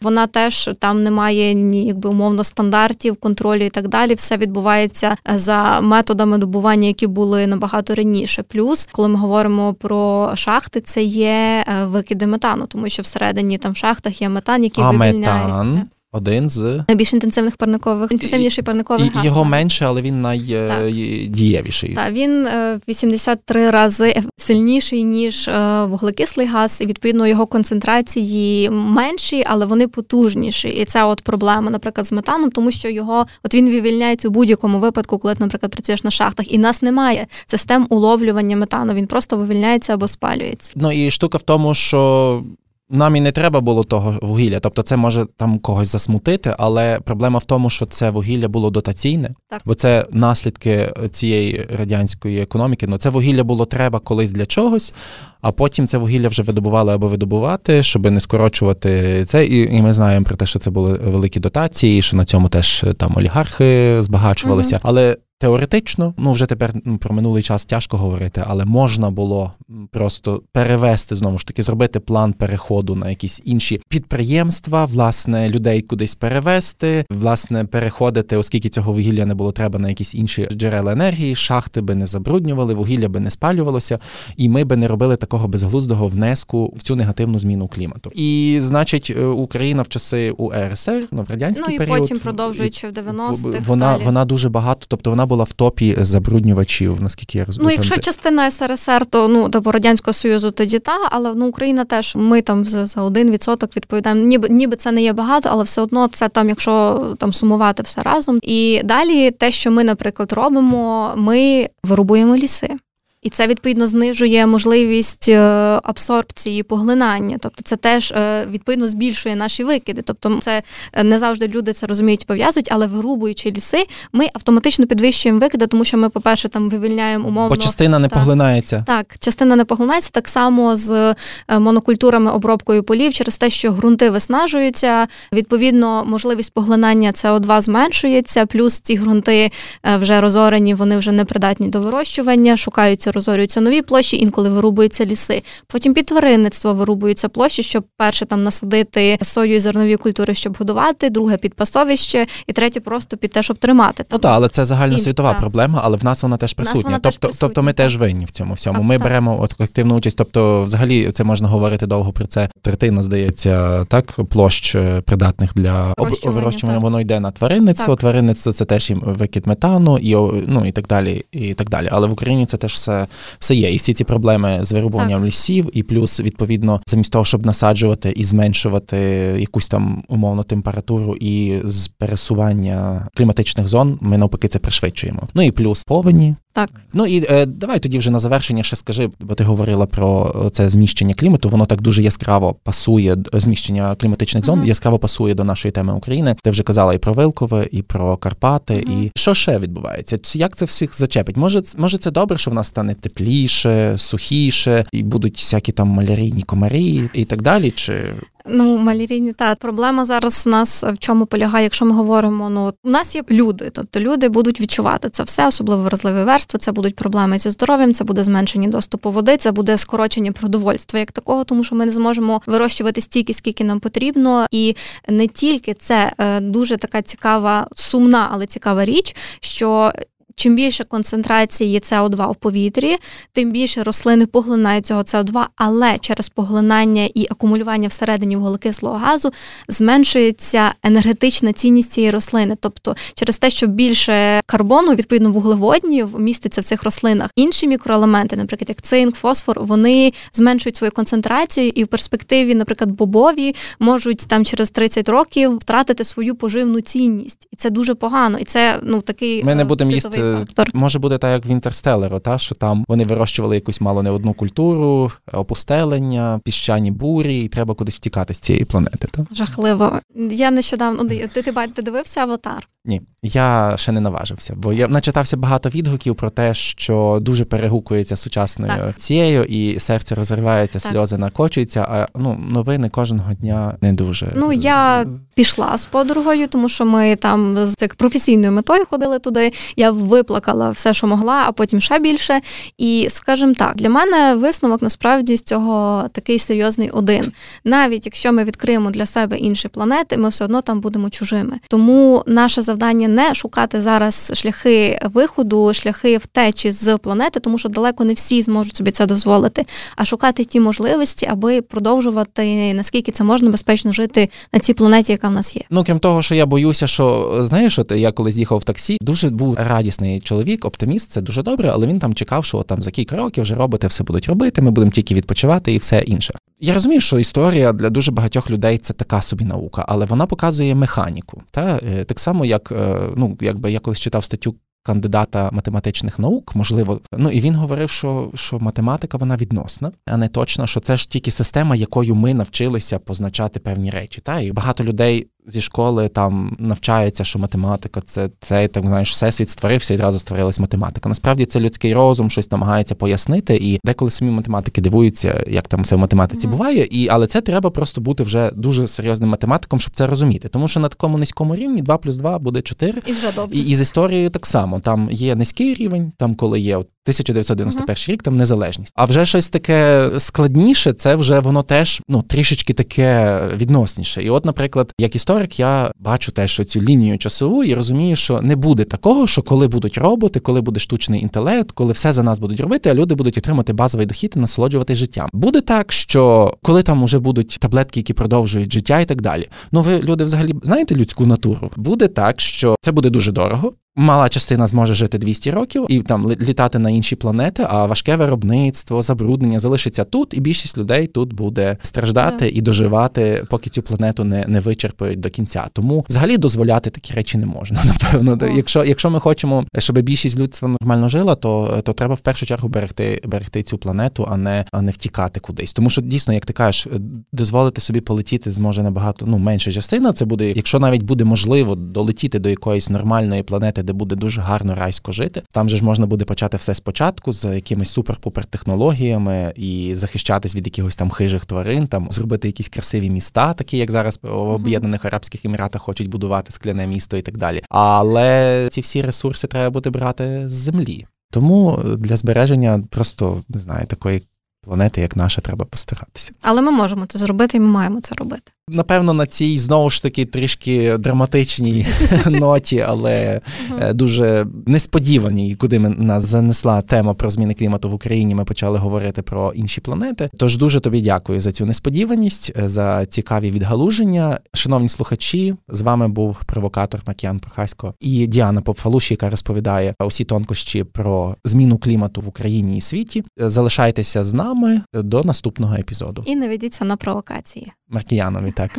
вона 0.00 0.26
теж 0.26 0.70
там 0.78 1.02
немає 1.02 1.54
ні 1.54 1.86
якби 1.86 2.10
умовно 2.10 2.44
стандартів, 2.44 3.16
контролю 3.16 3.64
і 3.64 3.70
так 3.70 3.88
далі. 3.88 4.14
Все 4.14 4.36
відбувається 4.36 5.16
за 5.34 5.80
методами 5.80 6.38
добування, 6.38 6.88
які 6.88 7.06
були 7.06 7.46
набагато 7.46 7.94
раніше. 7.94 8.42
Плюс, 8.42 8.88
коли 8.92 9.08
ми 9.08 9.16
говоримо 9.16 9.74
про 9.74 10.32
шахти, 10.34 10.80
це 10.80 11.02
є 11.02 11.64
е, 11.68 11.84
викиди 11.84 12.26
метану, 12.26 12.66
тому 12.66 12.88
що 12.88 13.02
всередині 13.02 13.58
там 13.58 13.72
в 13.72 13.76
шахтах 13.76 14.22
є 14.22 14.28
метан, 14.28 14.64
який 14.64 14.84
а 14.84 14.90
вивільняється. 14.90 15.44
метан 15.44 15.88
один 16.12 16.48
з 16.48 16.84
Найбільш 16.88 17.12
інтенсивних 17.12 17.56
парникових, 17.56 18.12
інтенсивніший 18.12 18.64
парниковий 18.64 19.06
і 19.06 19.10
газ. 19.10 19.24
його 19.24 19.44
менше, 19.44 19.84
але 19.84 20.02
він 20.02 20.22
найдієвіший. 20.22 21.94
Так, 21.94 22.12
він 22.12 22.46
е, 22.46 22.80
в 22.86 22.88
83 22.88 23.70
рази 23.70 24.22
сильніший, 24.36 25.04
ніж 25.04 25.48
е, 25.48 25.84
вуглекислий 25.84 26.46
газ, 26.46 26.80
і 26.80 26.86
відповідно 26.86 27.26
його 27.26 27.46
концентрації 27.46 28.70
менші, 28.70 29.44
але 29.46 29.66
вони 29.66 29.88
потужніші. 29.88 30.68
І 30.68 30.84
це 30.84 31.04
от 31.04 31.22
проблема, 31.22 31.70
наприклад, 31.70 32.06
з 32.06 32.12
метаном, 32.12 32.50
тому 32.50 32.70
що 32.70 32.88
його 32.88 33.26
от 33.42 33.54
він 33.54 33.70
вивільняється 33.70 34.28
у 34.28 34.30
будь-якому 34.30 34.78
випадку, 34.78 35.18
коли 35.18 35.34
ти, 35.34 35.44
наприклад, 35.44 35.72
працюєш 35.72 36.04
на 36.04 36.10
шахтах, 36.10 36.52
і 36.52 36.58
нас 36.58 36.82
немає 36.82 37.26
систем 37.46 37.86
уловлювання 37.90 38.56
метану. 38.56 38.94
Він 38.94 39.06
просто 39.06 39.36
вивільняється 39.36 39.94
або 39.94 40.08
спалюється. 40.08 40.72
Ну 40.74 40.92
і 40.92 41.10
штука 41.10 41.38
в 41.38 41.42
тому, 41.42 41.74
що 41.74 42.42
нам 42.90 43.16
і 43.16 43.20
не 43.20 43.32
треба 43.32 43.60
було 43.60 43.84
того 43.84 44.18
вугілля. 44.22 44.60
Тобто, 44.60 44.82
це 44.82 44.96
може 44.96 45.26
там 45.36 45.58
когось 45.58 45.88
засмутити, 45.88 46.54
але 46.58 47.00
проблема 47.00 47.38
в 47.38 47.44
тому, 47.44 47.70
що 47.70 47.86
це 47.86 48.10
вугілля 48.10 48.48
було 48.48 48.70
дотаційне, 48.70 49.30
Так. 49.48 49.62
бо 49.64 49.74
це 49.74 50.06
наслідки 50.10 50.92
цієї 51.10 51.66
радянської 51.78 52.40
економіки. 52.40 52.86
Ну 52.86 52.98
це 52.98 53.10
вугілля 53.10 53.44
було 53.44 53.66
треба 53.66 53.98
колись 53.98 54.32
для 54.32 54.46
чогось, 54.46 54.92
а 55.40 55.52
потім 55.52 55.86
це 55.86 55.98
вугілля 55.98 56.28
вже 56.28 56.42
видобували 56.42 56.92
або 56.92 57.08
видобувати, 57.08 57.82
щоб 57.82 58.10
не 58.10 58.20
скорочувати 58.20 59.24
це. 59.24 59.46
І, 59.46 59.76
і 59.76 59.82
ми 59.82 59.94
знаємо 59.94 60.26
про 60.26 60.36
те, 60.36 60.46
що 60.46 60.58
це 60.58 60.70
були 60.70 60.92
великі 60.92 61.40
дотації, 61.40 62.02
що 62.02 62.16
на 62.16 62.24
цьому 62.24 62.48
теж 62.48 62.84
там 62.96 63.12
олігархи 63.16 63.96
збагачувалися. 64.02 64.80
Але 64.82 65.16
теоретично, 65.40 66.14
ну 66.18 66.32
вже 66.32 66.46
тепер 66.46 66.72
ну, 66.84 66.98
про 66.98 67.14
минулий 67.14 67.42
час 67.42 67.64
тяжко 67.64 67.96
говорити, 67.96 68.44
але 68.46 68.64
можна 68.64 69.10
було 69.10 69.52
просто 69.90 70.42
перевести 70.52 71.14
знову 71.14 71.38
ж 71.38 71.46
таки, 71.46 71.62
зробити 71.62 72.00
план 72.00 72.32
переходу 72.32 72.94
на 72.94 73.10
якісь 73.10 73.40
інші 73.44 73.82
підприємства, 73.88 74.84
власне, 74.84 75.48
людей 75.48 75.82
кудись 75.82 76.14
перевести, 76.14 77.04
власне, 77.10 77.64
переходити, 77.64 78.36
оскільки 78.36 78.68
цього 78.68 78.92
вугілля 78.92 79.26
не 79.26 79.34
було 79.34 79.52
треба 79.52 79.78
на 79.78 79.88
якісь 79.88 80.14
інші 80.14 80.48
джерела 80.52 80.92
енергії, 80.92 81.34
шахти 81.34 81.80
би 81.80 81.94
не 81.94 82.06
забруднювали, 82.06 82.74
вугілля 82.74 83.08
би 83.08 83.20
не 83.20 83.30
спалювалося, 83.30 83.98
і 84.36 84.48
ми 84.48 84.64
би 84.64 84.76
не 84.76 84.88
робили 84.88 85.16
такого 85.30 85.48
безглуздого 85.48 86.08
внеску 86.08 86.74
в 86.76 86.82
цю 86.82 86.96
негативну 86.96 87.38
зміну 87.38 87.68
клімату. 87.68 88.10
І 88.14 88.58
значить, 88.62 89.12
е, 89.18 89.24
Україна 89.24 89.82
в 89.82 89.88
часи 89.88 90.30
УРСР, 90.30 91.04
ну 91.10 91.22
в 91.22 91.30
радянський 91.30 91.66
ну, 91.68 91.74
і 91.74 91.78
період, 91.78 91.98
потім 91.98 92.18
продовжуючи 92.18 92.88
в 92.88 92.90
90-х, 92.90 93.60
вона 93.66 93.92
далі. 93.92 94.04
вона 94.04 94.24
дуже 94.24 94.48
багато, 94.48 94.86
тобто 94.88 95.10
вона 95.10 95.26
була 95.26 95.44
в 95.44 95.52
топі 95.52 95.96
забруднювачів, 96.00 97.00
наскільки 97.00 97.38
я 97.38 97.44
розумію. 97.44 97.68
Ну, 97.68 97.74
якщо 97.74 98.00
частина 98.00 98.50
СРСР, 98.50 99.06
то 99.06 99.28
ну 99.28 99.48
тобто 99.48 99.72
радянського 99.72 100.12
союзу 100.12 100.50
тоді 100.50 100.78
та, 100.78 100.96
але 101.10 101.34
ну 101.34 101.46
Україна 101.46 101.84
теж 101.84 102.16
ми 102.16 102.42
там 102.42 102.64
за 102.64 102.86
за 102.86 103.02
один 103.02 103.30
відсоток 103.30 103.76
відповідаємо. 103.76 104.26
Ніби 104.26 104.48
ніби 104.48 104.76
це 104.76 104.92
не 104.92 105.02
є 105.02 105.12
багато, 105.12 105.48
але 105.52 105.64
все 105.64 105.82
одно 105.82 106.08
це 106.08 106.28
там, 106.28 106.48
якщо 106.48 107.04
там 107.18 107.32
сумувати 107.32 107.82
все 107.82 108.02
разом. 108.02 108.38
І 108.42 108.80
далі 108.84 109.30
те, 109.30 109.50
що 109.50 109.70
ми, 109.70 109.84
наприклад, 109.84 110.32
робимо, 110.32 111.12
ми 111.16 111.68
вирубуємо 111.84 112.36
ліси. 112.36 112.76
І 113.22 113.30
це 113.30 113.46
відповідно 113.46 113.86
знижує 113.86 114.46
можливість 114.46 115.28
е, 115.28 115.38
абсорбції 115.82 116.62
поглинання. 116.62 117.36
Тобто 117.40 117.62
це 117.64 117.76
теж 117.76 118.12
е, 118.12 118.46
відповідно 118.50 118.88
збільшує 118.88 119.36
наші 119.36 119.64
викиди. 119.64 120.02
Тобто, 120.02 120.38
це 120.40 120.62
е, 120.92 121.02
не 121.04 121.18
завжди 121.18 121.48
люди 121.48 121.72
це 121.72 121.86
розуміють, 121.86 122.26
пов'язують, 122.26 122.68
але 122.72 122.86
вирубуючи 122.86 123.50
ліси, 123.50 123.86
ми 124.12 124.26
автоматично 124.34 124.86
підвищуємо 124.86 125.40
викиди, 125.40 125.66
тому 125.66 125.84
що 125.84 125.98
ми, 125.98 126.08
по-перше, 126.08 126.48
там 126.48 126.70
вивільняємо 126.70 127.28
умовно. 127.28 127.56
Бо 127.56 127.56
частина 127.56 127.98
не 127.98 128.08
так, 128.08 128.18
поглинається. 128.18 128.84
Так, 128.86 129.06
частина 129.18 129.56
не 129.56 129.64
поглинається 129.64 130.10
так 130.12 130.28
само 130.28 130.76
з 130.76 131.14
монокультурами 131.48 132.30
обробкою 132.30 132.82
полів 132.82 133.12
через 133.12 133.38
те, 133.38 133.50
що 133.50 133.72
ґрунти 133.72 134.10
виснажуються. 134.10 135.06
Відповідно, 135.32 136.04
можливість 136.04 136.52
поглинання 136.52 137.10
СО2 137.10 137.60
зменшується, 137.60 138.46
плюс 138.46 138.80
ці 138.80 138.98
ґрунти 138.98 139.50
вже 139.98 140.20
розорені, 140.20 140.74
вони 140.74 140.96
вже 140.96 141.12
не 141.12 141.24
придатні 141.24 141.68
до 141.68 141.80
вирощування, 141.80 142.56
шукаються 142.56 143.09
розорюються 143.10 143.60
нові 143.60 143.82
площі, 143.82 144.16
інколи 144.16 144.48
вирубуються 144.48 145.04
ліси. 145.04 145.42
Потім 145.66 145.94
під 145.94 146.06
тваринництво 146.06 146.74
вирубуються 146.74 147.28
площі, 147.28 147.62
щоб 147.62 147.84
перше 147.96 148.24
там 148.24 148.42
насадити 148.42 149.18
сою 149.22 149.56
і 149.56 149.60
зернові 149.60 149.96
культури, 149.96 150.34
щоб 150.34 150.56
годувати, 150.58 151.10
друге 151.10 151.36
під 151.36 151.54
пасовище, 151.54 152.26
і 152.46 152.52
третє 152.52 152.80
просто 152.80 153.16
під 153.16 153.30
те, 153.30 153.42
щоб 153.42 153.58
тримати. 153.58 154.02
Там. 154.02 154.06
Ну 154.12 154.18
так, 154.18 154.32
але 154.34 154.48
це 154.48 154.64
загальна 154.64 154.98
світова 154.98 155.34
проблема, 155.34 155.80
але 155.84 155.96
в 155.96 156.04
нас 156.04 156.22
вона 156.22 156.36
теж 156.36 156.52
присутня. 156.52 156.82
Вона 156.82 156.98
тобто, 156.98 157.08
теж 157.08 157.18
присутня, 157.18 157.48
тобто 157.48 157.62
ми 157.62 157.72
теж 157.72 157.96
винні 157.96 158.24
в 158.24 158.30
цьому 158.30 158.54
всьому. 158.54 158.78
Так, 158.78 158.86
ми 158.86 158.94
так. 158.94 159.04
беремо 159.04 159.40
от 159.40 159.60
активну 159.60 159.94
участь. 159.94 160.16
Тобто, 160.16 160.64
взагалі, 160.64 161.12
це 161.12 161.24
можна 161.24 161.48
говорити 161.48 161.86
довго 161.86 162.12
про 162.12 162.26
це. 162.26 162.48
Третина 162.62 163.02
здається, 163.02 163.84
так 163.84 164.06
площ 164.30 164.74
е, 164.74 165.00
придатних 165.00 165.54
для 165.54 165.94
вирощування. 166.24 166.78
Воно 166.78 167.00
йде 167.00 167.20
на 167.20 167.30
тваринництво. 167.30 167.96
Тваринництво 167.96 168.52
це 168.52 168.64
теж 168.64 168.90
і 168.90 168.94
викид 168.94 169.46
метану, 169.46 169.98
і 169.98 170.14
ну 170.46 170.66
і 170.66 170.72
так 170.72 170.86
далі, 170.86 171.24
і 171.32 171.54
так 171.54 171.70
далі. 171.70 171.88
Але 171.92 172.06
в 172.06 172.12
Україні 172.12 172.46
це 172.46 172.56
теж 172.56 172.72
все 172.72 172.99
все 173.38 173.54
є. 173.54 173.72
І 173.72 173.76
всі 173.76 173.94
ці 173.94 174.04
проблеми 174.04 174.58
з 174.62 174.72
вирубуванням 174.72 175.24
лісів, 175.24 175.70
і 175.72 175.82
плюс, 175.82 176.20
відповідно, 176.20 176.80
замість 176.86 177.12
того, 177.12 177.24
щоб 177.24 177.46
насаджувати 177.46 178.12
і 178.16 178.24
зменшувати 178.24 178.96
якусь 179.38 179.68
там 179.68 180.02
умовну 180.08 180.42
температуру 180.42 181.16
і 181.20 181.60
з 181.64 181.88
пересування 181.88 183.06
кліматичних 183.14 183.68
зон, 183.68 183.98
ми 184.00 184.18
навпаки 184.18 184.48
це 184.48 184.58
пришвидшуємо. 184.58 185.22
Ну 185.34 185.42
і 185.42 185.50
плюс 185.50 185.84
повені. 185.84 186.34
Так, 186.52 186.70
ну 186.92 187.06
і 187.06 187.26
е, 187.30 187.46
давай 187.46 187.78
тоді 187.78 187.98
вже 187.98 188.10
на 188.10 188.18
завершення 188.18 188.62
ще 188.62 188.76
скажи, 188.76 189.10
бо 189.20 189.34
ти 189.34 189.44
говорила 189.44 189.86
про 189.86 190.34
це 190.52 190.68
зміщення 190.68 191.14
клімату. 191.14 191.48
Воно 191.48 191.66
так 191.66 191.80
дуже 191.80 192.02
яскраво 192.02 192.54
пасує 192.54 193.16
зміщення 193.32 193.94
кліматичних 193.94 194.44
зон, 194.44 194.60
uh-huh. 194.60 194.66
яскраво 194.66 194.98
пасує 194.98 195.34
до 195.34 195.44
нашої 195.44 195.72
теми 195.72 195.92
України. 195.92 196.36
Ти 196.42 196.50
вже 196.50 196.62
казала 196.62 196.94
і 196.94 196.98
про 196.98 197.12
Вилкове, 197.12 197.68
і 197.72 197.82
про 197.82 198.16
Карпати. 198.16 198.74
Uh-huh. 198.74 199.04
І 199.04 199.12
що 199.14 199.34
ще 199.34 199.58
відбувається? 199.58 200.18
Як 200.34 200.56
це 200.56 200.64
всіх 200.64 200.98
зачепить? 200.98 201.36
Може, 201.36 201.62
може, 201.78 201.98
це 201.98 202.10
добре, 202.10 202.38
що 202.38 202.50
в 202.50 202.54
нас 202.54 202.68
стане 202.68 202.94
тепліше, 202.94 203.98
сухіше, 203.98 204.84
і 204.92 205.02
будуть 205.02 205.36
всякі 205.36 205.72
там 205.72 205.88
малярійні 205.88 206.42
комарі 206.42 207.10
і 207.14 207.24
так 207.24 207.42
далі? 207.42 207.70
Чи 207.70 208.14
Ну, 208.46 208.78
малярійні 208.78 209.32
та 209.32 209.54
проблема 209.54 210.04
зараз 210.04 210.44
у 210.46 210.50
нас 210.50 210.84
в 210.84 210.98
чому 210.98 211.26
полягає, 211.26 211.64
якщо 211.64 211.84
ми 211.84 211.92
говоримо, 211.92 212.50
ну 212.50 212.72
у 212.84 212.90
нас 212.90 213.14
є 213.14 213.22
люди, 213.30 213.70
тобто 213.72 214.00
люди 214.00 214.28
будуть 214.28 214.60
відчувати 214.60 215.10
це 215.10 215.22
все, 215.22 215.46
особливо 215.46 215.82
вразливі 215.82 216.24
верстви. 216.24 216.58
Це 216.58 216.72
будуть 216.72 216.96
проблеми 216.96 217.38
зі 217.38 217.50
здоров'ям, 217.50 217.94
це 217.94 218.04
буде 218.04 218.22
зменшення 218.22 218.68
доступу 218.68 219.10
води, 219.10 219.36
це 219.36 219.52
буде 219.52 219.76
скорочення 219.76 220.32
продовольства 220.32 220.98
як 220.98 221.12
такого, 221.12 221.44
тому 221.44 221.64
що 221.64 221.74
ми 221.74 221.86
не 221.86 221.92
зможемо 221.92 222.42
вирощувати 222.46 223.00
стільки, 223.00 223.34
скільки 223.34 223.64
нам 223.64 223.80
потрібно, 223.80 224.46
і 224.50 224.76
не 225.08 225.26
тільки 225.26 225.74
це 225.74 226.12
е, 226.18 226.40
дуже 226.40 226.76
така 226.76 227.02
цікава, 227.02 227.66
сумна, 227.74 228.28
але 228.32 228.46
цікава 228.46 228.84
річ, 228.84 229.16
що 229.40 229.92
чим 230.40 230.54
більше 230.54 230.84
концентрації 230.84 231.78
СО2 231.80 232.32
в 232.32 232.34
повітрі, 232.34 232.96
тим 233.32 233.50
більше 233.50 233.82
рослини 233.82 234.26
поглинають 234.26 234.86
цього 234.86 235.02
СО2, 235.02 235.44
але 235.56 235.98
через 235.98 236.28
поглинання 236.28 237.08
і 237.14 237.26
акумулювання 237.30 237.88
всередині 237.88 238.36
вуглекислого 238.36 238.96
газу 238.96 239.32
зменшується 239.68 240.74
енергетична 240.82 241.52
цінність 241.52 241.92
цієї 241.92 242.10
рослини. 242.10 242.56
Тобто 242.60 242.96
через 243.14 243.38
те, 243.38 243.50
що 243.50 243.66
більше 243.66 244.40
карбону, 244.46 244.94
відповідно 244.94 245.30
вуглеводнів, 245.30 246.20
міститься 246.20 246.60
в 246.60 246.64
цих 246.64 246.84
рослинах. 246.84 247.30
Інші 247.36 247.66
мікроелементи, 247.66 248.36
наприклад, 248.36 248.68
як 248.68 248.82
цинк, 248.82 249.14
фосфор, 249.16 249.60
вони 249.62 250.12
зменшують 250.32 250.76
свою 250.76 250.92
концентрацію, 250.92 251.68
і 251.74 251.84
в 251.84 251.86
перспективі, 251.86 252.54
наприклад, 252.54 252.90
бобові 252.90 253.54
можуть 253.78 254.18
там 254.28 254.44
через 254.44 254.70
30 254.70 255.08
років 255.08 255.56
втратити 255.56 256.04
свою 256.04 256.34
поживну 256.34 256.80
цінність, 256.80 257.48
і 257.52 257.56
це 257.56 257.70
дуже 257.70 257.94
погано. 257.94 258.38
І 258.38 258.44
це 258.44 258.78
ну 258.82 259.00
такий 259.00 259.44
ми 259.44 259.54
не 259.54 259.64
будемо 259.64 259.90
їсти 259.90 260.29
фактор. 260.32 260.70
Може 260.74 260.98
бути 260.98 261.18
так, 261.18 261.32
як 261.32 261.46
в 261.46 261.50
Інтерстелеру, 261.50 262.18
та 262.18 262.38
що 262.38 262.54
там 262.54 262.84
вони 262.88 263.04
вирощували 263.04 263.54
якусь 263.54 263.80
мало 263.80 264.02
не 264.02 264.10
одну 264.10 264.32
культуру, 264.32 265.12
опустелення, 265.32 266.40
піщані 266.44 266.90
бурі, 266.90 267.44
і 267.44 267.48
треба 267.48 267.74
кудись 267.74 267.96
втікати 267.96 268.34
з 268.34 268.38
цієї 268.38 268.64
планети. 268.64 269.08
Та? 269.12 269.26
Жахливо. 269.32 269.98
Я 270.30 270.50
нещодавно 270.50 271.04
ти 271.04 271.28
ти, 271.28 271.42
ти, 271.42 271.52
ти 271.74 271.82
дивився 271.82 272.20
аватар? 272.20 272.68
Ні, 272.84 273.02
я 273.22 273.72
ще 273.76 273.92
не 273.92 274.00
наважився, 274.00 274.54
бо 274.56 274.72
я 274.72 274.88
начитався 274.88 275.36
багато 275.36 275.68
відгуків 275.68 276.14
про 276.14 276.30
те, 276.30 276.54
що 276.54 277.18
дуже 277.20 277.44
перегукується 277.44 278.16
сучасною 278.16 278.72
так. 278.76 278.96
цією, 278.96 279.44
і 279.44 279.80
серце 279.80 280.14
розривається, 280.14 280.78
так. 280.78 280.92
сльози 280.92 281.18
накочуються. 281.18 281.80
А 281.80 282.08
ну 282.14 282.36
новини 282.50 282.88
кожного 282.88 283.34
дня 283.34 283.74
не 283.80 283.92
дуже. 283.92 284.32
Ну 284.36 284.52
я 284.52 285.06
пішла 285.34 285.78
з 285.78 285.86
подругою, 285.86 286.48
тому 286.48 286.68
що 286.68 286.84
ми 286.84 287.16
там 287.16 287.66
з 287.66 287.74
як 287.80 287.94
професійною 287.94 288.52
метою 288.52 288.84
ходили 288.90 289.18
туди. 289.18 289.52
Я 289.76 289.90
виплакала 290.20 290.70
все, 290.70 290.94
що 290.94 291.06
могла, 291.06 291.44
а 291.46 291.52
потім 291.52 291.80
ще 291.80 291.98
більше. 291.98 292.40
І 292.78 293.06
скажімо 293.10 293.54
так, 293.54 293.76
для 293.76 293.88
мене 293.88 294.34
висновок 294.34 294.82
насправді 294.82 295.36
з 295.36 295.42
цього 295.42 296.04
такий 296.12 296.38
серйозний 296.38 296.90
один. 296.90 297.32
Навіть 297.64 298.06
якщо 298.06 298.32
ми 298.32 298.44
відкриємо 298.44 298.90
для 298.90 299.06
себе 299.06 299.36
інші 299.38 299.68
планети, 299.68 300.16
ми 300.16 300.28
все 300.28 300.44
одно 300.44 300.60
там 300.60 300.80
будемо 300.80 301.10
чужими. 301.10 301.60
Тому 301.68 302.22
наше 302.26 302.62
завдання 302.62 303.08
не 303.08 303.34
шукати 303.34 303.80
зараз 303.80 304.32
шляхи 304.34 305.00
виходу, 305.14 305.74
шляхи 305.74 306.18
втечі 306.18 306.72
з 306.72 306.96
планети, 306.96 307.40
тому 307.40 307.58
що 307.58 307.68
далеко 307.68 308.04
не 308.04 308.12
всі 308.12 308.42
зможуть 308.42 308.76
собі 308.76 308.90
це 308.90 309.06
дозволити, 309.06 309.64
а 309.96 310.04
шукати 310.04 310.44
ті 310.44 310.60
можливості, 310.60 311.26
аби 311.30 311.62
продовжувати 311.62 312.74
наскільки 312.74 313.12
це 313.12 313.24
можна 313.24 313.50
безпечно 313.50 313.92
жити 313.92 314.28
на 314.52 314.60
цій 314.60 314.74
планеті, 314.74 315.12
яка 315.12 315.28
в 315.28 315.32
нас 315.32 315.56
є. 315.56 315.62
Ну 315.70 315.84
крім 315.84 315.98
того, 315.98 316.22
що 316.22 316.34
я 316.34 316.46
боюся, 316.46 316.86
що 316.86 317.36
знаєш, 317.42 317.78
от 317.78 317.92
я 317.92 318.12
коли 318.12 318.32
з'їхав 318.32 318.58
в 318.58 318.64
таксі, 318.64 318.98
дуже 319.00 319.30
був 319.30 319.56
радісний 319.58 319.99
чоловік, 320.20 320.64
оптиміст, 320.64 321.10
це 321.10 321.20
дуже 321.20 321.42
добре, 321.42 321.70
але 321.72 321.86
він 321.86 321.98
там 321.98 322.14
чекав, 322.14 322.44
що 322.44 322.62
там 322.62 322.82
за 322.82 322.90
кілька 322.90 323.16
років 323.16 323.42
вже 323.42 323.54
роботи 323.54 323.86
все 323.86 324.04
будуть 324.04 324.26
робити. 324.26 324.62
Ми 324.62 324.70
будемо 324.70 324.92
тільки 324.92 325.14
відпочивати 325.14 325.72
і 325.72 325.78
все 325.78 326.00
інше. 326.00 326.34
Я 326.60 326.74
розумію, 326.74 327.00
що 327.00 327.18
історія 327.18 327.72
для 327.72 327.90
дуже 327.90 328.12
багатьох 328.12 328.50
людей 328.50 328.78
це 328.78 328.94
така 328.94 329.22
собі 329.22 329.44
наука, 329.44 329.84
але 329.88 330.06
вона 330.06 330.26
показує 330.26 330.74
механіку. 330.74 331.42
Та 331.50 331.80
е, 331.88 332.04
так 332.04 332.20
само, 332.20 332.44
як 332.44 332.72
е, 332.72 332.96
ну 333.16 333.38
якби 333.40 333.72
я 333.72 333.78
колись 333.78 334.00
читав 334.00 334.24
статтю. 334.24 334.54
Кандидата 334.82 335.50
математичних 335.52 336.18
наук, 336.18 336.54
можливо, 336.54 337.00
ну 337.12 337.30
і 337.30 337.40
він 337.40 337.54
говорив, 337.54 337.90
що 337.90 338.30
що 338.34 338.58
математика 338.58 339.18
вона 339.18 339.36
відносна, 339.36 339.92
а 340.06 340.16
не 340.16 340.28
точно, 340.28 340.66
що 340.66 340.80
це 340.80 340.96
ж 340.96 341.10
тільки 341.10 341.30
система, 341.30 341.76
якою 341.76 342.14
ми 342.14 342.34
навчилися 342.34 342.98
позначати 342.98 343.60
певні 343.60 343.90
речі. 343.90 344.20
Та 344.20 344.40
і 344.40 344.52
багато 344.52 344.84
людей 344.84 345.26
зі 345.46 345.60
школи 345.60 346.08
там 346.08 346.56
навчається, 346.58 347.24
що 347.24 347.38
математика 347.38 348.00
це 348.00 348.30
це 348.40 348.68
так 348.68 348.86
знаєш, 348.86 349.10
всесвіт 349.10 349.48
створився 349.48 349.94
і 349.94 349.96
зразу 349.96 350.18
створилась 350.18 350.60
математика. 350.60 351.08
Насправді 351.08 351.46
це 351.46 351.60
людський 351.60 351.94
розум, 351.94 352.30
щось 352.30 352.50
намагається 352.50 352.94
пояснити, 352.94 353.56
і 353.56 353.80
деколи 353.84 354.10
самі 354.10 354.30
математики 354.30 354.80
дивуються, 354.80 355.44
як 355.46 355.68
там 355.68 355.82
все 355.82 355.96
в 355.96 355.98
математиці 355.98 356.48
mm-hmm. 356.48 356.50
буває. 356.50 356.88
І 356.90 357.08
але 357.08 357.26
це 357.26 357.40
треба 357.40 357.70
просто 357.70 358.00
бути 358.00 358.22
вже 358.22 358.50
дуже 358.54 358.88
серйозним 358.88 359.30
математиком, 359.30 359.80
щоб 359.80 359.94
це 359.94 360.06
розуміти. 360.06 360.48
Тому 360.48 360.68
що 360.68 360.80
на 360.80 360.88
такому 360.88 361.18
низькому 361.18 361.56
рівні 361.56 361.82
2 361.82 361.98
плюс 361.98 362.16
2 362.16 362.38
буде 362.38 362.62
4. 362.62 363.02
І 363.06 363.12
вже 363.12 363.32
добре. 363.32 363.56
І, 363.56 363.60
і 363.60 363.76
з 363.76 363.80
історією 363.80 364.30
так 364.30 364.46
само. 364.46 364.80
Там 364.80 365.08
є 365.10 365.34
низький 365.34 365.74
рівень, 365.74 366.12
там 366.16 366.34
коли 366.34 366.60
є 366.60 366.76
от 366.76 366.88
1991 367.04 367.94
uh-huh. 367.94 368.12
рік, 368.12 368.22
там 368.22 368.36
незалежність. 368.36 368.92
А 368.96 369.04
вже 369.04 369.26
щось 369.26 369.50
таке 369.50 370.10
складніше, 370.18 370.92
це 370.92 371.14
вже 371.14 371.40
воно 371.40 371.62
теж 371.62 372.02
ну 372.08 372.22
трішечки 372.22 372.72
таке 372.72 373.40
відносніше. 373.56 374.22
І, 374.22 374.30
от, 374.30 374.44
наприклад, 374.44 374.92
як 374.98 375.16
історик, 375.16 375.60
я 375.60 375.92
бачу 375.98 376.32
теж 376.32 376.60
цю 376.66 376.80
лінію 376.80 377.18
часову 377.18 377.64
і 377.64 377.74
розумію, 377.74 378.16
що 378.16 378.40
не 378.40 378.56
буде 378.56 378.84
такого, 378.84 379.26
що 379.26 379.42
коли 379.42 379.68
будуть 379.68 379.98
роботи, 379.98 380.40
коли 380.40 380.60
буде 380.60 380.80
штучний 380.80 381.22
інтелект, 381.22 381.72
коли 381.72 381.92
все 381.92 382.12
за 382.12 382.22
нас 382.22 382.38
будуть 382.38 382.60
робити, 382.60 382.90
а 382.90 382.94
люди 382.94 383.14
будуть 383.14 383.38
отримати 383.38 383.72
базовий 383.72 384.06
дохід 384.06 384.32
і 384.36 384.38
насолоджуватись 384.38 384.98
життям. 384.98 385.28
Буде 385.32 385.60
так, 385.60 385.92
що 385.92 386.54
коли 386.62 386.82
там 386.82 387.04
вже 387.04 387.18
будуть 387.18 387.56
таблетки, 387.60 388.00
які 388.00 388.12
продовжують 388.12 388.72
життя 388.72 389.00
і 389.00 389.06
так 389.06 389.22
далі. 389.22 389.48
Ну 389.72 389.82
ви 389.82 389.98
люди 389.98 390.24
взагалі 390.24 390.54
знаєте 390.62 390.94
людську 390.94 391.26
натуру? 391.26 391.70
Буде 391.76 392.08
так, 392.08 392.40
що 392.40 392.76
це 392.80 392.92
буде 392.92 393.10
дуже 393.10 393.32
дорого. 393.32 393.72
Мала 393.96 394.28
частина 394.28 394.66
зможе 394.66 394.94
жити 394.94 395.18
200 395.18 395.50
років 395.50 395.86
і 395.88 396.02
там 396.02 396.30
літати 396.30 396.78
на 396.78 396.90
інші 396.90 397.16
планети, 397.16 397.66
а 397.68 397.86
важке 397.86 398.16
виробництво, 398.16 399.02
забруднення 399.02 399.60
залишиться 399.60 400.04
тут, 400.04 400.34
і 400.34 400.40
більшість 400.40 400.78
людей 400.78 401.06
тут 401.06 401.32
буде 401.32 401.76
страждати 401.82 402.44
yeah. 402.44 402.48
і 402.48 402.60
доживати, 402.60 403.44
поки 403.50 403.70
цю 403.70 403.82
планету 403.82 404.24
не 404.24 404.44
не 404.48 404.60
вичерпають 404.60 405.20
до 405.20 405.30
кінця. 405.30 405.66
Тому 405.72 406.04
взагалі 406.08 406.36
дозволяти 406.36 406.90
такі 406.90 407.14
речі 407.14 407.38
не 407.38 407.46
можна. 407.46 407.80
Напевно, 407.84 408.34
yeah. 408.34 408.56
якщо 408.56 408.84
якщо 408.84 409.10
ми 409.10 409.20
хочемо, 409.20 409.64
щоб 409.78 410.00
більшість 410.00 410.38
людства 410.38 410.68
нормально 410.80 411.08
жила, 411.08 411.34
то 411.34 411.82
то 411.84 411.92
треба 411.92 412.14
в 412.14 412.20
першу 412.20 412.46
чергу 412.46 412.68
берегти 412.68 413.22
берегти 413.24 413.62
цю 413.62 413.78
планету, 413.78 414.28
а 414.30 414.36
не 414.36 414.64
а 414.72 414.82
не 414.82 414.90
втікати 414.90 415.40
кудись. 415.40 415.72
Тому 415.72 415.90
що 415.90 416.02
дійсно, 416.02 416.34
як 416.34 416.46
ти 416.46 416.52
кажеш, 416.52 416.86
дозволити 417.32 417.80
собі 417.80 418.00
полетіти 418.00 418.50
зможе 418.50 418.82
набагато 418.82 419.26
ну 419.26 419.38
менша 419.38 419.72
частина. 419.72 420.12
Це 420.12 420.24
буде, 420.24 420.52
якщо 420.52 420.78
навіть 420.78 421.02
буде 421.02 421.24
можливо 421.24 421.74
долетіти 421.74 422.38
до 422.38 422.48
якоїсь 422.48 422.90
нормальної 422.90 423.42
планети 423.42 423.82
де 423.90 423.94
буде 423.94 424.16
дуже 424.16 424.40
гарно 424.40 424.74
райсько 424.74 425.12
жити. 425.12 425.42
Там 425.52 425.68
же 425.68 425.76
ж 425.76 425.84
можна 425.84 426.06
буде 426.06 426.24
почати 426.24 426.56
все 426.56 426.74
спочатку 426.74 427.32
з 427.32 427.54
якимись 427.54 427.98
супер-пупер 427.98 428.44
технологіями 428.44 429.52
і 429.56 429.94
захищатись 429.94 430.54
від 430.54 430.66
якихось 430.66 430.96
там 430.96 431.10
хижих 431.10 431.46
тварин, 431.46 431.86
там 431.86 432.08
зробити 432.10 432.48
якісь 432.48 432.68
красиві 432.68 433.10
міста, 433.10 433.54
такі 433.54 433.78
як 433.78 433.90
зараз 433.90 434.18
в 434.22 434.28
Об'єднаних 434.28 435.04
Арабських 435.04 435.44
Еміратах 435.44 435.82
хочуть 435.82 436.08
будувати 436.08 436.52
скляне 436.52 436.86
місто 436.86 437.16
і 437.16 437.22
так 437.22 437.36
далі. 437.36 437.62
Але 437.68 438.68
ці 438.70 438.80
всі 438.80 439.02
ресурси 439.02 439.46
треба 439.46 439.70
буде 439.70 439.90
брати 439.90 440.48
з 440.48 440.52
землі. 440.52 441.06
Тому 441.32 441.78
для 441.98 442.16
збереження 442.16 442.82
просто 442.90 443.42
не 443.48 443.60
знаю 443.60 443.86
такої 443.86 444.22
планети, 444.60 445.00
як 445.00 445.16
наша, 445.16 445.40
треба 445.40 445.64
постаратися. 445.64 446.32
Але 446.42 446.62
ми 446.62 446.70
можемо 446.70 447.06
це 447.06 447.18
зробити, 447.18 447.56
і 447.56 447.60
ми 447.60 447.66
маємо 447.66 448.00
це 448.00 448.14
робити 448.14 448.52
напевно, 448.70 449.12
на 449.12 449.26
цій 449.26 449.58
знову 449.58 449.90
ж 449.90 450.02
таки 450.02 450.24
трішки 450.24 450.96
драматичній 450.98 451.86
ноті, 452.26 452.84
але 452.88 453.40
е, 453.80 453.92
дуже 453.92 454.46
несподіваній, 454.66 455.54
куди 455.54 455.78
нас 455.78 456.26
занесла 456.26 456.82
тема 456.82 457.14
про 457.14 457.30
зміни 457.30 457.54
клімату 457.54 457.90
в 457.90 457.94
Україні. 457.94 458.34
Ми 458.34 458.44
почали 458.44 458.78
говорити 458.78 459.22
про 459.22 459.52
інші 459.52 459.80
планети. 459.80 460.30
Тож 460.36 460.56
дуже 460.56 460.80
тобі 460.80 461.00
дякую 461.00 461.40
за 461.40 461.52
цю 461.52 461.66
несподіваність, 461.66 462.52
е, 462.56 462.68
за 462.68 463.06
цікаві 463.06 463.50
відгалуження. 463.50 464.38
Шановні 464.54 464.88
слухачі, 464.88 465.54
з 465.68 465.82
вами 465.82 466.08
був 466.08 466.44
провокатор 466.46 467.00
Макіан 467.06 467.40
Прохасько 467.40 467.94
і 468.00 468.26
Діана 468.26 468.60
Попфалуші, 468.60 469.14
яка 469.14 469.30
розповідає 469.30 469.94
усі 470.00 470.24
тонкощі 470.24 470.84
про 470.84 471.36
зміну 471.44 471.78
клімату 471.78 472.20
в 472.20 472.28
Україні 472.28 472.76
і 472.76 472.80
світі. 472.80 473.24
Залишайтеся 473.36 474.24
з 474.24 474.34
нами 474.34 474.82
до 474.94 475.24
наступного 475.24 475.74
епізоду. 475.74 476.22
І 476.26 476.36
не 476.36 476.48
ведіться 476.48 476.84
на 476.84 476.96
провокації. 476.96 477.72
Маркіянові. 477.88 478.52
Так 478.68 478.78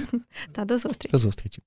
та 0.51 0.65
до 0.65 0.77
зустрічі. 0.77 1.11
До 1.11 1.17
зустрічі. 1.17 1.61